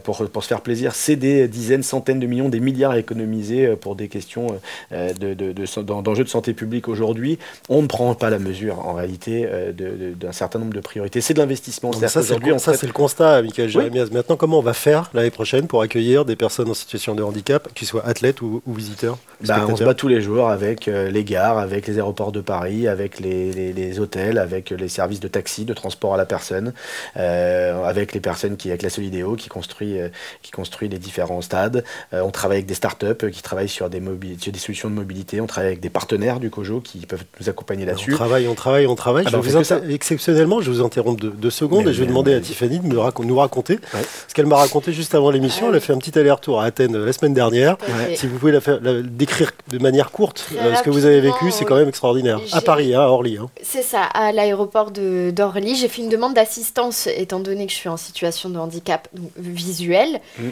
pour, 0.03 0.29
pour 0.29 0.43
se 0.43 0.47
faire 0.47 0.61
plaisir, 0.61 0.95
c'est 0.95 1.15
des 1.21 1.47
dizaines, 1.47 1.83
centaines 1.83 2.19
de 2.19 2.27
millions, 2.27 2.49
des 2.49 2.59
milliards 2.59 2.91
à 2.91 2.99
économiser 2.99 3.65
euh, 3.65 3.75
pour 3.75 3.95
des 3.95 4.09
questions 4.09 4.59
euh, 4.91 5.13
d'enjeux 5.13 6.23
de, 6.23 6.29
santé 6.29 6.53
publique 6.53 6.87
aujourd'hui, 6.87 7.37
on 7.69 7.81
ne 7.81 7.87
prend 7.87 8.13
pas 8.15 8.29
la 8.29 8.39
mesure 8.39 8.85
en 8.85 8.93
réalité 8.93 9.47
euh, 9.47 9.71
d'un 9.71 10.31
certain 10.31 10.59
nombre 10.59 10.73
de 10.73 10.79
priorités. 10.79 11.21
C'est 11.21 11.33
de 11.33 11.39
l'investissement. 11.39 11.93
Ça, 11.93 12.07
c'est 12.09 12.37
le, 12.37 12.45
le, 12.45 12.91
constat, 12.91 13.41
Michael 13.41 13.69
Jérémias. 13.69 14.07
Maintenant, 14.11 14.35
comment 14.35 14.59
on 14.59 14.63
va 14.63 14.73
faire 14.73 15.09
l'année 15.13 15.31
prochaine 15.31 15.67
pour 15.67 15.81
accueillir 15.81 16.25
des 16.25 16.35
personnes 16.35 16.69
en 16.69 16.73
situation 16.73 17.15
de 17.15 17.23
handicap, 17.23 17.69
qu'ils 17.73 17.87
soient 17.87 18.05
athlètes 18.05 18.41
ou, 18.41 18.61
visiteurs 18.67 19.17
bah, 19.41 19.65
On 19.69 19.75
se 19.75 19.83
bat 19.83 19.93
tous 19.93 20.07
les 20.07 20.21
jours 20.21 20.49
avec 20.49 20.87
les 20.87 21.23
gares, 21.23 21.57
avec 21.57 21.87
les 21.87 21.97
aéroports 21.97 22.31
de 22.31 22.41
Paris, 22.41 22.87
avec 22.87 23.19
les, 23.19 23.99
hôtels, 23.99 24.37
avec 24.37 24.71
les 24.71 24.89
services 24.89 25.19
de 25.19 25.27
taxi, 25.27 25.65
de 25.65 25.73
transport 25.73 26.15
à 26.15 26.17
la 26.17 26.25
personne, 26.25 26.73
avec 27.15 28.13
les 28.13 28.19
personnes 28.19 28.57
qui, 28.57 28.69
avec 28.69 28.81
la 28.81 28.89
Solidéo, 28.89 29.35
qui 29.35 29.49
construit, 29.49 29.97
qui 30.41 30.51
construit 30.51 30.89
les 30.89 30.99
différents 31.01 31.41
stades. 31.41 31.83
on 32.11 32.31
travaille 32.31 32.57
avec 32.57 32.67
des 32.67 32.73
startups 32.73 33.29
qui 33.31 33.41
travaille 33.41 33.69
sur 33.69 33.89
des, 33.89 33.99
des 33.99 34.59
solutions 34.59 34.89
de 34.89 34.95
mobilité, 34.95 35.41
on 35.41 35.47
travaille 35.47 35.69
avec 35.69 35.79
des 35.81 35.89
partenaires 35.89 36.39
du 36.39 36.49
COJO 36.49 36.81
qui 36.81 37.05
peuvent 37.05 37.23
nous 37.39 37.49
accompagner 37.49 37.85
là-dessus. 37.85 38.13
On 38.13 38.17
travaille, 38.17 38.47
on 38.47 38.55
travaille, 38.55 38.87
on 38.87 38.95
travaille. 38.95 39.25
Ah 39.27 39.31
bah, 39.31 39.81
exceptionnellement, 39.89 40.61
je 40.61 40.71
vous 40.71 40.81
interromps 40.81 41.21
deux, 41.21 41.49
secondes 41.49 41.87
et 41.87 41.93
je 41.93 41.99
vais 41.99 42.07
demander 42.07 42.33
à 42.33 42.39
Tiffany 42.39 42.79
de 42.79 42.87
nous, 42.87 43.35
raconter 43.37 43.79
ce 44.27 44.33
qu'elle 44.33 44.45
m'a 44.45 44.57
raconté 44.57 44.93
juste 44.93 45.15
avant 45.15 45.31
l'émission. 45.31 45.69
Elle 45.69 45.75
a 45.75 45.79
fait 45.79 45.93
un 45.93 45.97
petit 45.97 46.17
aller-retour 46.17 46.61
à 46.61 46.65
Athènes 46.65 46.95
euh, 46.95 47.05
la 47.05 47.13
semaine 47.13 47.33
dernière. 47.33 47.77
Si 48.15 48.27
vous 48.27 48.37
pouvez 48.37 48.51
la, 48.51 48.61
faire, 48.61 48.79
décrire 49.03 49.51
de 49.69 49.77
manière 49.79 50.11
courte 50.11 50.49
euh, 50.57 50.75
ce 50.75 50.83
que 50.83 50.89
vous 50.89 51.05
avez 51.05 51.21
vécu, 51.21 51.51
c'est 51.51 51.65
quand 51.65 51.75
même 51.75 51.89
extraordinaire. 51.89 52.39
À 52.51 52.61
Paris, 52.61 52.93
hein, 52.93 53.01
à 53.01 53.07
Orly. 53.07 53.37
Hein. 53.37 53.49
C'est 53.61 53.81
ça, 53.81 54.03
à 54.03 54.31
l'aéroport 54.31 54.91
d'Orly. 54.91 55.75
J'ai 55.75 55.87
fait 55.87 56.01
une 56.01 56.09
demande 56.09 56.33
d'assistance 56.33 57.07
étant 57.07 57.39
donné 57.39 57.65
que 57.65 57.71
je 57.71 57.77
suis 57.77 57.89
en 57.89 57.97
situation 57.97 58.49
de 58.49 58.57
handicap 58.57 59.07
visuel. 59.37 60.21
Mm. 60.37 60.43
Euh, 60.43 60.51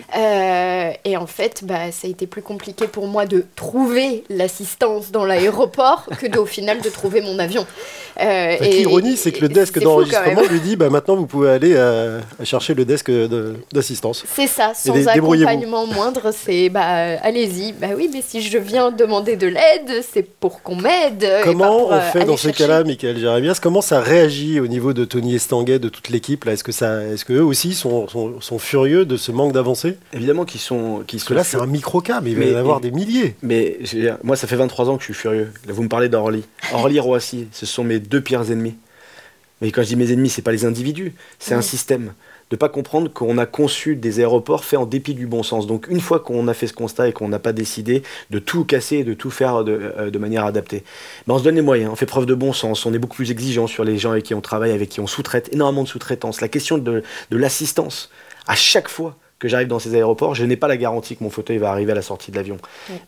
et 1.05 1.17
en 1.17 1.27
fait, 1.27 1.63
bah, 1.63 1.91
ça 1.91 2.07
a 2.07 2.09
été 2.09 2.27
plus 2.27 2.41
compliqué 2.41 2.87
pour 2.87 3.07
moi 3.07 3.25
de 3.25 3.45
trouver 3.55 4.23
l'assistance 4.29 5.11
dans 5.11 5.25
l'aéroport 5.25 6.05
que 6.19 6.27
de, 6.27 6.37
au 6.37 6.45
final 6.45 6.81
de 6.81 6.89
trouver 6.89 7.21
mon 7.21 7.39
avion. 7.39 7.65
Euh, 8.21 8.57
L'ironie, 8.59 9.15
c'est 9.15 9.31
que 9.31 9.41
le 9.41 9.49
desk 9.49 9.79
d'enregistrement 9.79 10.41
lui 10.49 10.59
dit 10.59 10.75
bah, 10.75 10.89
maintenant 10.89 11.15
vous 11.15 11.25
pouvez 11.25 11.49
aller 11.49 11.73
euh, 11.75 12.19
chercher 12.43 12.73
le 12.73 12.85
desk 12.85 13.09
d'assistance. 13.71 14.23
C'est 14.27 14.47
ça, 14.47 14.73
sans 14.73 15.07
accompagnement 15.07 15.85
moindre, 15.85 16.31
c'est 16.33 16.69
bah, 16.69 17.17
allez-y. 17.21 17.73
Bah 17.73 17.87
oui, 17.95 18.09
mais 18.11 18.21
si 18.25 18.41
je 18.41 18.57
viens 18.57 18.91
demander 18.91 19.35
de 19.35 19.47
l'aide, 19.47 20.03
c'est 20.11 20.23
pour 20.23 20.61
qu'on 20.61 20.75
m'aide. 20.75 21.25
Comment 21.43 21.89
on 21.89 22.01
fait 22.01 22.25
dans 22.25 22.37
ces 22.37 22.51
cas-là, 22.51 22.83
Michael 22.83 23.17
Jérémias? 23.17 23.59
Comment 23.61 23.81
ça 23.81 23.99
réagit 23.99 24.59
au 24.59 24.67
niveau 24.67 24.93
de 24.93 25.05
Tony 25.05 25.35
Estanguet, 25.35 25.79
de 25.79 25.89
toute 25.89 26.09
l'équipe 26.09 26.47
Est-ce 26.47 26.63
que 26.63 26.71
ça, 26.71 26.99
aussi 27.39 27.73
sont, 27.73 28.07
sont, 28.07 28.59
furieux 28.59 29.05
de 29.05 29.17
ce 29.17 29.31
manque 29.31 29.53
d'avancée? 29.53 29.97
Évidemment 30.29 30.45
qu'ils 30.45 30.61
sont. 30.61 31.03
Parce 31.09 31.23
que 31.23 31.33
là, 31.33 31.43
c'est 31.43 31.57
un 31.57 31.65
micro-cas, 31.65 32.21
mais 32.21 32.33
il 32.33 32.37
va 32.37 32.45
y 32.45 32.53
en 32.53 32.59
avoir 32.59 32.81
des 32.81 32.91
milliers. 32.91 33.35
Mais 33.41 33.79
moi, 34.21 34.35
ça 34.35 34.45
fait 34.45 34.55
23 34.55 34.87
ans 34.87 34.95
que 34.95 35.01
je 35.01 35.05
suis 35.05 35.15
furieux. 35.15 35.51
vous 35.67 35.81
me 35.81 35.89
parlez 35.89 36.07
d'Orly. 36.07 36.43
Orly-Roissy, 36.71 37.47
ce 37.51 37.65
sont 37.65 37.83
mes 37.83 37.97
deux 37.99 38.21
pires 38.21 38.51
ennemis. 38.51 38.75
Mais 39.59 39.71
quand 39.71 39.81
je 39.81 39.87
dis 39.87 39.95
mes 39.95 40.11
ennemis, 40.11 40.29
c'est 40.29 40.43
pas 40.43 40.51
les 40.51 40.65
individus, 40.65 41.15
c'est 41.39 41.55
un 41.55 41.63
système. 41.63 42.13
De 42.51 42.55
pas 42.55 42.69
comprendre 42.69 43.11
qu'on 43.11 43.39
a 43.39 43.47
conçu 43.47 43.95
des 43.95 44.19
aéroports 44.19 44.65
faits 44.65 44.79
en 44.79 44.85
dépit 44.85 45.15
du 45.15 45.25
bon 45.25 45.41
sens. 45.41 45.65
Donc 45.65 45.87
une 45.89 45.99
fois 45.99 46.19
qu'on 46.19 46.47
a 46.47 46.53
fait 46.53 46.67
ce 46.67 46.73
constat 46.73 47.07
et 47.07 47.11
qu'on 47.11 47.27
n'a 47.27 47.39
pas 47.39 47.51
décidé 47.51 48.03
de 48.29 48.37
tout 48.37 48.65
casser 48.65 48.97
et 48.97 49.03
de 49.03 49.15
tout 49.15 49.31
faire 49.31 49.63
de, 49.63 49.93
euh, 49.97 50.19
manière 50.19 50.45
adaptée, 50.45 50.83
ben 51.25 51.33
on 51.33 51.39
se 51.39 51.43
donne 51.43 51.55
les 51.55 51.61
moyens, 51.61 51.91
on 51.91 51.95
fait 51.95 52.05
preuve 52.05 52.27
de 52.27 52.35
bon 52.35 52.53
sens, 52.53 52.85
on 52.85 52.93
est 52.93 52.99
beaucoup 52.99 53.17
plus 53.17 53.31
exigeant 53.31 53.65
sur 53.65 53.83
les 53.83 53.97
gens 53.97 54.11
avec 54.11 54.25
qui 54.25 54.35
on 54.35 54.41
travaille, 54.41 54.71
avec 54.71 54.89
qui 54.89 54.99
on 54.99 55.07
sous-traite, 55.07 55.49
énormément 55.53 55.83
de 55.83 55.87
sous-traitance. 55.87 56.41
La 56.41 56.47
question 56.47 56.77
de, 56.77 57.03
de 57.31 57.37
l'assistance, 57.37 58.09
à 58.47 58.55
chaque 58.55 58.89
fois, 58.89 59.15
que 59.39 59.47
j'arrive 59.47 59.67
dans 59.67 59.79
ces 59.79 59.95
aéroports, 59.95 60.35
je 60.35 60.45
n'ai 60.45 60.57
pas 60.57 60.67
la 60.67 60.77
garantie 60.77 61.15
que 61.15 61.23
mon 61.23 61.29
fauteuil 61.29 61.57
va 61.57 61.71
arriver 61.71 61.93
à 61.93 61.95
la 61.95 62.01
sortie 62.01 62.29
de 62.31 62.35
l'avion. 62.35 62.57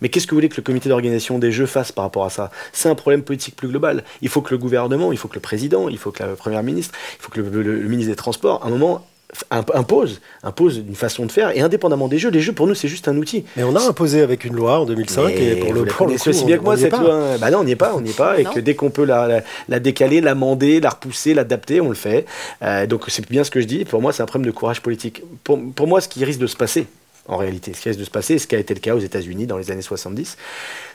Mais 0.02 0.10
qu'est-ce 0.10 0.26
que 0.26 0.32
vous 0.32 0.38
voulez 0.38 0.50
que 0.50 0.58
le 0.58 0.64
comité 0.64 0.90
d'organisation 0.90 1.38
des 1.40 1.52
Jeux 1.52 1.66
fasse 1.66 1.92
par 1.92 2.06
rapport 2.06 2.26
à 2.26 2.30
ça? 2.30 2.52
C'est 2.72 2.90
un 2.90 2.96
problème 2.96 3.22
politique 3.22 3.56
plus 3.56 3.68
global. 3.68 4.04
Il 4.22 4.30
faut 4.30 4.42
que 4.42 4.52
le 4.52 4.58
gouvernement, 4.58 5.12
il 5.12 5.18
faut 5.18 5.28
que 5.28 5.36
le 5.36 5.42
président, 5.42 5.90
il 5.90 5.98
faut 5.98 6.12
que 6.12 6.24
la 6.24 6.36
première 6.36 6.64
ministre, 6.64 6.98
il 7.20 7.22
faut 7.22 7.32
que 7.32 7.42
le 7.42 7.88
ministre 7.88 8.12
des 8.12 8.16
Transports, 8.16 8.64
à 8.64 8.68
un 8.68 8.70
moment, 8.70 9.06
impose, 9.50 10.22
impose 10.44 10.78
une 10.78 10.96
façon 10.96 11.26
de 11.26 11.32
faire, 11.32 11.56
et 11.56 11.62
indépendamment 11.62 12.08
des 12.08 12.18
jeux, 12.18 12.30
les 12.30 12.42
jeux 12.42 12.54
pour 12.54 12.68
nous 12.68 12.76
c'est 12.76 12.88
juste 12.88 13.08
un 13.08 13.18
outil. 13.18 13.46
Mais 13.56 13.64
on 13.64 13.76
a 13.76 13.82
imposé 13.82 14.22
avec 14.22 14.46
une 14.46 14.56
loi 14.56 14.80
en 14.80 14.86
2005, 14.86 15.30
et 15.30 15.56
pour 15.56 15.74
le 15.74 15.86
coup, 15.86 16.06
aussi 16.06 16.46
bien 16.46 16.58
que 16.58 16.64
moi 16.64 16.78
cette 16.78 16.98
loi. 16.98 17.38
Bah 17.40 17.52
non, 17.52 17.60
on 17.60 17.64
n'y 17.64 17.72
est 17.72 17.76
pas, 17.76 17.94
on 17.96 18.02
n'y 18.02 18.12
est 18.12 18.18
pas, 18.18 18.40
et 18.40 18.44
que 18.44 18.60
dès 18.60 18.76
qu'on 18.76 18.90
peut 18.90 19.06
la, 19.06 19.42
la, 19.70 19.80
décaler, 19.80 20.22
l'amender, 20.22 20.80
la 20.80 20.90
repousser, 20.90 21.34
l'adapter, 21.34 21.82
on 21.82 21.90
le 21.90 21.96
fait. 21.96 22.26
Euh, 22.62 22.86
donc 22.88 23.06
c'est 23.08 23.30
bien 23.30 23.44
ce 23.44 23.52
que 23.52 23.62
je 23.62 23.66
dis, 23.66 23.86
pour 23.86 24.02
moi 24.02 24.14
c'est 24.14 24.24
un 24.24 24.26
problème 24.26 24.52
de 24.52 24.56
courage 24.56 24.82
politique. 24.82 25.24
Pour, 25.44 25.60
pour 25.76 25.88
moi, 25.88 26.02
ce 26.02 26.08
qui 26.08 26.24
risque 26.24 26.40
de 26.40 26.48
se 26.48 26.56
passer, 26.56 26.88
en 27.28 27.38
réalité. 27.38 27.74
Ce 27.74 27.82
qui 27.82 27.90
risque 27.90 28.00
de 28.00 28.06
se 28.06 28.10
passer, 28.10 28.38
ce 28.40 28.48
qui 28.48 28.56
a 28.56 28.60
été 28.60 28.74
le 28.74 28.80
cas 28.80 28.96
aux 28.96 29.00
États-Unis 29.00 29.46
dans 29.46 29.58
les 29.58 29.72
années 29.72 29.82
70, 29.82 30.38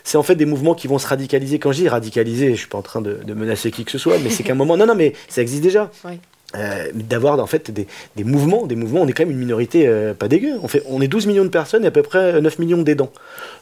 c'est 0.05 0.18
en 0.18 0.22
fait 0.22 0.35
des 0.35 0.46
mouvements 0.46 0.75
qui 0.75 0.87
vont 0.87 0.99
se 0.99 1.07
radicaliser. 1.07 1.59
Quand 1.59 1.72
je 1.72 1.83
dis 1.83 1.88
radicaliser, 1.88 2.46
je 2.46 2.53
ne 2.53 2.57
suis 2.57 2.68
pas 2.68 2.79
en 2.79 2.83
train 2.83 3.01
de, 3.01 3.20
de, 3.25 3.35
menacer 3.35 3.70
qui 3.70 3.85
que 3.85 3.90
ce 3.90 3.99
soit, 3.99 4.18
mais 4.18 4.31
c'est 4.31 4.42
qu'à 4.42 4.53
un 4.53 4.57
moment, 4.57 4.77
non, 4.77 4.87
non, 4.87 4.94
mais 4.94 5.14
ça 5.29 5.42
existe 5.42 5.62
déjà. 5.62 5.90
Oui. 6.05 6.18
Euh, 6.54 6.90
d'avoir 6.94 7.40
en 7.40 7.46
fait 7.46 7.72
des, 7.72 7.88
des, 8.14 8.22
mouvements, 8.22 8.66
des 8.66 8.76
mouvements, 8.76 9.00
on 9.02 9.09
est 9.09 9.12
quand 9.12 9.24
même 9.24 9.32
une 9.32 9.38
minorité 9.38 9.88
euh, 9.88 10.14
pas 10.14 10.28
dégueu. 10.28 10.54
On, 10.62 10.68
fait, 10.68 10.80
on 10.88 11.02
est 11.02 11.09
12 11.09 11.26
millions 11.26 11.44
de 11.44 11.50
personnes 11.50 11.82
et 11.82 11.88
à 11.88 11.90
peu 11.90 12.02
près 12.02 12.40
9 12.40 12.61
millions 12.61 12.82
d'aidants. 12.82 13.11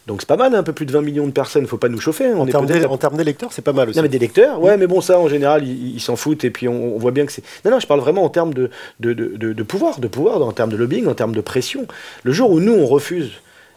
Donc 0.07 0.21
c'est 0.21 0.29
pas 0.29 0.37
mal, 0.37 0.55
hein, 0.55 0.59
un 0.59 0.63
peu 0.63 0.75
plus 0.75 0.85
de 0.85 0.93
20 0.93 1.01
millions 1.01 1.27
de 1.27 1.33
personnes, 1.33 1.67
faut 1.67 1.79
pas 1.79 1.89
nous 1.89 1.99
chauffer. 1.99 2.27
Hein. 2.27 2.35
On 2.37 2.43
en, 2.43 2.47
termes 2.99 3.17
d'électeurs, 3.17 3.53
c'est 3.55 3.63
pas 3.63 3.73
mal 3.73 3.89
aussi. 3.89 3.97
Non 3.97 4.03
mais 4.03 4.11
d'électeurs, 4.11 4.61
ouais, 4.61 4.77
mais 4.77 4.87
bon 4.87 5.01
ça 5.01 5.19
en 5.19 5.29
général 5.29 5.67
ils 5.67 6.01
s'en 6.01 6.15
foutent 6.15 6.45
et 6.45 6.51
puis 6.51 6.69
on, 6.69 6.99
voit 6.99 7.11
bien 7.11 7.25
que 7.25 7.33
c'est... 7.33 7.43
Non, 7.65 7.71
non, 7.71 7.81
je 7.81 7.87
parle 7.87 8.01
vraiment 8.01 8.23
en 8.23 8.29
termes 8.29 8.53
de, 8.53 8.69
de, 9.01 9.15
de, 9.15 9.53
de 9.55 9.63
pouvoir, 9.63 9.99
de 9.99 10.07
pouvoir, 10.07 10.43
en 10.43 10.53
termes 10.53 10.71
de 10.71 10.77
lobbying, 10.77 11.07
en 11.07 11.15
termes 11.15 11.35
de 11.35 11.41
pression. 11.41 11.87
Le 12.23 12.33
jour 12.33 12.51
où 12.51 12.61
nous 12.61 12.75
on 12.75 12.87
refuse 12.87 13.33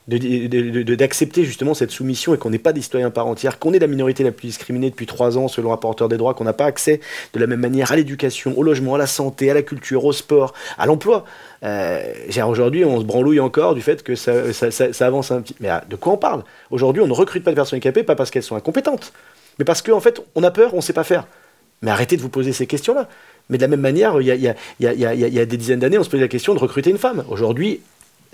d'accepter 0.08 1.44
justement 1.44 1.74
cette 1.74 1.92
soumission 1.92 2.34
et 2.34 2.38
qu'on 2.38 2.50
n'est 2.50 2.60
pas 2.60 2.72
des 2.72 2.82
citoyens 2.82 3.10
par 3.10 3.28
entière, 3.28 3.60
qu'on 3.60 3.74
est 3.74 3.80
la 3.80 3.88
minorité 3.88 4.24
la 4.24 4.32
plus 4.32 4.48
discriminée 4.48 4.90
depuis 4.90 5.06
trois 5.06 5.38
ans 5.38 5.50
selon 5.50 5.68
le 5.68 5.72
rapporteur 5.72 6.08
des 6.08 6.16
droits, 6.16 6.34
qu'on 6.34 6.46
n'a 6.46 6.54
pas 6.54 6.66
accès 6.66 7.02
de 7.34 7.40
la 7.40 7.48
même 7.48 7.60
manière 7.60 7.92
à 7.92 7.98
l'éducation, 7.98 8.58
au 8.58 8.64
logement, 8.64 8.96
à 8.96 8.98
la 8.98 9.08
santé, 9.08 9.52
à 9.52 9.54
la 9.54 9.64
culture, 9.64 10.06
au 10.06 10.14
sport, 10.14 10.54
à 10.78 10.86
l'emploi. 10.86 11.26
Euh, 11.64 12.14
Aujourd'hui, 12.48 12.86
on 12.86 13.00
se 13.02 13.06
branlouille 13.06 13.42
encore 13.42 13.76
du 13.76 13.82
fait 13.82 14.02
que 14.02 14.16
ça, 14.16 14.54
ça, 14.54 15.06
avance 15.06 15.32
un 15.32 15.42
petit. 15.42 15.56
Mais 15.60 15.68
ah, 15.68 15.84
de 15.90 15.98
quoi 15.98 16.14
on 16.14 16.18
parle? 16.18 16.44
Aujourd'hui, 16.72 17.02
on 17.02 17.08
ne 17.08 17.14
recrute 17.14 17.44
pas 17.44 17.52
de 17.52 17.56
personnes 17.56 17.78
handicapées, 17.78 18.04
pas 18.04 18.16
parce 18.16 18.32
qu'elles 18.32 18.44
sont 18.44 18.56
incompétentes, 18.56 19.12
mais 19.60 19.66
parce 19.66 19.82
qu'en 19.82 19.98
en 19.98 20.00
fait, 20.00 20.22
on 20.36 20.44
a 20.44 20.52
peur, 20.52 20.74
on 20.74 20.78
ne 20.78 20.82
sait 20.82 20.94
pas 20.94 21.04
faire. 21.04 21.28
Mais 21.82 21.92
arrêtez 21.92 22.16
de 22.16 22.22
vous 22.22 22.30
poser 22.30 22.54
ces 22.54 22.66
questions-là. 22.66 23.08
Mais 23.50 23.58
de 23.58 23.62
la 23.62 23.68
même 23.68 23.82
manière, 23.82 24.20
il 24.20 24.28
y 24.28 24.32
a, 24.32 24.36
y, 24.36 24.48
a, 24.48 24.56
y, 24.80 25.06
a, 25.06 25.14
y 25.14 25.40
a, 25.40 25.46
des 25.46 25.58
dizaines 25.58 25.80
d'années, 25.80 25.98
on 25.98 26.04
se 26.04 26.10
posait 26.10 26.24
la 26.24 26.28
question 26.28 26.54
de 26.54 26.60
recruter 26.60 26.90
une 26.90 26.98
femme. 26.98 27.24
Aujourd'hui, 27.30 27.82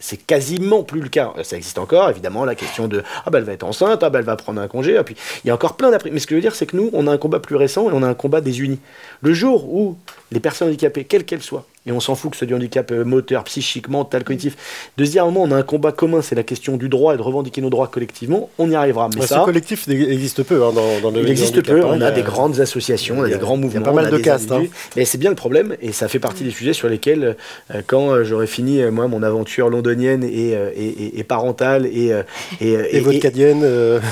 c'est 0.04 0.18
quasiment 0.18 0.84
plus 0.84 1.00
le 1.00 1.08
cas. 1.08 1.32
Ça 1.44 1.56
existe 1.56 1.78
encore, 1.78 2.10
évidemment, 2.10 2.44
la 2.44 2.56
question 2.56 2.90
de 2.90 3.04
ah 3.26 3.30
ben 3.30 3.40
elle 3.40 3.46
va 3.46 3.54
être 3.54 3.64
enceinte, 3.64 4.04
ah 4.04 4.10
ben 4.10 4.20
elle 4.20 4.26
va 4.26 4.36
prendre 4.36 4.60
un 4.60 4.68
congé, 4.68 5.02
puis 5.06 5.16
il 5.46 5.48
y 5.48 5.52
a 5.52 5.54
encore 5.54 5.78
plein 5.78 5.92
d'après. 5.92 6.12
Mais 6.12 6.20
ce 6.20 6.28
que 6.28 6.32
je 6.32 6.36
veux 6.36 6.42
dire, 6.42 6.56
c'est 6.56 6.66
que 6.66 6.76
nous, 6.76 6.90
on 6.92 7.08
a 7.08 7.12
un 7.12 7.18
combat 7.18 7.40
plus 7.40 7.56
récent 7.56 7.90
et 7.90 7.94
on 7.94 8.04
a 8.04 8.08
un 8.08 8.14
combat 8.14 8.42
des 8.42 8.60
unis. 8.60 8.80
Le 9.22 9.34
jour 9.34 9.74
où 9.74 9.96
les 10.34 10.40
personnes 10.40 10.68
handicapées, 10.70 11.04
quelles 11.04 11.26
qu'elles 11.26 11.42
soient, 11.42 11.66
et 11.86 11.92
on 11.92 12.00
s'en 12.00 12.16
fout 12.16 12.32
que 12.32 12.38
ce 12.38 12.40
soit 12.40 12.48
du 12.48 12.54
handicap 12.54 12.92
euh, 12.92 13.04
moteur, 13.04 13.44
psychique, 13.44 13.90
mental, 13.90 14.24
cognitif, 14.24 14.56
de 14.98 15.04
se 15.04 15.12
dire 15.12 15.24
à 15.24 15.28
un 15.28 15.32
moment 15.32 15.44
on 15.44 15.52
a 15.52 15.58
un 15.58 15.64
combat 15.64 15.92
commun, 15.92 16.22
c'est 16.22 16.36
la 16.36 16.44
question 16.44 16.78
du 16.78 16.88
droit 16.88 17.14
et 17.14 17.18
de 17.18 17.22
revendiquer 17.22 17.62
nos 17.62 17.70
droits 17.70 17.88
collectivement, 17.88 18.50
on 18.58 18.70
y 18.72 18.76
arrivera. 18.76 19.10
Mais 19.16 19.26
ça, 19.26 19.40
ce 19.40 19.46
collectif 19.46 19.88
existe 19.90 20.44
peu 20.44 20.64
hein, 20.64 20.72
dans, 20.74 21.12
le 21.12 21.22
Il 21.22 21.30
existe 21.30 21.62
peu, 21.62 21.84
on 21.84 22.02
a, 22.02 22.12
des 22.12 22.22
grandes 22.22 22.60
associations, 22.60 23.20
on 23.20 23.24
a, 23.24 23.30
des 23.30 23.38
grands 23.38 23.58
mouvements. 23.58 23.82
Il 23.82 23.86
y 23.86 23.90
a 23.90 23.92
pas 23.92 24.02
mal 24.02 24.10
de 24.10 24.18
castes. 24.18 24.52
Hein. 24.52 24.64
Mais 24.96 25.06
c'est 25.06 25.18
bien 25.18 25.30
le 25.30 25.36
problème, 25.36 25.76
et 25.82 25.92
ça 25.92 26.08
fait 26.08 26.20
partie 26.20 26.44
des 26.44 26.52
sujets 26.52 26.74
sur 26.74 26.88
lesquels, 26.88 27.36
euh, 27.74 27.82
quand 27.86 28.12
euh, 28.12 28.24
j'aurai 28.24 28.48
fini, 28.48 28.82
moi, 28.84 29.08
mon 29.08 29.22
aventure 29.22 29.70
londonienne 29.70 30.24
et, 30.24 30.56
et, 31.18 31.24
parentale 31.24 31.86
et. 31.86 32.14
Et, 32.62 32.74
et, 32.92 33.00
vodkadienne. 33.00 33.62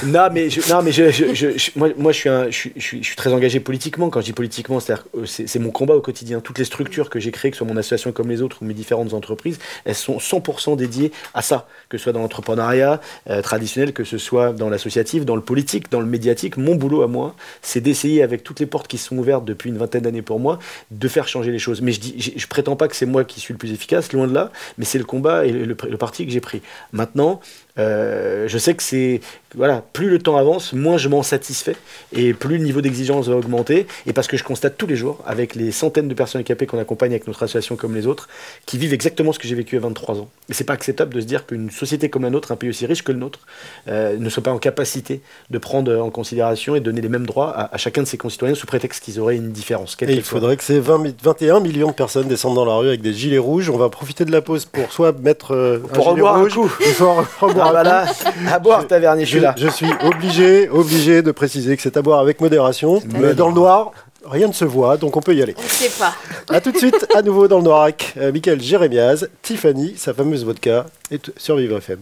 Non, 0.05 0.27
mais, 0.31 0.49
je, 0.49 0.61
non, 0.71 0.81
mais 0.81 0.91
je, 0.91 1.77
moi, 1.77 1.89
moi 1.97 2.11
je, 2.11 2.17
suis 2.17 2.29
un, 2.29 2.49
je, 2.49 2.69
suis, 2.77 3.15
très 3.15 3.31
engagé 3.31 3.59
politiquement. 3.59 4.09
Quand 4.09 4.19
je 4.21 4.25
dis 4.25 4.33
politiquement, 4.33 4.79
c'est 5.25 5.59
mon 5.59 5.71
combat 5.71 5.95
au 5.95 6.01
quotidien. 6.01 6.10
Toutes 6.41 6.59
les 6.59 6.65
structures 6.65 7.09
que 7.09 7.19
j'ai 7.19 7.31
créées, 7.31 7.51
que 7.51 7.57
ce 7.57 7.63
soit 7.63 7.73
mon 7.73 7.77
association 7.77 8.11
comme 8.11 8.29
les 8.29 8.41
autres 8.41 8.57
ou 8.61 8.65
mes 8.65 8.73
différentes 8.73 9.13
entreprises, 9.13 9.59
elles 9.85 9.95
sont 9.95 10.17
100% 10.17 10.75
dédiées 10.75 11.11
à 11.33 11.41
ça, 11.41 11.67
que 11.89 11.97
ce 11.97 12.03
soit 12.03 12.13
dans 12.13 12.21
l'entrepreneuriat 12.21 13.01
euh, 13.29 13.41
traditionnel, 13.41 13.93
que 13.93 14.03
ce 14.03 14.17
soit 14.17 14.53
dans 14.53 14.69
l'associatif, 14.69 15.25
dans 15.25 15.35
le 15.35 15.41
politique, 15.41 15.91
dans 15.91 15.99
le 15.99 16.05
médiatique. 16.05 16.57
Mon 16.57 16.75
boulot 16.75 17.03
à 17.03 17.07
moi, 17.07 17.35
c'est 17.61 17.81
d'essayer, 17.81 18.23
avec 18.23 18.43
toutes 18.43 18.59
les 18.59 18.65
portes 18.65 18.87
qui 18.87 18.97
sont 18.97 19.17
ouvertes 19.17 19.45
depuis 19.45 19.69
une 19.69 19.77
vingtaine 19.77 20.01
d'années 20.01 20.21
pour 20.21 20.39
moi, 20.39 20.59
de 20.91 21.07
faire 21.07 21.27
changer 21.27 21.51
les 21.51 21.59
choses. 21.59 21.81
Mais 21.81 21.91
je, 21.91 21.99
dis, 21.99 22.33
je, 22.35 22.47
prétends 22.47 22.75
pas 22.75 22.87
que 22.87 22.95
c'est 22.95 23.05
moi 23.05 23.23
qui 23.23 23.39
suis 23.39 23.53
le 23.53 23.57
plus 23.57 23.71
efficace, 23.71 24.13
loin 24.13 24.27
de 24.27 24.33
là, 24.33 24.51
mais 24.77 24.85
c'est 24.85 24.97
le 24.97 25.05
combat 25.05 25.45
et 25.45 25.51
le, 25.51 25.65
le 25.65 25.97
parti 25.97 26.25
que 26.25 26.31
j'ai 26.31 26.41
pris. 26.41 26.61
Maintenant, 26.91 27.41
euh, 27.81 28.47
je 28.47 28.57
sais 28.57 28.73
que 28.73 28.83
c'est 28.83 29.21
voilà, 29.55 29.83
plus 29.93 30.09
le 30.09 30.19
temps 30.19 30.37
avance, 30.37 30.73
moins 30.73 30.97
je 30.97 31.09
m'en 31.09 31.23
satisfais 31.23 31.75
et 32.13 32.33
plus 32.33 32.57
le 32.57 32.63
niveau 32.63 32.81
d'exigence 32.81 33.27
va 33.27 33.35
augmenter. 33.35 33.85
Et 34.05 34.13
parce 34.13 34.27
que 34.27 34.37
je 34.37 34.43
constate 34.43 34.77
tous 34.77 34.87
les 34.87 34.95
jours, 34.95 35.19
avec 35.25 35.55
les 35.55 35.71
centaines 35.71 36.07
de 36.07 36.13
personnes 36.13 36.39
handicapées 36.39 36.65
qu'on 36.65 36.79
accompagne 36.79 37.11
avec 37.11 37.27
notre 37.27 37.43
association 37.43 37.75
comme 37.75 37.93
les 37.93 38.07
autres, 38.07 38.29
qui 38.65 38.77
vivent 38.77 38.93
exactement 38.93 39.33
ce 39.33 39.39
que 39.39 39.47
j'ai 39.47 39.55
vécu 39.55 39.77
à 39.77 39.79
23 39.81 40.19
ans. 40.19 40.29
Et 40.49 40.53
c'est 40.53 40.63
pas 40.63 40.73
acceptable 40.73 41.13
de 41.13 41.21
se 41.21 41.25
dire 41.25 41.45
qu'une 41.45 41.69
société 41.69 42.09
comme 42.09 42.23
la 42.23 42.29
nôtre, 42.29 42.51
un 42.51 42.55
pays 42.55 42.69
aussi 42.69 42.85
riche 42.85 43.03
que 43.03 43.11
le 43.11 43.19
nôtre, 43.19 43.39
euh, 43.87 44.17
ne 44.17 44.29
soit 44.29 44.43
pas 44.43 44.51
en 44.51 44.59
capacité 44.59 45.21
de 45.49 45.57
prendre 45.57 45.97
en 45.97 46.09
considération 46.09 46.75
et 46.75 46.79
de 46.79 46.85
donner 46.85 47.01
les 47.01 47.09
mêmes 47.09 47.25
droits 47.25 47.51
à, 47.71 47.77
chacun 47.77 48.03
de 48.03 48.07
ses 48.07 48.17
concitoyens 48.17 48.55
sous 48.55 48.67
prétexte 48.67 49.03
qu'ils 49.03 49.19
auraient 49.19 49.35
une 49.35 49.51
différence. 49.51 49.97
Et 50.01 50.13
il 50.13 50.21
faudrait 50.21 50.57
que 50.57 50.63
ces 50.63 50.79
21 50.79 51.59
millions 51.59 51.87
de 51.87 51.93
personnes 51.93 52.27
descendent 52.27 52.55
dans 52.55 52.65
la 52.65 52.75
rue 52.75 52.87
avec 52.87 53.01
des 53.01 53.13
gilets 53.13 53.37
rouges. 53.37 53.69
On 53.69 53.77
va 53.77 53.89
profiter 53.89 54.23
de 54.23 54.31
la 54.31 54.41
pause 54.41 54.65
pour 54.65 54.91
soit 54.91 55.11
mettre 55.19 55.53
euh, 55.53 55.79
pour 55.79 56.09
un 56.09 56.15
gilet 56.15 56.29
rouge, 56.29 56.59
un 56.59 57.23
ah, 57.71 57.83
voilà, 57.83 58.05
à 58.51 58.59
boire 58.59 58.87
Tavernier, 58.87 59.25
je 59.25 59.29
suis 59.29 59.39
là. 59.39 59.55
Je 59.57 59.67
suis 59.67 59.89
obligé, 60.05 60.69
obligé 60.69 61.21
de 61.21 61.31
préciser 61.31 61.75
que 61.75 61.81
c'est 61.81 61.97
à 61.97 62.01
boire 62.01 62.19
avec 62.19 62.41
modération. 62.41 63.01
Mais 63.19 63.33
dans 63.33 63.47
le 63.47 63.55
noir, 63.55 63.91
rien 64.25 64.47
ne 64.47 64.53
se 64.53 64.65
voit, 64.65 64.97
donc 64.97 65.15
on 65.15 65.21
peut 65.21 65.33
y 65.33 65.41
aller. 65.41 65.55
On 65.57 65.67
sait 65.67 65.91
pas. 65.97 66.13
A 66.49 66.61
tout 66.61 66.71
de 66.71 66.77
suite, 66.77 67.07
à 67.15 67.21
nouveau 67.21 67.47
dans 67.47 67.57
le 67.57 67.63
noir 67.63 67.83
avec 67.83 68.13
euh, 68.17 68.31
Michael 68.31 68.61
Jérémiaz, 68.61 69.29
Tiffany, 69.41 69.95
sa 69.97 70.13
fameuse 70.13 70.45
vodka, 70.45 70.85
et 71.09 71.19
sur 71.37 71.55
Vivre 71.55 71.77
FM. 71.77 71.99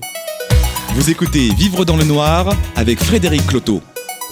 Vous 0.96 1.10
écoutez 1.10 1.50
Vivre 1.58 1.86
dans 1.86 1.96
le 1.96 2.04
noir 2.04 2.50
avec 2.76 3.00
Frédéric 3.00 3.46
Cloteau. 3.48 3.82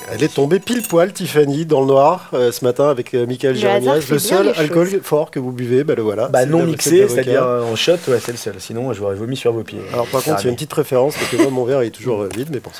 Elle 0.10 0.24
est 0.24 0.34
tombée 0.34 0.60
pile 0.60 0.84
poil, 0.84 1.12
Tiffany, 1.12 1.66
dans 1.66 1.82
le 1.82 1.88
noir 1.88 2.30
euh, 2.34 2.52
ce 2.54 2.64
matin 2.64 2.90
avec 2.90 3.14
euh, 3.14 3.26
Michael 3.26 3.56
Jérémias. 3.56 4.00
Le 4.10 4.20
seul 4.20 4.54
alcool 4.56 4.88
fort 5.04 5.32
que 5.32 5.40
vous 5.40 5.52
buvez, 5.52 5.84
bah 5.84 5.96
le 5.96 6.02
voilà. 6.02 6.30
Bah 6.30 6.46
non 6.46 6.64
mixé, 6.64 7.08
c'est-à-dire 7.10 7.44
en 7.46 7.76
shot, 7.76 7.98
ouais, 8.08 8.20
c'est 8.22 8.32
le 8.32 8.38
seul. 8.38 8.56
Sinon, 8.60 8.94
je 8.94 9.00
j'aurais 9.00 9.16
vomi 9.16 9.36
sur 9.36 9.52
vos 9.52 9.64
pieds. 9.64 9.82
Alors 9.92 10.08
par 10.08 10.24
contre, 10.24 10.40
il 10.42 10.46
y 10.46 10.48
a 10.48 10.50
une 10.50 10.56
petite 10.56 10.74
référence, 10.74 11.16
parce 11.16 11.30
que 11.30 11.36
moi, 11.38 11.52
mon 11.52 11.66
verre 11.66 11.82
est 11.82 11.90
toujours 11.90 12.22
euh, 12.22 12.30
vide, 12.34 12.48
mais 12.52 12.60
bon. 12.60 12.72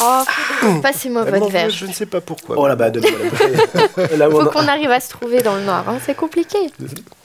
Oh, 0.00 0.80
passez-moi 0.82 1.24
votre 1.24 1.48
verre. 1.48 1.70
Je 1.70 1.86
ne 1.86 1.92
sais 1.92 2.06
pas 2.06 2.20
pourquoi. 2.20 2.56
Oh 2.58 2.66
là 2.68 2.76
bas 2.76 2.90
Il 2.94 4.30
faut 4.30 4.50
qu'on 4.50 4.68
arrive 4.68 4.90
à 4.90 5.00
se 5.00 5.08
trouver 5.08 5.40
dans 5.40 5.56
le 5.56 5.62
noir, 5.62 5.88
hein, 5.88 5.98
c'est 6.04 6.16
compliqué. 6.16 6.58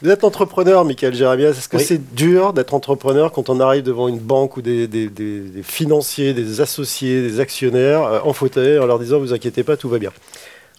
Vous 0.02 0.10
êtes 0.10 0.24
entrepreneur, 0.24 0.84
Michael 0.86 1.14
Jérémias. 1.14 1.50
Est-ce 1.50 1.68
que 1.68 1.78
c'est 1.78 2.14
dur 2.14 2.54
d'être 2.54 2.72
entrepreneur 2.72 3.30
quand 3.30 3.50
on 3.50 3.60
arrive 3.60 3.82
devant 3.82 4.08
une 4.08 4.18
banque 4.18 4.56
ou 4.56 4.62
des, 4.62 4.86
des, 4.86 5.08
des, 5.08 5.40
des 5.40 5.62
financiers, 5.62 6.32
des 6.32 6.62
associés, 6.62 7.20
des 7.20 7.40
actionnaires 7.40 8.22
en 8.24 8.32
fauteuil 8.32 8.78
en 8.78 8.86
leur 8.86 8.98
disant 8.98 9.18
vous 9.18 9.34
inquiétez 9.34 9.49
pas, 9.64 9.76
tout 9.76 9.88
va 9.88 9.98
bien 9.98 10.12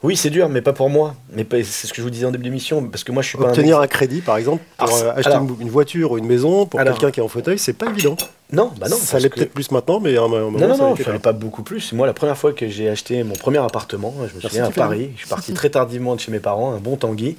oui, 0.03 0.17
c'est 0.17 0.31
dur, 0.31 0.49
mais 0.49 0.61
pas 0.61 0.73
pour 0.73 0.89
moi. 0.89 1.15
Mais 1.31 1.45
c'est 1.63 1.87
ce 1.87 1.93
que 1.93 1.97
je 1.97 2.01
vous 2.01 2.09
disais 2.09 2.25
en 2.25 2.31
début 2.31 2.45
d'émission, 2.45 2.83
parce 2.87 3.03
que 3.03 3.11
moi, 3.11 3.21
je 3.21 3.29
suis 3.29 3.37
Obtenir 3.37 3.75
pas 3.75 3.81
un... 3.81 3.85
un 3.85 3.87
crédit, 3.87 4.21
par 4.21 4.37
exemple, 4.37 4.63
pour 4.77 4.95
euh, 4.95 5.11
acheter 5.15 5.35
une, 5.59 5.69
voiture 5.69 6.11
ou 6.11 6.17
une 6.17 6.25
maison 6.25 6.65
pour 6.65 6.79
quelqu'un 6.81 7.11
qui 7.11 7.19
est 7.19 7.23
en 7.23 7.27
fauteuil, 7.27 7.59
c'est 7.59 7.73
pas 7.73 7.87
évident. 7.87 8.17
Non, 8.51 8.71
bah 8.77 8.87
non. 8.89 8.97
Ça 8.97 9.17
allait 9.17 9.29
peut-être 9.29 9.53
plus 9.53 9.71
maintenant, 9.71 9.99
mais 9.99 10.17
à 10.17 10.23
un 10.23 10.27
moment, 10.27 10.51
non, 10.59 10.67
non, 10.67 10.75
ça 10.75 10.83
non, 10.83 10.95
fallait 10.95 11.19
pas. 11.19 11.31
beaucoup 11.31 11.63
plus. 11.63 11.93
Moi, 11.93 12.05
la 12.05 12.13
première 12.13 12.37
fois 12.37 12.51
que 12.51 12.67
j'ai 12.67 12.89
acheté 12.89 13.23
mon 13.23 13.33
premier 13.35 13.59
appartement, 13.59 14.13
je 14.17 14.35
me 14.35 14.41
Merci, 14.41 14.47
souviens 14.47 14.65
à. 14.65 14.71
Paris, 14.71 15.11
je 15.15 15.19
suis 15.19 15.29
parti 15.29 15.53
très 15.55 15.69
tardivement 15.69 16.15
de 16.15 16.19
chez 16.19 16.31
mes 16.31 16.39
parents, 16.39 16.73
un 16.73 16.79
bon 16.79 16.95
tanguy, 16.97 17.37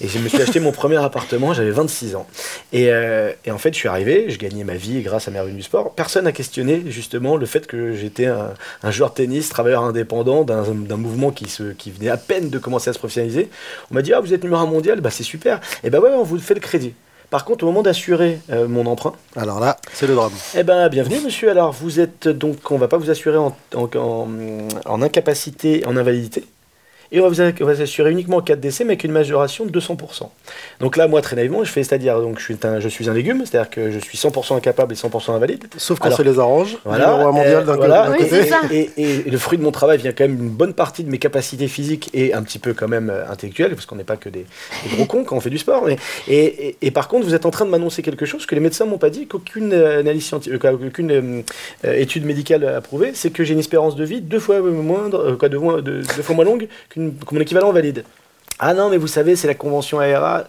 et 0.00 0.08
je 0.08 0.18
me 0.18 0.28
suis 0.28 0.40
acheté 0.40 0.60
mon 0.60 0.72
premier 0.72 0.96
appartement, 0.96 1.52
j'avais 1.52 1.70
26 1.70 2.16
ans. 2.16 2.26
Et, 2.72 2.88
euh, 2.90 3.32
et 3.44 3.50
en 3.50 3.58
fait, 3.58 3.72
je 3.74 3.78
suis 3.78 3.88
arrivé, 3.88 4.26
je 4.30 4.38
gagnais 4.38 4.64
ma 4.64 4.74
vie 4.74 5.02
grâce 5.02 5.28
à 5.28 5.30
mes 5.30 5.38
revenus 5.38 5.56
du 5.58 5.62
sport. 5.62 5.92
Personne 5.94 6.24
n'a 6.24 6.32
questionné 6.32 6.82
justement 6.86 7.36
le 7.36 7.46
fait 7.46 7.66
que 7.66 7.92
j'étais 7.94 8.26
un, 8.26 8.54
un 8.82 8.90
joueur 8.90 9.10
de 9.10 9.14
tennis, 9.16 9.48
travailleur 9.48 9.82
indépendant 9.84 10.44
d'un 10.44 10.64
d'un 10.64 10.96
mouvement 10.96 11.30
qui, 11.30 11.48
se, 11.48 11.72
qui 11.72 11.90
venait 11.90 12.08
à 12.10 12.16
peine 12.16 12.48
de 12.50 12.58
commencer 12.58 12.90
à 12.90 12.92
se 12.92 12.98
professionnaliser. 12.98 13.50
On 13.90 13.94
m'a 13.94 14.02
dit, 14.02 14.12
ah, 14.12 14.20
vous 14.20 14.32
êtes 14.32 14.42
numéro 14.42 14.60
un 14.62 14.66
mondial, 14.66 15.00
bah 15.00 15.10
c'est 15.10 15.22
super. 15.22 15.60
Et 15.82 15.90
bah 15.90 16.00
ouais, 16.00 16.10
on 16.10 16.22
vous 16.22 16.38
fait 16.38 16.54
le 16.54 16.60
crédit. 16.60 16.94
Par 17.34 17.44
contre, 17.44 17.64
au 17.64 17.66
moment 17.66 17.82
d'assurer 17.82 18.38
euh, 18.52 18.68
mon 18.68 18.86
emprunt, 18.86 19.12
Alors 19.34 19.58
là, 19.58 19.76
c'est 19.92 20.06
le 20.06 20.14
drame. 20.14 20.30
eh 20.56 20.62
ben, 20.62 20.88
bienvenue 20.88 21.18
monsieur. 21.24 21.50
Alors, 21.50 21.72
vous 21.72 21.98
êtes 21.98 22.28
donc, 22.28 22.70
on 22.70 22.78
va 22.78 22.86
pas 22.86 22.96
vous 22.96 23.10
assurer 23.10 23.36
en, 23.38 23.56
en, 23.74 23.88
en- 23.96 24.28
en 24.86 25.02
incapacité, 25.02 25.84
en 25.84 25.96
invalidité. 25.96 26.44
Et 27.14 27.20
on 27.20 27.22
va 27.22 27.28
vous, 27.28 27.40
a- 27.40 27.52
on 27.60 27.64
va 27.64 27.72
vous 27.74 27.80
assurer 27.82 28.10
uniquement 28.10 28.38
en 28.38 28.40
cas 28.42 28.56
de 28.56 28.60
décès, 28.60 28.82
mais 28.84 28.90
avec 28.94 29.04
une 29.04 29.12
majoration 29.12 29.64
de 29.64 29.70
200%. 29.70 30.28
Donc 30.80 30.96
là, 30.96 31.06
moi, 31.06 31.22
très 31.22 31.36
naïvement, 31.36 31.62
je 31.62 31.70
fais, 31.70 31.84
c'est-à-dire, 31.84 32.20
donc, 32.20 32.38
je 32.40 32.44
suis 32.44 32.56
un, 32.64 32.80
je 32.80 32.88
suis 32.88 33.08
un 33.08 33.14
légume, 33.14 33.44
c'est-à-dire 33.46 33.70
que 33.70 33.90
je 33.92 33.98
suis 34.00 34.18
100% 34.18 34.56
incapable 34.56 34.92
et 34.92 34.96
100% 34.96 35.32
invalide. 35.32 35.64
Sauf 35.76 35.98
quand 36.00 36.06
Alors, 36.06 36.16
ça 36.18 36.24
les 36.24 36.38
arrange. 36.40 36.76
Voilà. 36.84 37.16
Mondial 37.30 37.62
euh, 37.62 37.62
d'un 37.64 37.76
voilà. 37.76 38.10
Oui, 38.10 38.18
côté. 38.18 38.50
Et, 38.72 38.90
et- 38.96 39.14
et 39.26 39.30
le 39.30 39.38
fruit 39.38 39.56
de 39.58 39.62
mon 39.62 39.70
travail 39.70 39.98
vient 39.98 40.12
quand 40.12 40.24
même 40.24 40.38
une 40.42 40.48
bonne 40.50 40.74
partie 40.74 41.04
de 41.04 41.10
mes 41.10 41.18
capacités 41.18 41.68
physiques 41.68 42.10
et 42.14 42.34
un 42.34 42.42
petit 42.42 42.58
peu 42.58 42.74
quand 42.74 42.88
même 42.88 43.08
euh, 43.10 43.30
intellectuelles, 43.30 43.74
parce 43.74 43.86
qu'on 43.86 43.94
n'est 43.96 44.02
pas 44.04 44.16
que 44.16 44.28
des, 44.28 44.44
des 44.84 44.96
gros 44.96 45.04
cons 45.06 45.22
quand 45.24 45.36
on 45.36 45.40
fait 45.40 45.50
du 45.50 45.58
sport. 45.58 45.84
Mais, 45.86 45.96
et, 46.28 46.44
et- 46.68 46.76
et 46.82 46.90
par 46.90 47.06
contre, 47.06 47.26
vous 47.26 47.34
êtes 47.34 47.46
en 47.46 47.50
train 47.50 47.64
de 47.64 47.70
m'annoncer 47.70 48.02
quelque 48.02 48.26
chose 48.26 48.44
que 48.46 48.54
les 48.56 48.60
médecins 48.60 48.86
m'ont 48.86 48.98
pas 48.98 49.10
dit, 49.10 49.26
qu'aucune 49.28 49.72
euh, 49.72 50.00
analyse 50.00 50.24
scientifique, 50.26 50.64
euh, 50.64 50.76
qu'aucune 50.76 51.44
euh, 51.84 51.92
étude 51.94 52.24
médicale 52.24 52.64
a 52.66 52.80
prouvé, 52.80 53.12
c'est 53.14 53.30
que 53.30 53.44
j'ai 53.44 53.52
une 53.52 53.60
espérance 53.60 53.94
de 53.94 54.04
vie 54.04 54.20
deux 54.20 54.40
fois 54.40 54.60
moindre, 54.60 55.18
euh, 55.20 55.36
quoi, 55.36 55.48
deux, 55.48 55.58
moins- 55.58 55.80
deux- 55.80 56.00
deux 56.02 56.22
fois 56.22 56.34
moins 56.34 56.44
longue 56.44 56.66
qu'une- 56.88 57.03
que 57.12 57.34
mon 57.34 57.40
équivalent 57.40 57.72
valide. 57.72 58.04
Ah 58.58 58.74
non, 58.74 58.88
mais 58.88 58.96
vous 58.96 59.08
savez, 59.08 59.36
c'est 59.36 59.46
la 59.46 59.54
convention 59.54 60.00
ARA. 60.00 60.44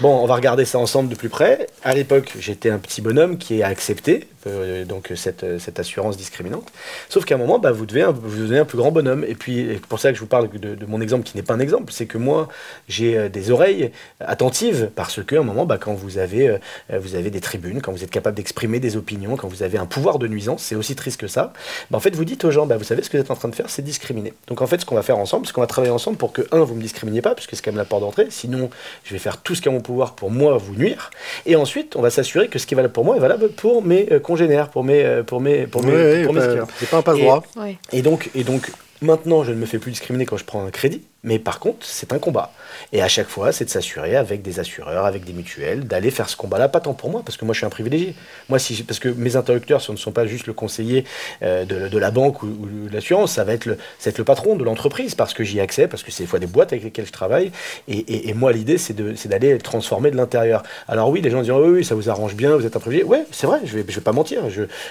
Bon, 0.00 0.14
on 0.22 0.26
va 0.26 0.34
regarder 0.34 0.66
ça 0.66 0.78
ensemble 0.78 1.08
de 1.08 1.14
plus 1.14 1.30
près. 1.30 1.68
À 1.82 1.94
l'époque, 1.94 2.34
j'étais 2.38 2.68
un 2.68 2.76
petit 2.78 3.00
bonhomme 3.00 3.38
qui 3.38 3.62
a 3.62 3.68
accepté 3.68 4.28
euh, 4.46 4.84
donc 4.84 5.10
cette, 5.16 5.42
euh, 5.42 5.58
cette 5.58 5.80
assurance 5.80 6.18
discriminante. 6.18 6.68
Sauf 7.08 7.24
qu'à 7.24 7.34
un 7.34 7.38
moment, 7.38 7.58
bah, 7.58 7.72
vous, 7.72 7.86
devez 7.86 8.04
vous 8.04 8.42
devenez 8.42 8.58
un 8.58 8.66
plus 8.66 8.76
grand 8.76 8.92
bonhomme. 8.92 9.24
Et 9.26 9.34
puis, 9.34 9.60
et 9.60 9.80
pour 9.88 9.98
ça 9.98 10.10
que 10.10 10.14
je 10.14 10.20
vous 10.20 10.26
parle 10.26 10.50
de, 10.50 10.84
mon 10.86 11.00
exemple 11.00 11.24
qui 11.24 11.36
n'est 11.36 11.42
pas 11.42 11.54
un 11.54 11.60
exemple, 11.60 11.92
c'est 11.92 12.04
que 12.04 12.18
moi, 12.18 12.48
j'ai 12.88 13.16
euh, 13.16 13.28
des 13.30 13.50
oreilles 13.50 13.90
attentives 14.20 14.90
parce 14.94 15.24
qu'à 15.24 15.38
un 15.38 15.42
moment, 15.42 15.64
bah, 15.64 15.78
quand 15.78 15.94
vous 15.94 16.18
avez, 16.18 16.58
euh, 16.90 17.30
des 17.30 17.40
tribunes, 17.40 17.80
quand 17.80 17.90
vous 17.90 18.04
êtes 18.04 18.10
capable 18.10 18.36
d'exprimer 18.36 18.80
des 18.80 18.98
opinions, 18.98 19.36
quand 19.36 19.48
vous 19.48 19.62
avez 19.62 19.78
un 19.78 19.86
pouvoir 19.86 20.18
de 20.18 20.28
nuisance, 20.28 20.62
c'est 20.62 20.76
aussi 20.76 20.94
triste 20.94 21.18
que 21.18 21.26
ça. 21.26 21.54
Bah, 21.90 21.96
en 21.96 22.00
fait, 22.00 22.14
vous 22.14 22.26
dites 22.26 22.44
aux 22.44 22.50
gens, 22.50 22.66
bah, 22.66 22.76
vous 22.76 22.84
savez, 22.84 23.02
ce 23.02 23.08
que 23.08 23.16
vous 23.16 23.22
êtes 23.22 23.30
en 23.30 23.36
train 23.36 23.48
de 23.48 23.54
faire, 23.54 23.70
c'est 23.70 23.82
discriminer. 23.82 24.34
Donc 24.46 24.60
en 24.60 24.66
fait, 24.66 24.80
ce 24.80 24.84
qu'on 24.84 24.94
va 24.94 25.02
faire 25.02 25.18
ensemble, 25.18 25.46
c'est 25.46 25.52
qu'on 25.52 25.62
va 25.62 25.66
travailler 25.66 25.92
ensemble 25.92 26.18
pour 26.18 26.32
que, 26.32 26.42
un, 26.52 26.60
vous 26.64 26.74
me 26.74 26.82
discriminiez 26.82 27.22
pas, 27.22 27.34
puisque 27.34 27.56
c'est 27.56 27.62
quand 27.62 27.72
même 27.72 27.78
la 27.78 27.86
porte 27.86 28.02
d'entrée. 28.02 28.26
Sinon, 28.28 28.68
je 29.04 29.14
vais 29.14 29.18
faire 29.18 29.38
tout 29.38 29.54
ce 29.54 29.62
qui 29.62 29.68
est 29.68 29.72
mon 29.72 29.80
pouvoir 29.86 30.14
pour 30.14 30.30
moi 30.30 30.56
vous 30.58 30.74
nuire. 30.74 31.10
Et 31.46 31.56
ensuite, 31.56 31.96
on 31.96 32.02
va 32.02 32.10
s'assurer 32.10 32.48
que 32.48 32.58
ce 32.58 32.66
qui 32.66 32.74
est 32.74 32.76
valable 32.76 32.92
pour 32.92 33.04
moi 33.04 33.16
est 33.16 33.20
valable 33.20 33.50
pour 33.50 33.82
mes 33.82 34.08
euh, 34.12 34.18
congénères, 34.18 34.68
pour 34.68 34.84
mes, 34.84 35.04
euh, 35.04 35.22
pour 35.22 35.40
mes, 35.40 35.66
pour 35.66 35.82
mes, 35.84 35.92
ouais, 35.92 36.24
pour 36.24 36.34
mes 36.34 36.40
c'est 36.78 36.90
pas 36.90 36.98
un 36.98 37.02
passe-droit. 37.02 37.42
Ouais. 37.56 37.78
Et 37.92 38.02
donc, 38.02 38.30
et 38.34 38.44
donc, 38.44 38.70
maintenant, 39.00 39.44
je 39.44 39.52
ne 39.52 39.56
me 39.56 39.66
fais 39.66 39.78
plus 39.78 39.92
discriminer 39.92 40.26
quand 40.26 40.36
je 40.36 40.44
prends 40.44 40.64
un 40.64 40.70
crédit, 40.70 41.02
mais 41.26 41.40
par 41.40 41.58
contre, 41.58 41.84
c'est 41.84 42.12
un 42.12 42.18
combat. 42.18 42.52
Et 42.92 43.02
à 43.02 43.08
chaque 43.08 43.26
fois, 43.26 43.50
c'est 43.50 43.64
de 43.64 43.70
s'assurer 43.70 44.14
avec 44.14 44.42
des 44.42 44.60
assureurs, 44.60 45.04
avec 45.04 45.24
des 45.24 45.32
mutuelles, 45.32 45.84
d'aller 45.84 46.12
faire 46.12 46.28
ce 46.28 46.36
combat-là, 46.36 46.68
pas 46.68 46.78
tant 46.78 46.94
pour 46.94 47.10
moi, 47.10 47.22
parce 47.24 47.36
que 47.36 47.44
moi, 47.44 47.52
je 47.52 47.58
suis 47.58 47.66
un 47.66 47.70
privilégié. 47.70 48.14
Moi, 48.48 48.58
parce 48.86 49.00
que 49.00 49.08
mes 49.08 49.34
interlocuteurs, 49.34 49.80
ce 49.80 49.90
ne 49.90 49.96
sont 49.96 50.12
pas 50.12 50.24
juste 50.26 50.46
le 50.46 50.52
conseiller 50.52 51.04
euh, 51.42 51.64
de, 51.64 51.98
la 51.98 52.12
banque 52.12 52.44
ou, 52.44 52.48
de 52.48 52.94
l'assurance, 52.94 53.32
ça 53.32 53.42
va 53.42 53.54
être 53.54 53.66
le, 53.66 53.76
être 54.04 54.18
le 54.18 54.24
patron 54.24 54.54
de 54.54 54.62
l'entreprise, 54.62 55.16
parce 55.16 55.34
que 55.34 55.42
j'y 55.42 55.58
accès, 55.58 55.88
parce 55.88 56.04
que 56.04 56.12
c'est 56.12 56.22
des 56.22 56.28
fois 56.28 56.38
des 56.38 56.46
boîtes 56.46 56.72
avec 56.72 56.84
lesquelles 56.84 57.06
je 57.06 57.12
travaille. 57.12 57.50
Et, 57.88 58.32
moi, 58.34 58.52
l'idée, 58.52 58.78
c'est 58.78 58.94
d'aller 59.26 59.58
transformer 59.58 60.12
de 60.12 60.16
l'intérieur. 60.16 60.62
Alors 60.86 61.10
oui, 61.10 61.20
les 61.22 61.30
gens 61.30 61.42
disent, 61.42 61.50
oui, 61.50 61.68
oui, 61.68 61.84
ça 61.84 61.96
vous 61.96 62.08
arrange 62.08 62.36
bien, 62.36 62.54
vous 62.54 62.66
êtes 62.66 62.76
un 62.76 62.80
privilégié. 62.80 63.08
Ouais, 63.08 63.24
c'est 63.32 63.48
vrai, 63.48 63.60
je 63.64 63.76
je 63.76 63.94
vais 63.94 64.00
pas 64.00 64.12
mentir, 64.12 64.42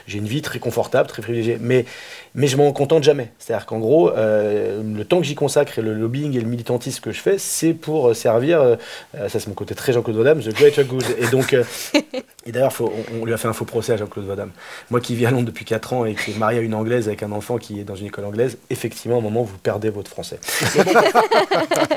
j'ai 0.07 0.17
une 0.17 0.27
vie 0.27 0.41
très 0.41 0.59
confortable, 0.59 1.07
très 1.07 1.21
privilégiée. 1.21 1.57
Mais, 1.61 1.85
mais 2.33 2.47
je 2.47 2.57
m'en 2.57 2.71
contente 2.73 3.03
jamais. 3.03 3.31
C'est-à-dire 3.39 3.65
qu'en 3.65 3.79
gros, 3.79 4.09
euh, 4.11 4.83
le 4.83 5.05
temps 5.05 5.19
que 5.19 5.25
j'y 5.25 5.35
consacre 5.35 5.79
et 5.79 5.81
le 5.81 6.07
lobbying 6.25 6.37
et 6.37 6.41
le 6.41 6.47
militantisme 6.49 7.01
que 7.01 7.11
je 7.11 7.19
fais, 7.19 7.37
c'est 7.37 7.73
pour 7.73 8.09
euh, 8.09 8.13
servir, 8.13 8.61
euh, 8.61 8.75
euh, 9.15 9.29
ça 9.29 9.39
c'est 9.39 9.47
mon 9.47 9.53
côté 9.53 9.75
très 9.75 9.93
Jean-Claude 9.93 10.17
Van 10.17 10.23
Damme, 10.23 10.41
the 10.41 10.53
greater 10.53 10.83
good. 10.83 11.03
Et 11.19 11.27
donc, 11.27 11.53
euh, 11.53 11.63
et 12.45 12.51
d'ailleurs, 12.51 12.73
on, 12.79 13.21
on 13.21 13.25
lui 13.25 13.33
a 13.33 13.37
fait 13.37 13.47
un 13.47 13.53
faux 13.53 13.65
procès 13.65 13.93
à 13.93 13.97
Jean-Claude 13.97 14.25
Van 14.25 14.35
Damme. 14.35 14.51
Moi 14.89 14.99
qui 15.01 15.15
vis 15.15 15.25
à 15.25 15.31
Londres 15.31 15.45
depuis 15.45 15.65
4 15.65 15.93
ans 15.93 16.05
et 16.05 16.15
qui 16.15 16.31
est 16.31 16.37
marié 16.37 16.59
à 16.59 16.61
une 16.61 16.73
anglaise 16.73 17.07
avec 17.07 17.23
un 17.23 17.31
enfant 17.31 17.57
qui 17.57 17.79
est 17.79 17.83
dans 17.83 17.95
une 17.95 18.07
école 18.07 18.25
anglaise, 18.25 18.57
effectivement, 18.69 19.17
à 19.17 19.19
un 19.19 19.23
moment, 19.23 19.43
vous 19.43 19.57
perdez 19.57 19.89
votre 19.89 20.09
français. 20.09 20.39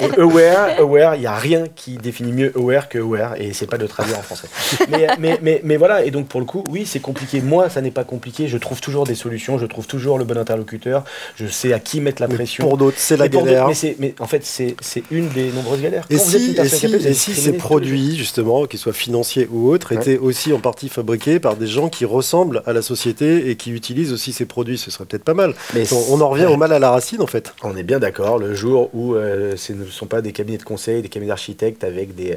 Et, 0.00 0.20
aware, 0.20 0.78
aware, 0.78 1.14
il 1.16 1.20
n'y 1.20 1.26
a 1.26 1.34
rien 1.34 1.64
qui 1.74 1.96
définit 1.96 2.32
mieux 2.32 2.52
aware 2.56 2.88
que 2.88 2.98
aware, 2.98 3.34
et 3.40 3.52
c'est 3.52 3.66
pas 3.66 3.78
de 3.78 3.86
traduire 3.86 4.18
en 4.18 4.22
français. 4.22 4.48
Mais, 4.88 5.08
mais, 5.18 5.38
mais, 5.42 5.60
mais 5.64 5.76
voilà, 5.76 6.04
et 6.04 6.10
donc 6.10 6.28
pour 6.28 6.40
le 6.40 6.46
coup, 6.46 6.62
oui, 6.70 6.86
c'est 6.86 7.00
compliqué. 7.00 7.40
Moi, 7.40 7.68
ça 7.68 7.80
n'est 7.80 7.90
pas 7.90 8.04
compliqué, 8.04 8.46
je 8.46 8.58
trouve 8.58 8.80
toujours 8.80 9.04
des 9.04 9.14
solutions, 9.14 9.58
je 9.58 9.66
trouve 9.66 9.86
toujours 9.86 10.18
le 10.18 10.24
bon 10.24 10.38
interlocuteur, 10.38 11.04
je 11.36 11.46
sais 11.46 11.72
à 11.72 11.80
qui 11.80 12.00
mettre 12.00 12.22
la 12.22 12.28
Mais 12.28 12.34
pression. 12.36 12.64
pour 12.64 12.76
d'autres, 12.76 12.98
c'est 12.98 13.16
la 13.16 13.28
galère. 13.28 13.68
Mais, 13.98 14.07
mais 14.08 14.14
en 14.20 14.26
fait, 14.26 14.44
c'est 14.44 14.76
une 15.10 15.28
des 15.28 15.50
nombreuses 15.50 15.80
galères. 15.80 16.06
Et 16.10 16.16
Quand 16.16 16.22
si, 16.24 16.50
et 16.50 16.54
personne 16.54 16.78
si, 16.78 16.80
capable, 16.86 16.98
vous 17.02 17.06
et 17.06 17.10
êtes 17.10 17.16
si 17.16 17.34
ces 17.34 17.52
produits, 17.52 18.16
justement, 18.16 18.66
qu'ils 18.66 18.78
soient 18.78 18.92
financiers 18.92 19.48
ou 19.50 19.70
autres, 19.70 19.94
Ouais. 19.94 20.00
étaient 20.00 20.18
aussi 20.18 20.52
en 20.52 20.58
partie 20.60 20.88
fabriqués 20.88 21.38
par 21.40 21.56
des 21.56 21.66
gens 21.66 21.88
qui 21.88 22.04
ressemblent 22.04 22.62
à 22.66 22.72
la 22.72 22.82
société 22.82 23.50
et 23.50 23.56
qui 23.56 23.70
utilisent 23.70 24.12
aussi 24.12 24.32
ces 24.32 24.44
produits, 24.46 24.78
ce 24.78 24.90
serait 24.90 25.04
peut-être 25.04 25.24
pas 25.24 25.34
mal. 25.34 25.54
Mais 25.74 25.84
On, 25.92 26.14
on 26.14 26.20
en 26.20 26.28
revient 26.28 26.46
ouais. 26.46 26.52
au 26.52 26.56
mal 26.56 26.72
à 26.72 26.78
la 26.78 26.90
racine, 26.90 27.20
en 27.22 27.26
fait. 27.26 27.52
On 27.62 27.76
est 27.76 27.82
bien 27.82 27.98
d'accord, 27.98 28.38
le 28.38 28.54
jour 28.54 28.90
où 28.94 29.14
euh, 29.14 29.54
ce 29.56 29.72
ne 29.72 29.84
sont 29.86 30.06
pas 30.06 30.20
des 30.22 30.32
cabinets 30.32 30.58
de 30.58 30.62
conseil, 30.64 31.02
des 31.02 31.08
cabinets 31.08 31.28
d'architectes 31.28 31.84
avec 31.84 32.14
des, 32.14 32.36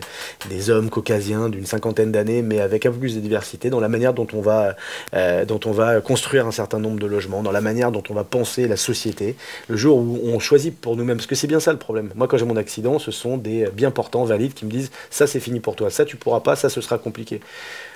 des 0.49 0.69
hommes 0.69 0.89
caucasiens 0.89 1.49
d'une 1.49 1.65
cinquantaine 1.65 2.11
d'années, 2.11 2.41
mais 2.41 2.59
avec 2.59 2.85
un 2.85 2.91
peu 2.91 2.97
plus 2.99 3.15
de 3.15 3.19
diversité 3.21 3.69
dans 3.69 3.79
la 3.79 3.89
manière 3.89 4.13
dont 4.13 4.27
on, 4.33 4.41
va, 4.41 4.75
euh, 5.13 5.45
dont 5.45 5.59
on 5.65 5.71
va 5.71 6.01
construire 6.01 6.47
un 6.47 6.51
certain 6.51 6.79
nombre 6.79 6.99
de 6.99 7.07
logements, 7.07 7.41
dans 7.43 7.51
la 7.51 7.61
manière 7.61 7.91
dont 7.91 8.03
on 8.09 8.13
va 8.13 8.23
penser 8.23 8.67
la 8.67 8.77
société, 8.77 9.35
le 9.69 9.77
jour 9.77 9.97
où 9.97 10.19
on 10.25 10.39
choisit 10.39 10.75
pour 10.75 10.95
nous-mêmes, 10.97 11.17
parce 11.17 11.27
que 11.27 11.35
c'est 11.35 11.47
bien 11.47 11.59
ça 11.61 11.71
le 11.71 11.79
problème. 11.79 12.11
Moi, 12.15 12.27
quand 12.27 12.37
j'ai 12.37 12.45
mon 12.45 12.57
accident, 12.57 12.99
ce 12.99 13.11
sont 13.11 13.37
des 13.37 13.67
bien 13.73 13.91
portants, 13.91 14.25
valides, 14.25 14.53
qui 14.53 14.65
me 14.65 14.71
disent 14.71 14.91
ça 15.09 15.27
c'est 15.27 15.39
fini 15.39 15.59
pour 15.59 15.75
toi, 15.75 15.89
ça 15.89 16.03
tu 16.03 16.17
pourras 16.17 16.41
pas, 16.41 16.55
ça 16.55 16.67
ce 16.67 16.81
sera 16.81 16.97
compliqué. 16.97 17.39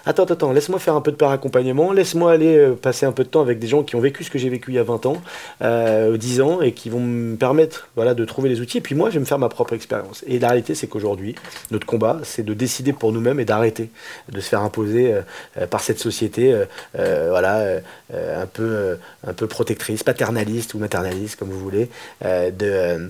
Attends, 0.05 0.25
attends, 0.25 0.51
laisse-moi 0.51 0.79
faire 0.79 0.95
un 0.95 1.01
peu 1.01 1.11
de 1.11 1.17
par 1.17 1.31
accompagnement, 1.31 1.91
laisse-moi 1.91 2.31
aller 2.31 2.55
euh, 2.55 2.73
passer 2.73 3.07
un 3.07 3.11
peu 3.11 3.23
de 3.23 3.29
temps 3.29 3.41
avec 3.41 3.57
des 3.57 3.67
gens 3.67 3.81
qui 3.81 3.95
ont 3.95 3.99
vécu 3.99 4.23
ce 4.23 4.29
que 4.29 4.37
j'ai 4.37 4.49
vécu 4.49 4.71
il 4.71 4.75
y 4.75 4.79
a 4.79 4.83
20 4.83 5.07
ans, 5.07 5.21
euh, 5.63 6.15
10 6.15 6.41
ans, 6.41 6.61
et 6.61 6.73
qui 6.73 6.89
vont 6.89 6.99
me 6.99 7.35
permettre 7.35 7.89
voilà, 7.95 8.13
de 8.13 8.23
trouver 8.23 8.49
les 8.49 8.61
outils. 8.61 8.77
Et 8.77 8.81
puis 8.81 8.93
moi, 8.93 9.09
je 9.09 9.15
vais 9.15 9.19
me 9.19 9.25
faire 9.25 9.39
ma 9.39 9.49
propre 9.49 9.73
expérience. 9.73 10.23
Et 10.27 10.37
la 10.37 10.49
réalité, 10.49 10.75
c'est 10.75 10.85
qu'aujourd'hui, 10.85 11.33
notre 11.71 11.87
combat, 11.87 12.19
c'est 12.23 12.43
de 12.43 12.53
décider 12.53 12.93
pour 12.93 13.11
nous-mêmes 13.11 13.39
et 13.39 13.45
d'arrêter 13.45 13.89
de 14.31 14.39
se 14.39 14.49
faire 14.49 14.61
imposer 14.61 15.11
euh, 15.11 15.21
euh, 15.57 15.67
par 15.67 15.81
cette 15.81 15.99
société 15.99 16.53
euh, 16.53 16.65
euh, 16.99 17.27
voilà, 17.29 17.57
euh, 17.59 17.79
euh, 18.13 18.43
un, 18.43 18.47
peu, 18.47 18.63
euh, 18.63 18.95
un 19.25 19.33
peu 19.33 19.47
protectrice, 19.47 20.03
paternaliste 20.03 20.73
ou 20.73 20.79
maternaliste, 20.79 21.37
comme 21.37 21.49
vous 21.49 21.59
voulez, 21.59 21.89
euh, 22.23 22.51
de... 22.51 23.09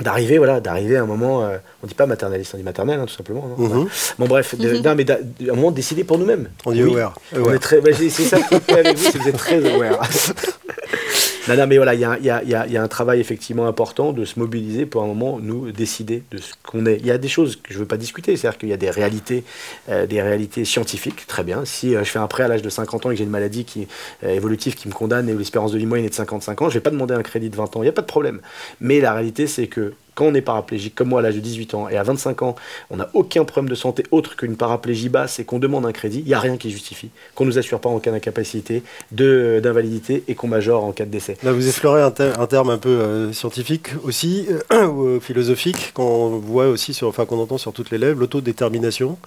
d'arriver 0.00 0.38
voilà 0.38 0.60
d'arriver 0.60 0.96
à 0.96 1.02
un 1.02 1.06
moment 1.06 1.44
euh, 1.44 1.56
on 1.82 1.86
dit 1.86 1.94
pas 1.94 2.06
maternaliste 2.06 2.52
on 2.54 2.56
dit 2.56 2.64
maternel 2.64 2.98
hein, 3.00 3.06
tout 3.06 3.14
simplement 3.14 3.46
non 3.56 3.64
Mhm. 3.68 3.88
bon 4.18 4.26
bref 4.26 4.56
de, 4.58 4.76
non, 4.78 4.94
mais 4.96 5.08
à 5.10 5.18
un 5.52 5.54
moment 5.54 5.70
de 5.70 5.76
décider 5.76 6.02
pour 6.04 6.18
nous-mêmes 6.18 6.48
On 6.66 6.72
dit 6.72 6.82
Oui. 6.82 6.90
aware. 6.92 7.14
On 7.32 7.38
aware. 7.40 7.54
est 7.54 7.58
très, 7.60 7.80
bah, 7.80 7.90
c'est 7.96 8.08
ça 8.10 8.38
me 8.38 8.58
plaît 8.58 8.80
avec 8.80 8.96
vous, 8.96 9.04
c'est 9.04 9.12
que 9.18 9.22
vous 9.22 9.28
êtes 9.28 9.36
très 9.36 9.64
aware. 9.74 10.00
non, 11.48 11.56
non, 11.56 11.66
mais 11.66 11.76
voilà, 11.76 11.94
il 11.94 12.00
y 12.00 12.76
a, 12.76 12.82
un 12.82 12.88
travail 12.88 13.20
effectivement 13.20 13.66
important 13.66 14.12
de 14.12 14.24
se 14.24 14.38
mobiliser 14.38 14.86
pour 14.86 15.02
un 15.02 15.06
moment 15.06 15.38
nous 15.38 15.70
décider 15.72 16.22
de 16.30 16.38
ce 16.38 16.54
qu'on 16.62 16.86
est. 16.86 16.96
Il 16.96 17.06
y 17.06 17.10
a 17.10 17.18
des 17.18 17.28
choses 17.28 17.56
que 17.56 17.68
je 17.68 17.74
ne 17.74 17.80
veux 17.80 17.86
pas 17.86 17.98
discuter, 17.98 18.36
c'est-à-dire 18.36 18.58
qu'il 18.58 18.68
y 18.70 18.72
a 18.72 18.78
des 18.78 18.90
réalités, 18.90 19.44
euh, 19.90 20.06
des 20.06 20.22
réalités 20.22 20.64
scientifiques, 20.64 21.26
très 21.26 21.44
bien. 21.44 21.64
Si 21.66 21.94
euh, 21.94 22.02
je 22.02 22.10
fais 22.10 22.18
un 22.18 22.26
prêt 22.28 22.44
à 22.44 22.48
l'âge 22.48 22.62
de 22.62 22.70
50 22.70 23.04
ans 23.06 23.10
et 23.10 23.14
que 23.14 23.18
j'ai 23.18 23.24
une 23.24 23.30
maladie 23.30 23.66
qui, 23.66 23.86
euh, 24.24 24.30
évolutive 24.30 24.74
qui 24.74 24.88
me 24.88 24.94
condamne 24.94 25.28
et 25.28 25.34
où 25.34 25.38
l'espérance 25.38 25.72
de 25.72 25.78
vie 25.78 25.86
moyenne 25.86 26.06
est 26.06 26.10
de 26.10 26.14
55 26.14 26.62
ans, 26.62 26.64
je 26.66 26.70
ne 26.70 26.74
vais 26.74 26.80
pas 26.80 26.90
demander 26.90 27.14
un 27.14 27.22
crédit 27.22 27.50
de 27.50 27.56
20 27.56 27.76
ans, 27.76 27.82
il 27.82 27.84
n'y 27.84 27.88
a 27.88 27.92
pas 27.92 28.02
de 28.02 28.06
problème. 28.06 28.40
Mais 28.80 29.00
la 29.00 29.12
réalité, 29.12 29.46
c'est 29.46 29.66
que 29.66 29.92
quand 30.14 30.26
on 30.26 30.34
est 30.34 30.40
paraplégique, 30.40 30.94
comme 30.94 31.08
moi 31.08 31.20
à 31.20 31.22
l'âge 31.22 31.34
de 31.34 31.40
18 31.40 31.74
ans, 31.74 31.88
et 31.88 31.96
à 31.96 32.02
25 32.02 32.42
ans, 32.42 32.54
on 32.90 32.96
n'a 32.96 33.08
aucun 33.14 33.44
problème 33.44 33.68
de 33.70 33.74
santé 33.74 34.04
autre 34.10 34.36
qu'une 34.36 34.56
paraplégie 34.56 35.08
basse 35.08 35.38
et 35.38 35.44
qu'on 35.44 35.58
demande 35.58 35.84
un 35.86 35.92
crédit, 35.92 36.20
il 36.20 36.26
n'y 36.26 36.34
a 36.34 36.40
rien 36.40 36.56
qui 36.56 36.70
justifie 36.70 37.10
qu'on 37.34 37.44
ne 37.44 37.50
nous 37.50 37.58
assure 37.58 37.80
pas 37.80 37.88
en 37.88 37.98
cas 37.98 38.10
d'incapacité, 38.10 38.82
de- 39.12 39.60
d'invalidité 39.62 40.24
et 40.28 40.34
qu'on 40.34 40.48
majore 40.48 40.84
en 40.84 40.92
cas 40.92 41.04
de 41.04 41.10
décès. 41.10 41.36
Là, 41.42 41.52
vous 41.52 41.66
effleurez 41.68 42.02
un, 42.02 42.10
ter- 42.10 42.40
un 42.40 42.46
terme 42.46 42.70
un 42.70 42.78
peu 42.78 42.88
euh, 42.90 43.32
scientifique 43.32 43.88
aussi, 44.04 44.46
euh, 44.72 44.86
ou 44.86 45.06
euh, 45.06 45.20
philosophique, 45.20 45.92
qu'on 45.94 46.38
voit 46.38 46.68
aussi, 46.68 46.94
sur, 46.94 47.08
enfin 47.08 47.26
qu'on 47.26 47.38
entend 47.40 47.58
sur 47.58 47.72
toutes 47.72 47.90
les 47.90 47.98
lèvres, 47.98 48.20
l'autodétermination. 48.20 49.18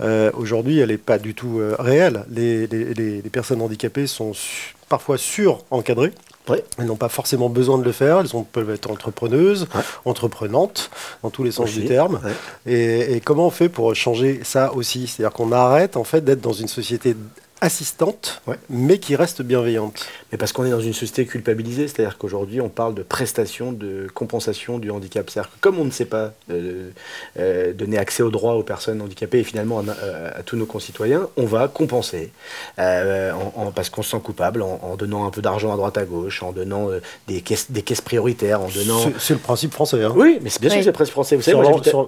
Euh, 0.00 0.30
Aujourd'hui, 0.34 0.78
elle 0.78 0.88
n'est 0.88 0.96
pas 0.98 1.18
du 1.18 1.34
tout 1.34 1.60
réelle. 1.78 2.24
Les, 2.30 2.66
les- 2.66 2.94
les- 2.94 3.22
les 3.22 3.30
personnes 3.30 3.60
handicapées 3.60 4.06
sont 4.06 4.32
su- 4.32 4.74
parfois 4.88 5.18
sur-encadrées. 5.18 6.12
Ouais. 6.48 6.64
Elles 6.78 6.86
n'ont 6.86 6.96
pas 6.96 7.08
forcément 7.08 7.48
besoin 7.48 7.78
de 7.78 7.84
le 7.84 7.92
faire. 7.92 8.18
Elles 8.20 8.28
peuvent 8.50 8.70
être 8.70 8.90
entrepreneuses, 8.90 9.68
Ouais. 9.74 9.82
entreprenantes, 10.04 10.90
dans 11.22 11.30
tous 11.30 11.44
les 11.44 11.52
sens 11.52 11.66
Aussi, 11.68 11.80
du 11.80 11.86
terme. 11.86 12.20
ouais. 12.24 12.72
Et, 12.72 13.14
et 13.16 13.20
comment 13.20 13.46
on 13.46 13.50
fait 13.50 13.68
pour 13.68 13.94
changer 13.94 14.40
ça 14.42 14.72
aussi? 14.74 15.06
C'est-à-dire 15.06 15.32
qu'on 15.34 15.52
arrête 15.52 15.96
en 15.96 16.04
fait 16.04 16.24
d'être 16.24 16.40
dans 16.40 16.52
une 16.52 16.68
société 16.68 17.14
assistante, 17.60 18.42
mais 18.68 18.98
qui 18.98 19.16
reste 19.16 19.42
bienveillante. 19.42 20.06
Mais 20.32 20.38
parce 20.38 20.52
qu'on 20.52 20.64
est 20.64 20.70
dans 20.70 20.80
une 20.80 20.94
société 20.94 21.26
culpabilisée, 21.26 21.88
c'est-à-dire 21.88 22.16
qu'aujourd'hui 22.16 22.60
on 22.60 22.68
parle 22.68 22.94
de 22.94 23.02
prestation, 23.02 23.72
de 23.72 24.06
compensation 24.14 24.78
du 24.78 24.90
handicap. 24.90 25.28
C'est-à-dire 25.28 25.50
que 25.50 25.56
comme 25.60 25.78
on 25.78 25.84
ne 25.84 25.90
sait 25.90 26.06
pas 26.06 26.32
euh, 26.50 26.90
euh, 27.38 27.72
donner 27.72 27.98
accès 27.98 28.22
aux 28.22 28.30
droits 28.30 28.54
aux 28.54 28.62
personnes 28.62 29.02
handicapées 29.02 29.40
et 29.40 29.44
finalement 29.44 29.80
à, 29.80 30.42
tous 30.42 30.56
nos 30.56 30.66
concitoyens, 30.66 31.28
on 31.36 31.44
va 31.44 31.68
compenser 31.68 32.32
parce 32.76 33.90
qu'on 33.90 34.02
se 34.02 34.10
sent 34.10 34.20
coupable 34.22 34.62
en, 34.62 34.96
donnant 34.96 35.26
un 35.26 35.30
peu 35.30 35.42
d'argent 35.42 35.72
à 35.72 35.76
droite 35.76 35.98
à 35.98 36.04
gauche, 36.04 36.42
en 36.42 36.52
donnant 36.52 36.88
des, 37.28 37.40
caisses, 37.42 37.70
des 37.70 37.82
caisses 37.82 38.00
prioritaires, 38.00 38.62
en 38.62 38.68
donnant... 38.68 39.00
C'est 39.18 39.34
le 39.34 39.40
principe 39.40 39.72
français. 39.72 40.02
Hein. 40.02 40.12
Oui, 40.14 40.38
mais 40.42 40.50
c'est 40.50 40.60
bien 40.60 40.70
sûr 40.70 40.78
que 40.78 40.84
c'est 40.84 40.90
le 40.90 40.94
principe 40.94 41.12
français. 41.12 41.36
Vous 41.36 41.42
savez, 41.42 41.58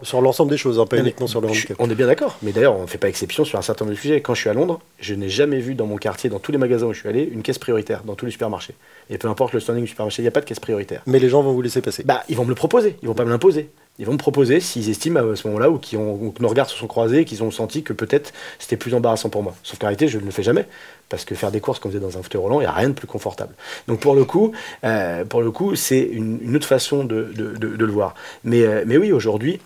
sur 0.03 0.20
l'ensemble 0.20 0.50
des 0.50 0.57
choses, 0.57 0.80
hein, 0.80 0.86
pas 0.86 0.98
uniquement 0.98 1.26
sur 1.26 1.40
le 1.40 1.48
handicap. 1.48 1.76
On 1.78 1.90
est 1.90 1.94
bien 1.94 2.07
d'accord, 2.07 2.38
mais 2.42 2.53
d'ailleurs 2.53 2.76
on 2.76 2.82
ne 2.82 2.86
fait 2.86 2.98
pas 2.98 3.09
exception 3.09 3.44
sur 3.44 3.59
un 3.59 3.62
certain 3.62 3.84
nombre 3.84 3.96
de 3.96 4.00
sujets. 4.00 4.20
Quand 4.20 4.34
je 4.34 4.40
suis 4.40 4.50
à 4.50 4.55
Londres, 4.55 4.80
je 4.98 5.14
n'ai 5.14 5.28
jamais 5.28 5.41
vu 5.51 5.74
dans 5.74 5.86
mon 5.86 5.97
quartier, 5.97 6.30
dans 6.30 6.38
tous 6.38 6.53
les 6.53 6.59
magasins 6.59 6.86
où 6.86 6.93
je 6.93 7.01
suis 7.01 7.09
allé, 7.09 7.22
une 7.22 7.43
caisse 7.43 7.59
prioritaire, 7.59 8.03
dans 8.05 8.14
tous 8.14 8.24
les 8.24 8.32
supermarchés. 8.32 8.74
Et 9.11 9.18
peu 9.18 9.28
importe 9.28 9.53
le 9.53 9.61
standing 9.61 9.82
du 9.82 9.88
supermarché, 9.88 10.22
il 10.22 10.24
n'y 10.24 10.28
a 10.28 10.32
pas 10.32 10.40
de 10.40 10.47
caisse 10.47 10.61
prioritaire. 10.61 11.03
Mais 11.07 11.18
les 11.18 11.28
gens 11.28 11.43
vont 11.43 11.53
vous 11.53 11.62
laisser 11.62 11.82
passer. 11.82 12.03
Bah, 12.05 12.22
ils 12.28 12.36
vont 12.36 12.45
me 12.45 12.51
le 12.51 12.55
proposer, 12.55 12.97
ils 13.03 13.09
vont 13.09 13.14
pas 13.14 13.24
me 13.24 13.30
l'imposer. 13.30 13.70
Ils 13.99 14.07
vont 14.07 14.12
me 14.12 14.18
proposer 14.18 14.61
s'ils 14.61 14.88
estiment 14.88 15.20
à 15.20 15.36
ce 15.36 15.47
moment-là 15.49 15.68
ou 15.68 15.76
qu'ils 15.76 15.99
ont, 15.99 16.30
que 16.30 16.43
nos 16.43 16.49
regards 16.49 16.70
se 16.70 16.76
sont 16.76 16.86
croisés, 16.86 17.26
qu'ils 17.26 17.43
ont 17.43 17.51
senti 17.51 17.82
que 17.82 17.93
peut-être 17.93 18.32
c'était 18.59 18.78
plus 18.78 18.95
embarrassant 18.95 19.28
pour 19.28 19.43
moi. 19.43 19.55
Sauf 19.62 19.78
qu'en 19.78 19.88
réalité, 19.88 20.09
je 20.09 20.18
ne 20.18 20.24
le 20.24 20.30
fais 20.30 20.43
jamais 20.43 20.66
parce 21.11 21.26
que 21.26 21.34
faire 21.34 21.51
des 21.51 21.61
courses 21.61 21.78
comme 21.78 21.90
vous 21.90 21.99
êtes 21.99 22.03
dans 22.03 22.16
un 22.16 22.22
fauteuil 22.22 22.40
roulant, 22.40 22.61
il 22.61 22.64
n'y 22.64 22.68
a 22.68 22.72
rien 22.72 22.88
de 22.88 22.95
plus 22.95 23.07
confortable. 23.07 23.55
Donc 23.88 24.01
pour 24.01 24.14
le 24.14 24.24
coup, 24.24 24.53
euh, 24.84 25.26
pour 25.26 25.43
le 25.43 25.51
coup, 25.51 25.76
c'est 25.76 26.01
une, 26.01 26.57
autre 26.57 26.66
façon 26.66 27.05
de, 27.05 27.32
le 27.36 27.93
voir. 27.93 28.14
Mais, 28.45 28.62
euh, 28.62 28.84
mais 28.86 28.97
oui, 28.97 29.12
aujourd'hui, 29.12 29.61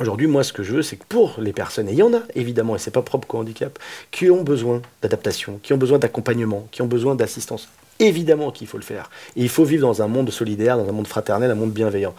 Aujourd'hui, 0.00 0.26
moi, 0.26 0.42
ce 0.42 0.52
que 0.52 0.64
je 0.64 0.72
veux, 0.72 0.82
c'est 0.82 0.96
que 0.96 1.04
pour 1.08 1.36
les 1.38 1.52
personnes, 1.52 1.88
et 1.88 1.92
il 1.92 1.98
y 1.98 2.02
en 2.02 2.12
a 2.12 2.22
évidemment, 2.34 2.74
et 2.74 2.80
c'est 2.80 2.90
pas 2.90 3.02
propre 3.02 3.28
qu'au 3.28 3.38
handicap, 3.38 3.78
qui 4.10 4.28
ont 4.28 4.42
besoin 4.42 4.82
d'adaptation, 5.02 5.60
qui 5.62 5.72
ont 5.72 5.76
besoin 5.76 6.00
d'accompagnement, 6.00 6.66
qui 6.72 6.82
ont 6.82 6.86
besoin 6.86 7.14
d'assistance, 7.14 7.68
Évidemment 8.00 8.50
qu'il 8.50 8.66
faut 8.66 8.76
le 8.76 8.82
faire. 8.82 9.08
Et 9.36 9.42
il 9.42 9.48
faut 9.48 9.64
vivre 9.64 9.86
dans 9.86 10.02
un 10.02 10.08
monde 10.08 10.30
solidaire, 10.30 10.76
dans 10.76 10.88
un 10.88 10.92
monde 10.92 11.06
fraternel, 11.06 11.50
un 11.50 11.54
monde 11.54 11.72
bienveillant. 11.72 12.14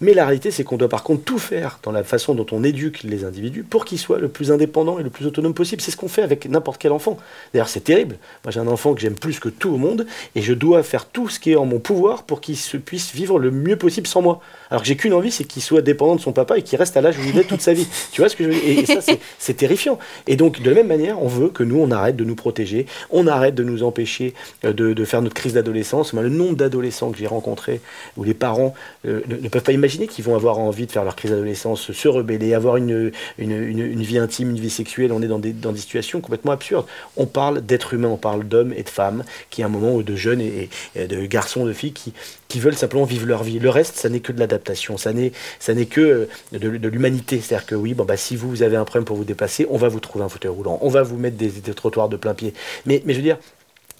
Mais 0.00 0.14
la 0.14 0.24
réalité, 0.24 0.52
c'est 0.52 0.62
qu'on 0.62 0.76
doit 0.76 0.88
par 0.88 1.02
contre 1.02 1.24
tout 1.24 1.38
faire 1.38 1.80
dans 1.82 1.90
la 1.90 2.04
façon 2.04 2.34
dont 2.34 2.46
on 2.52 2.62
éduque 2.62 3.02
les 3.02 3.24
individus 3.24 3.64
pour 3.64 3.84
qu'ils 3.84 3.98
soient 3.98 4.20
le 4.20 4.28
plus 4.28 4.52
indépendants 4.52 5.00
et 5.00 5.02
le 5.02 5.10
plus 5.10 5.26
autonomes 5.26 5.54
possible. 5.54 5.82
C'est 5.82 5.90
ce 5.90 5.96
qu'on 5.96 6.08
fait 6.08 6.22
avec 6.22 6.48
n'importe 6.48 6.80
quel 6.80 6.92
enfant. 6.92 7.18
D'ailleurs, 7.52 7.68
c'est 7.68 7.80
terrible. 7.80 8.18
Moi, 8.44 8.52
j'ai 8.52 8.60
un 8.60 8.68
enfant 8.68 8.94
que 8.94 9.00
j'aime 9.00 9.16
plus 9.16 9.40
que 9.40 9.48
tout 9.48 9.70
au 9.70 9.78
monde 9.78 10.06
et 10.36 10.42
je 10.42 10.52
dois 10.52 10.84
faire 10.84 11.06
tout 11.06 11.28
ce 11.28 11.40
qui 11.40 11.52
est 11.52 11.56
en 11.56 11.66
mon 11.66 11.80
pouvoir 11.80 12.22
pour 12.22 12.40
qu'il 12.40 12.56
se 12.56 12.76
puisse 12.76 13.12
vivre 13.12 13.40
le 13.40 13.50
mieux 13.50 13.76
possible 13.76 14.06
sans 14.06 14.22
moi. 14.22 14.40
Alors 14.70 14.82
que 14.82 14.88
j'ai 14.88 14.96
qu'une 14.96 15.12
envie, 15.12 15.32
c'est 15.32 15.44
qu'il 15.44 15.62
soit 15.62 15.82
dépendant 15.82 16.14
de 16.14 16.20
son 16.20 16.32
papa 16.32 16.56
et 16.56 16.62
qu'il 16.62 16.78
reste 16.78 16.96
à 16.96 17.00
l'âge 17.00 17.18
où 17.18 17.22
il 17.28 17.36
est 17.36 17.44
toute 17.44 17.62
sa 17.62 17.72
vie. 17.72 17.88
Tu 18.12 18.20
vois 18.20 18.28
ce 18.28 18.36
que 18.36 18.44
je 18.44 18.48
veux 18.50 18.54
dire? 18.54 18.78
Et, 18.78 18.86
ça, 18.86 19.00
c'est 19.38 19.54
terrifiant. 19.54 19.98
Et 20.28 20.36
donc, 20.36 20.62
de 20.62 20.70
la 20.70 20.76
même 20.76 20.86
manière, 20.86 21.20
on 21.20 21.28
veut 21.28 21.48
que 21.48 21.64
nous, 21.64 21.78
on 21.78 21.90
arrête 21.90 22.14
de 22.14 22.24
nous 22.24 22.36
protéger, 22.36 22.86
on 23.10 23.26
arrête 23.26 23.56
de 23.56 23.64
nous 23.64 23.82
empêcher 23.82 24.34
euh, 24.64 24.72
de, 24.72 24.92
de 24.92 25.04
faire 25.04 25.15
notre 25.22 25.34
crise 25.34 25.54
d'adolescence. 25.54 26.12
Le 26.12 26.28
nombre 26.28 26.56
d'adolescents 26.56 27.10
que 27.10 27.18
j'ai 27.18 27.26
rencontrés 27.26 27.80
où 28.16 28.24
les 28.24 28.34
parents 28.34 28.74
euh, 29.06 29.20
ne, 29.28 29.48
peuvent 29.48 29.62
pas 29.62 29.72
imaginer 29.72 30.06
qu'ils 30.06 30.24
vont 30.24 30.34
avoir 30.34 30.58
envie 30.58 30.86
de 30.86 30.92
faire 30.92 31.04
leur 31.04 31.16
crise 31.16 31.30
d'adolescence, 31.30 31.92
se 31.92 32.08
rebeller, 32.08 32.54
avoir 32.54 32.76
une, 32.76 33.12
une, 33.38 33.52
une, 33.52 34.02
vie 34.02 34.18
intime, 34.18 34.50
une 34.50 34.60
vie 34.60 34.70
sexuelle. 34.70 35.12
On 35.12 35.22
est 35.22 35.28
dans 35.28 35.38
des, 35.38 35.52
dans 35.52 35.72
des 35.72 35.78
situations 35.78 36.20
complètement 36.20 36.52
absurdes. 36.52 36.86
On 37.16 37.26
parle 37.26 37.60
d'êtres 37.60 37.94
humains, 37.94 38.08
on 38.08 38.16
parle 38.16 38.44
d'hommes 38.44 38.72
et 38.76 38.82
de 38.82 38.88
femmes, 38.88 39.24
qui 39.50 39.62
à 39.62 39.66
un 39.66 39.68
moment, 39.68 39.94
ou 39.94 40.02
de 40.02 40.16
jeunes 40.16 40.40
et, 40.40 40.68
de 40.96 41.26
garçons, 41.26 41.64
de 41.64 41.72
filles 41.72 41.92
qui, 41.92 42.12
qui 42.48 42.60
veulent 42.60 42.76
simplement 42.76 43.04
vivre 43.04 43.26
leur 43.26 43.42
vie. 43.42 43.58
Le 43.58 43.70
reste, 43.70 43.96
ça 43.96 44.08
n'est 44.08 44.20
que 44.20 44.32
de 44.32 44.40
l'adaptation, 44.40 44.96
ça 44.96 45.12
n'est, 45.12 45.32
ça 45.58 45.74
n'est 45.74 45.86
que 45.86 46.00
euh, 46.00 46.28
de, 46.52 46.88
l'humanité. 46.88 47.40
C'est-à-dire 47.40 47.66
que 47.66 47.74
oui, 47.74 47.94
bon, 47.94 48.04
bah, 48.04 48.16
si 48.16 48.36
vous 48.36 48.62
avez 48.62 48.76
un 48.76 48.84
problème 48.84 49.04
pour 49.04 49.16
vous 49.16 49.24
déplacer, 49.24 49.66
on 49.70 49.76
va 49.76 49.88
vous 49.88 50.00
trouver 50.00 50.24
un 50.24 50.28
fauteuil 50.28 50.50
roulant, 50.50 50.78
on 50.82 50.88
va 50.88 51.02
vous 51.02 51.16
mettre 51.16 51.36
des, 51.36 51.48
des 51.48 51.74
trottoirs 51.74 52.08
de 52.08 52.16
plein 52.16 52.34
pied. 52.34 52.52
Mais, 52.86 53.02
mais 53.04 53.12
je 53.12 53.18
veux 53.18 53.24
dire, 53.24 53.38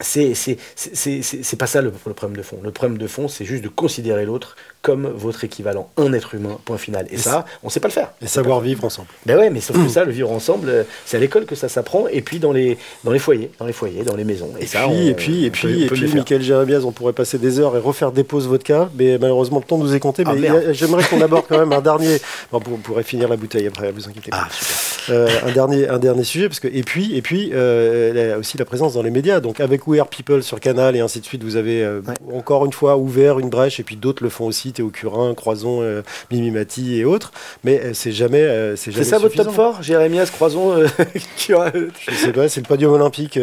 c'est 0.00 1.56
pas 1.58 1.66
ça 1.66 1.80
le, 1.80 1.90
problème 1.90 2.36
de 2.36 2.42
fond. 2.42 2.60
Le 2.62 2.70
problème 2.70 2.98
de 2.98 3.06
fond, 3.06 3.28
c'est 3.28 3.44
juste 3.44 3.64
de 3.64 3.68
considérer 3.68 4.26
l'autre 4.26 4.56
comme 4.86 5.08
votre 5.08 5.42
équivalent, 5.42 5.90
un 5.96 6.12
être 6.12 6.36
humain, 6.36 6.60
point 6.64 6.78
final. 6.78 7.08
Et, 7.10 7.16
ça, 7.16 7.44
on 7.64 7.68
sait 7.68 7.80
pas 7.80 7.88
le 7.88 7.92
faire. 7.92 8.12
Et 8.22 8.28
savoir 8.28 8.60
vivre 8.60 8.84
ensemble. 8.84 9.08
Ben 9.26 9.36
ouais, 9.36 9.50
mais 9.50 9.60
sauf 9.60 9.76
que 9.76 9.88
ça, 9.90 10.04
le 10.04 10.12
vivre 10.12 10.30
ensemble, 10.30 10.68
euh, 10.68 10.84
c'est 11.04 11.16
à 11.16 11.20
l'école 11.20 11.44
que 11.44 11.56
ça 11.56 11.68
s'apprend, 11.68 12.06
et 12.06 12.20
puis 12.20 12.38
dans 12.38 12.52
les, 12.52 12.78
dans 13.02 13.10
les 13.10 13.18
foyers, 13.18 13.50
dans 13.58 13.66
les 13.66 13.72
foyers, 13.72 14.04
dans 14.04 14.14
les 14.14 14.22
maisons. 14.22 14.50
Et, 14.60 14.66
ça, 14.66 14.86
puis, 14.86 15.08
et 15.08 15.14
puis, 15.14 15.44
et 15.44 15.50
puis, 15.50 15.82
et 15.82 15.86
puis, 15.88 16.14
Michael 16.14 16.40
Jérémiaz, 16.40 16.84
on 16.84 16.92
pourrait 16.92 17.14
passer 17.14 17.36
des 17.38 17.58
heures 17.58 17.76
et 17.76 17.80
refaire 17.80 18.12
des 18.12 18.22
pauses 18.22 18.46
vodka, 18.46 18.88
mais 18.96 19.18
malheureusement, 19.18 19.58
le 19.58 19.64
temps 19.64 19.76
nous 19.76 19.92
est 19.92 19.98
compté. 19.98 20.22
Ah, 20.24 20.34
mais 20.38 20.72
j'aimerais 20.72 21.02
qu'on 21.02 21.20
aborde 21.20 21.46
quand 21.48 21.58
même 21.58 21.72
un 21.72 21.80
dernier. 21.80 22.18
Bon, 22.52 22.60
on 22.70 22.76
pourrait 22.76 23.02
finir 23.02 23.28
la 23.28 23.36
bouteille 23.36 23.66
après, 23.66 23.90
vous 23.90 24.08
inquiétez 24.08 24.30
pas. 24.30 24.46
Ah, 24.46 25.10
euh, 25.10 25.28
un, 25.48 25.50
dernier, 25.50 25.88
un 25.88 25.98
dernier 25.98 26.22
sujet, 26.22 26.46
parce 26.46 26.60
que, 26.60 26.68
et 26.68 26.84
puis, 26.84 27.16
et 27.16 27.22
puis 27.22 27.50
euh, 27.54 28.38
aussi 28.38 28.56
la 28.56 28.64
présence 28.64 28.94
dans 28.94 29.02
les 29.02 29.10
médias. 29.10 29.40
Donc, 29.40 29.58
avec 29.58 29.88
We 29.88 29.98
Are 29.98 30.06
People 30.06 30.44
sur 30.44 30.60
Canal 30.60 30.94
et 30.94 31.00
ainsi 31.00 31.18
de 31.18 31.24
suite, 31.24 31.42
vous 31.42 31.56
avez 31.56 31.84
encore 32.32 32.66
une 32.66 32.72
fois 32.72 32.96
ouvert 32.96 33.40
une 33.40 33.48
brèche, 33.48 33.80
et 33.80 33.82
puis 33.82 33.96
d'autres 33.96 34.22
le 34.22 34.30
font 34.30 34.46
aussi, 34.46 34.72
Théo 34.76 34.90
Curin, 34.90 35.34
Croison, 35.34 35.80
euh, 35.80 36.02
Mimimati 36.30 36.98
et 36.98 37.04
autres, 37.06 37.32
mais 37.64 37.80
euh, 37.80 37.94
c'est 37.94 38.12
jamais. 38.12 38.42
Euh, 38.42 38.76
c'est 38.76 38.92
ça 39.04 39.18
votre 39.18 39.34
top 39.34 39.50
fort 39.50 39.82
Jérémias, 39.82 40.26
Croison 40.26 40.74
qui 41.36 41.52
Je 41.52 42.14
sais 42.14 42.32
pas, 42.32 42.48
c'est 42.48 42.60
le 42.60 42.66
podium 42.66 42.92
olympique 42.92 43.38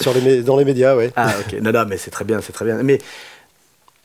sur 0.00 0.14
les, 0.14 0.42
dans 0.42 0.56
les 0.56 0.64
médias, 0.64 0.96
ouais. 0.96 1.12
Ah, 1.14 1.32
ok. 1.40 1.60
Non, 1.60 1.72
non, 1.72 1.84
mais 1.86 1.98
c'est 1.98 2.10
très 2.10 2.24
bien, 2.24 2.40
c'est 2.40 2.52
très 2.52 2.64
bien. 2.64 2.82
Mais 2.82 2.98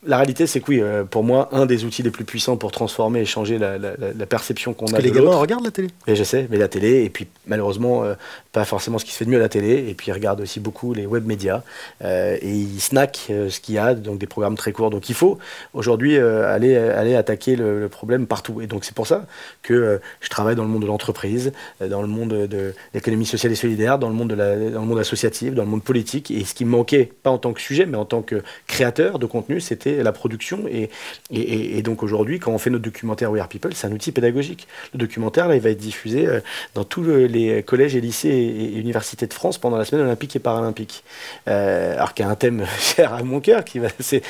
la 0.04 0.18
réalité, 0.18 0.48
c'est 0.48 0.62
que 0.62 0.66
oui, 0.70 0.82
euh, 0.82 1.04
pour 1.04 1.24
moi, 1.24 1.50
un 1.52 1.66
des 1.66 1.86
outils 1.86 2.02
les 2.02 2.10
plus 2.10 2.26
puissants 2.26 2.58
pour 2.58 2.72
transformer 2.72 3.22
et 3.22 3.26
changer 3.26 3.60
la, 3.60 3.78
perception 4.26 4.74
qu'on 4.74 4.88
a 4.88 4.98
que 4.98 5.04
les 5.04 5.12
gamins 5.12 5.36
regardent 5.36 5.66
la 5.66 5.72
télé. 5.72 5.90
Et 6.08 6.16
je 6.16 6.24
sais, 6.24 6.48
mais 6.50 6.58
la 6.58 6.68
télé, 6.68 7.04
et 7.04 7.10
puis 7.10 7.28
malheureusement, 7.46 8.04
euh, 8.04 8.16
pas 8.52 8.66
forcément 8.66 8.98
ce 8.98 9.06
qui 9.06 9.12
se 9.12 9.18
fait 9.18 9.26
de 9.26 9.30
mieux 9.30 9.38
à 9.38 9.42
la 9.42 9.50
télé, 9.50 9.86
et 9.90 9.94
puis 9.94 10.08
ils 10.10 10.14
regardent 10.14 10.42
aussi 10.42 10.60
beaucoup 10.60 10.94
les 10.94 11.06
web 11.06 11.26
médias, 11.26 11.64
euh, 12.04 12.38
et 12.42 12.52
ils 12.52 12.82
snackent 12.82 13.28
ce 13.28 13.60
qu'il 13.60 13.76
y 13.76 13.78
a, 13.78 13.94
donc 13.94 14.18
des 14.18 14.28
programmes 14.28 14.56
très 14.56 14.72
courts. 14.72 14.90
Donc 14.90 15.10
il 15.10 15.16
faut 15.16 15.38
aujourd'hui 15.74 16.18
aller, 16.18 16.76
aller 16.76 17.16
attaquer 17.16 17.56
le, 17.56 17.90
problème 17.90 18.26
partout. 18.26 18.62
Et 18.62 18.68
donc 18.68 18.86
c'est 18.86 18.96
pour 18.96 19.08
ça 19.08 19.26
que 19.64 20.00
je 20.22 20.30
travaille 20.30 20.56
dans 20.56 20.64
le 20.64 20.70
monde 20.70 20.82
de 20.82 20.88
l'entreprise, 20.88 21.52
dans 21.82 22.02
le 22.02 22.08
monde 22.08 22.48
de 22.48 22.74
l'économie 22.94 23.26
sociale 23.26 23.52
et 23.52 23.56
solidaire, 23.56 24.00
dans 24.00 24.10
le, 24.10 24.16
monde 24.16 24.30
de 24.30 24.36
la, 24.36 24.56
dans 24.56 24.82
le 24.82 24.88
monde 24.88 25.00
associatif, 25.00 25.54
dans 25.54 25.64
le 25.64 25.70
monde 25.70 25.84
politique, 25.84 26.32
et 26.32 26.44
ce 26.46 26.54
qui 26.54 26.66
me 26.66 26.72
manquait, 26.72 27.12
pas 27.24 27.30
en 27.30 27.38
tant 27.38 27.54
que 27.54 27.62
sujet, 27.62 27.86
mais 27.86 27.98
en 27.98 28.06
tant 28.06 28.22
que 28.22 28.44
créateur 28.68 29.20
de 29.20 29.26
contenu, 29.26 29.60
c'était 29.60 30.04
la 30.04 30.12
production. 30.12 30.66
Et, 30.70 30.90
et, 31.32 31.82
donc 31.82 32.04
aujourd'hui, 32.04 32.40
quand 32.40 32.52
on 32.52 32.58
fait 32.58 32.70
notre 32.70 32.84
documentaire 32.84 33.32
We 33.32 33.42
Are 33.42 33.48
People, 33.48 33.74
c'est 33.74 33.88
un 33.88 33.92
outil 33.92 34.12
pédagogique. 34.12 34.68
Le 34.94 35.00
documentaire, 35.00 35.48
là, 35.48 35.56
il 35.56 35.62
va 35.62 35.70
être 35.70 35.78
diffusé 35.78 36.28
euh, 36.28 36.40
dans 36.76 36.84
tous 36.84 37.04
les 37.04 37.64
collèges 37.64 37.96
et 37.96 38.02
lycées 38.02 38.30
et, 38.42 38.80
universités 38.80 39.28
de 39.28 39.34
France 39.34 39.58
pendant 39.58 39.78
la 39.78 39.86
semaine 39.86 40.06
olympique 40.06 40.36
et 40.36 40.40
paralympique. 40.40 41.04
Euh, 41.48 41.96
alors 41.96 42.14
qu'il 42.14 42.26
y 42.26 42.28
a 42.28 42.32
un 42.32 42.36
thème 42.36 42.66
cher 42.80 43.14
à 43.14 43.24
mon 43.24 43.40
cœur, 43.40 43.64
qui 43.64 43.80
va, 43.80 43.88
c'est, 44.00 44.24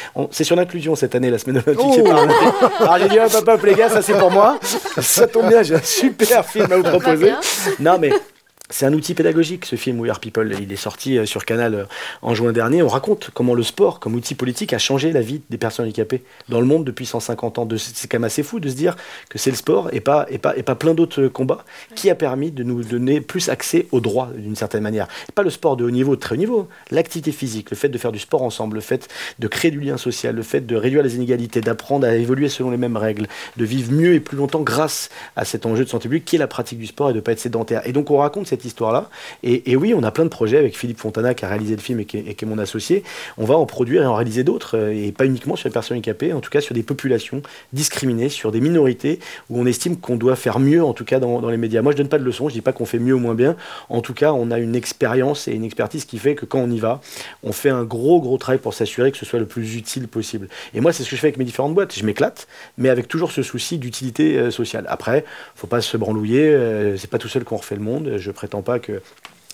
sur 0.44 0.56
l'inclusion 0.56 0.96
cette 0.96 1.16
année, 1.16 1.30
la 1.30 1.38
semaine 1.38 1.64
olympique 1.66 1.98
et 1.98 2.02
oh 2.02 2.08
paralympique. 2.08 2.54
Alors 2.80 2.98
j'ai 2.98 3.10
dit, 3.10 3.20
hop, 3.20 3.48
hop, 3.48 3.64
les 3.64 3.76
gars, 3.76 3.90
ça 3.90 4.02
c'est 4.02 4.18
pour 4.18 4.32
moi. 4.32 4.60
Ça 5.00 5.28
tombe 5.28 5.48
bien, 5.48 5.64
j'ai 5.64 5.76
un 5.76 5.82
super 5.82 6.46
film 6.46 6.72
à 6.72 6.78
vous 6.78 6.84
proposer. 6.84 7.32
Non, 7.80 7.98
mais 8.00 8.12
c'est 8.72 8.86
un 8.86 8.94
outil 8.94 9.14
pédagogique, 9.14 9.66
ce 9.66 9.76
film 9.76 10.00
We 10.00 10.10
Are 10.10 10.20
People. 10.20 10.56
Il 10.60 10.72
est 10.72 10.78
sorti 10.78 11.18
euh, 11.18 11.26
sur 11.26 11.46
Canal 11.46 11.76
euh, 11.76 11.86
en 12.22 12.34
juin 12.34 12.54
dernier. 12.54 12.82
On 12.82 12.88
raconte 12.88 13.30
comment 13.34 13.54
le 13.54 13.64
sport, 13.64 14.00
comme 14.00 14.16
outil 14.16 14.34
politique, 14.34 14.72
a 14.74 14.78
changé 14.78 15.12
la 15.12 15.22
vie 15.22 15.42
des 15.50 15.58
personnes 15.58 15.86
handicapées 15.86 16.24
dans 16.48 16.62
le 16.62 16.66
monde 16.66 16.86
depuis 16.86 17.06
150 17.06 17.60
ans. 17.60 17.68
C'est 17.78 18.08
quand 18.08 18.18
même 18.18 18.24
assez 18.24 18.44
fou 18.44 18.60
de 18.60 18.70
se 18.70 18.76
dire 18.76 18.96
que 19.30 19.38
c'est 19.38 19.50
le 19.50 19.58
sport 19.58 19.90
et 19.92 20.00
pas, 20.00 20.26
et 20.30 20.38
pas, 20.38 20.56
et 20.56 20.64
pas 20.64 20.76
plein 20.76 20.94
d'autres 20.94 21.24
euh, 21.24 21.30
combats 21.30 21.66
qui 21.96 22.10
a 22.10 22.16
permis 22.16 22.52
de 22.52 22.64
nous 22.64 22.82
donner 22.84 23.20
plus 23.20 23.50
accès 23.50 23.88
aux 23.92 24.00
droits 24.00 24.30
d'une 24.36 24.56
certaine 24.56 24.84
manière. 24.84 25.08
pas 25.36 25.44
le 25.44 25.50
sport 25.50 25.76
de 25.76 25.84
haut 25.84 25.92
niveau, 25.92 26.16
de 26.16 26.22
très 26.22 26.36
haut 26.36 26.40
niveau. 26.40 26.70
L'activité 26.92 27.34
physique, 27.34 27.72
le 27.72 27.76
fait 27.76 27.90
de 27.90 27.98
faire 27.98 28.14
du 28.14 28.20
sport 28.20 28.42
ensemble, 28.42 28.76
le 28.76 28.82
fait 28.82 29.10
de 29.40 29.48
créer 29.48 29.72
du 29.72 29.82
lien 29.82 29.98
social, 29.98 30.36
le 30.36 30.44
fait 30.44 30.66
de 30.66 30.76
réduire 30.78 31.04
les 31.04 31.16
inégalités, 31.16 31.60
d'apprendre 31.60 32.08
à 32.08 32.16
évoluer 32.16 32.48
selon 32.48 32.72
les 32.72 32.78
mêmes 32.78 32.98
règles, 32.98 33.28
de 33.58 33.66
vivre 33.66 33.92
mieux 33.92 34.14
et 34.14 34.22
plus 34.22 34.38
longtemps 34.38 34.62
grâce 34.62 35.10
à 35.36 35.44
cet 35.44 35.66
enjeu 35.66 35.84
de 35.84 35.90
santé 35.90 36.04
publique 36.04 36.26
qui 36.26 36.38
est 36.38 36.40
la 36.40 36.48
pratique 36.48 36.80
du 36.80 36.88
sport 36.88 37.10
et 37.10 37.14
de 37.14 37.18
ne 37.18 37.22
pas 37.22 37.34
être 37.34 37.40
sédentaire. 37.40 37.82
Et 37.86 37.92
donc 37.92 38.10
on 38.12 38.18
raconte 38.18 38.48
cette 38.48 38.61
histoire-là. 38.66 39.10
Et, 39.44 39.76
oui, 39.76 39.94
on 39.96 40.04
a 40.04 40.12
plein 40.12 40.24
de 40.24 40.30
projets 40.30 40.58
avec 40.58 40.78
Philippe 40.78 41.00
Fontana 41.00 41.34
qui 41.34 41.46
a 41.46 41.48
réalisé 41.48 41.76
le 41.76 41.82
film 41.82 42.00
et 42.00 42.06
qui, 42.06 42.18
est, 42.18 42.44
mon 42.44 42.58
associé. 42.58 43.04
On 43.38 43.46
va 43.46 43.56
en 43.56 43.66
produire 43.66 44.04
et 44.04 44.06
en 44.06 44.16
réaliser 44.16 44.44
d'autres, 44.44 44.78
euh, 44.78 44.94
et 44.94 45.12
pas 45.12 45.26
uniquement 45.26 45.56
sur 45.56 45.70
les 45.70 45.74
personnes 45.74 45.98
handicapées, 45.98 46.34
en 46.34 46.42
tout 46.42 46.50
cas 46.50 46.62
sur 46.62 46.74
des 46.74 46.84
populations 46.84 47.42
discriminées, 47.74 48.30
sur 48.30 48.52
des 48.52 48.62
minorités 48.62 49.20
où 49.50 49.60
on 49.60 49.66
estime 49.66 49.98
qu'on 49.98 50.16
doit 50.16 50.36
faire 50.36 50.60
mieux, 50.60 50.84
en 50.84 50.94
tout 50.94 51.06
cas 51.06 51.20
dans, 51.20 51.50
les 51.50 51.58
médias. 51.58 51.82
Moi, 51.82 51.92
je 51.92 51.98
donne 51.98 52.10
pas 52.10 52.20
de 52.20 52.24
leçons, 52.24 52.50
je 52.50 52.54
dis 52.54 52.62
pas 52.62 52.74
qu'on 52.74 52.86
fait 52.86 53.00
mieux 53.00 53.14
ou 53.14 53.20
moins 53.20 53.36
bien. 53.36 53.56
En 53.90 54.02
tout 54.02 54.14
cas, 54.14 54.34
on 54.34 54.52
a 54.52 54.60
une 54.60 54.76
expérience 54.76 55.48
et 55.48 55.54
une 55.54 55.64
expertise 55.64 56.06
qui 56.06 56.18
fait 56.18 56.36
que 56.36 56.46
quand 56.46 56.60
on 56.60 56.70
y 56.70 56.80
va, 56.80 57.02
on 57.44 57.52
fait 57.52 57.70
un 57.70 57.84
gros, 57.84 58.22
gros 58.22 58.38
travail 58.38 58.60
pour 58.60 58.74
s'assurer 58.74 59.12
que 59.12 59.18
ce 59.18 59.26
soit 59.26 59.40
le 59.40 59.46
plus 59.46 59.76
utile 59.76 60.08
possible. 60.08 60.48
Et 60.74 60.82
moi, 60.82 60.94
c'est 60.94 61.04
ce 61.04 61.10
que 61.10 61.16
je 61.16 61.22
fais 61.22 61.28
avec 61.28 61.38
mes 61.38 61.46
différentes 61.46 61.74
boîtes. 61.74 61.96
Je 61.98 62.06
m'éclate, 62.06 62.48
mais 62.78 62.90
avec 62.90 63.08
toujours 63.08 63.32
ce 63.32 63.44
souci 63.44 63.78
d'utilité 63.78 64.38
euh, 64.38 64.52
sociale. 64.52 64.86
Après, 64.88 65.26
faut 65.56 65.68
pas 65.68 65.82
se 65.82 65.98
branlouiller. 65.98 66.50
Euh, 66.50 66.98
c'est 66.98 67.10
pas 67.10 67.18
tout 67.18 67.28
seul 67.28 67.44
qu'on 67.44 67.58
refait 67.58 67.76
le 67.76 67.82
monde. 67.82 68.14
Je 68.18 68.32
prétends 68.32 68.51
pas 68.60 68.80
que 68.80 69.02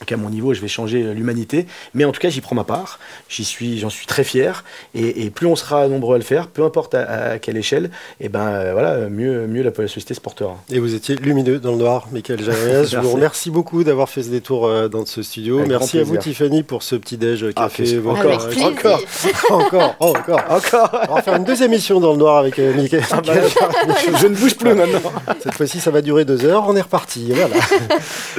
qu'à 0.05 0.17
mon 0.17 0.29
niveau, 0.29 0.53
je 0.53 0.61
vais 0.61 0.67
changer 0.67 1.01
l'humanité. 1.13 1.65
Mais 1.93 2.05
en 2.05 2.11
tout 2.11 2.19
cas, 2.19 2.29
j'y 2.29 2.41
prends 2.41 2.55
ma 2.55 2.63
part. 2.63 2.99
J'y 3.29 3.43
suis, 3.45 3.79
j'en 3.79 3.89
suis 3.89 4.05
très 4.05 4.23
fier. 4.23 4.63
Et, 4.93 5.29
plus 5.29 5.47
on 5.47 5.55
sera 5.55 5.87
nombreux 5.87 6.15
à 6.15 6.17
le 6.17 6.23
faire, 6.23 6.47
peu 6.47 6.63
importe 6.63 6.95
à, 6.95 7.39
quelle 7.39 7.57
échelle, 7.57 7.85
et 8.19 8.25
eh 8.25 8.29
ben 8.29 8.47
euh, 8.47 8.71
voilà, 8.73 9.09
mieux, 9.09 9.45
mieux 9.47 9.61
la, 9.61 9.71
société 9.87 10.13
se 10.13 10.21
portera. 10.21 10.57
Et 10.71 10.79
vous 10.79 10.95
étiez 10.95 11.15
lumineux 11.15 11.59
dans 11.59 11.71
le 11.71 11.77
noir, 11.77 12.07
Michael 12.11 12.41
Javier. 12.43 12.85
je 12.89 12.97
vous 12.97 13.11
remercie 13.11 13.51
beaucoup 13.51 13.83
d'avoir 13.83 14.09
fait 14.09 14.23
ce 14.23 14.29
détour 14.29 14.65
euh, 14.65 14.87
dans 14.87 15.05
ce 15.05 15.21
studio. 15.21 15.65
Merci 15.67 15.99
à 15.99 16.03
vous, 16.03 16.17
Tiffany, 16.17 16.63
pour 16.63 16.83
ce 16.83 16.95
petit 16.95 17.17
déj 17.17 17.45
ah, 17.55 17.63
café. 17.63 17.99
encore, 17.99 18.99
encore, 19.51 19.95
encore, 19.95 19.95
encore, 19.99 20.41
encore. 20.49 21.01
On 21.09 21.15
va 21.15 21.21
faire 21.21 21.35
une 21.35 21.43
deuxième 21.43 21.71
émission 21.71 21.99
dans 21.99 22.11
le 22.11 22.17
noir 22.17 22.37
avec 22.37 22.59
euh, 22.59 22.73
Michael. 22.73 23.03
Ah, 23.11 23.21
bah, 23.21 23.33
je 24.19 24.27
ne 24.27 24.35
bouge 24.35 24.55
plus 24.55 24.73
maintenant. 24.73 25.11
Cette 25.41 25.53
fois-ci, 25.53 25.79
ça 25.79 25.91
va 25.91 26.01
durer 26.01 26.25
deux 26.25 26.45
heures. 26.45 26.65
On 26.67 26.75
est 26.75 26.81
reparti. 26.81 27.31
Voilà. 27.33 27.55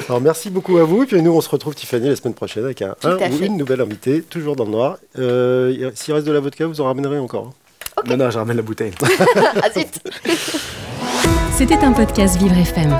Alors, 0.09 0.21
merci 0.21 0.51
beaucoup 0.51 0.79
à 0.79 0.85
vous. 0.85 1.03
Et 1.03 1.07
puis 1.07 1.23
nous, 1.23 1.33
on 1.33 1.41
se 1.41 1.48
retrouve, 1.51 1.75
Tiffany, 1.75 2.09
la 2.09 2.17
semaine 2.17 2.35
prochaine 2.35 2.65
avec 2.65 2.83
un, 2.83 2.95
ou 3.05 3.45
une 3.45 3.57
nouvelle 3.57 3.81
invitée, 3.81 4.23
toujours 4.23 4.57
dans 4.57 4.65
le 4.65 4.71
noir. 4.71 4.99
Euh, 5.19 5.91
S'il 5.95 6.15
reste 6.15 6.27
de 6.27 6.33
la 6.33 6.41
vodka, 6.41 6.67
vous 6.67 6.81
en 6.81 6.85
ramènerez 6.85 7.19
encore. 7.19 7.53
Hein. 7.97 8.03
Non, 8.07 8.17
non, 8.17 8.31
je 8.31 8.39
ramène 8.39 8.57
la 8.57 8.63
bouteille. 8.63 8.93
ah, 9.63 9.69
C'était 11.57 11.79
un 11.79 11.93
podcast 11.93 12.39
Vivre 12.39 12.57
FM. 12.57 12.97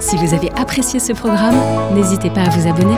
Si 0.00 0.16
vous 0.16 0.34
avez 0.34 0.50
apprécié 0.52 1.00
ce 1.00 1.12
programme, 1.12 1.56
n'hésitez 1.94 2.30
pas 2.30 2.42
à 2.42 2.50
vous 2.50 2.68
abonner. 2.68 2.96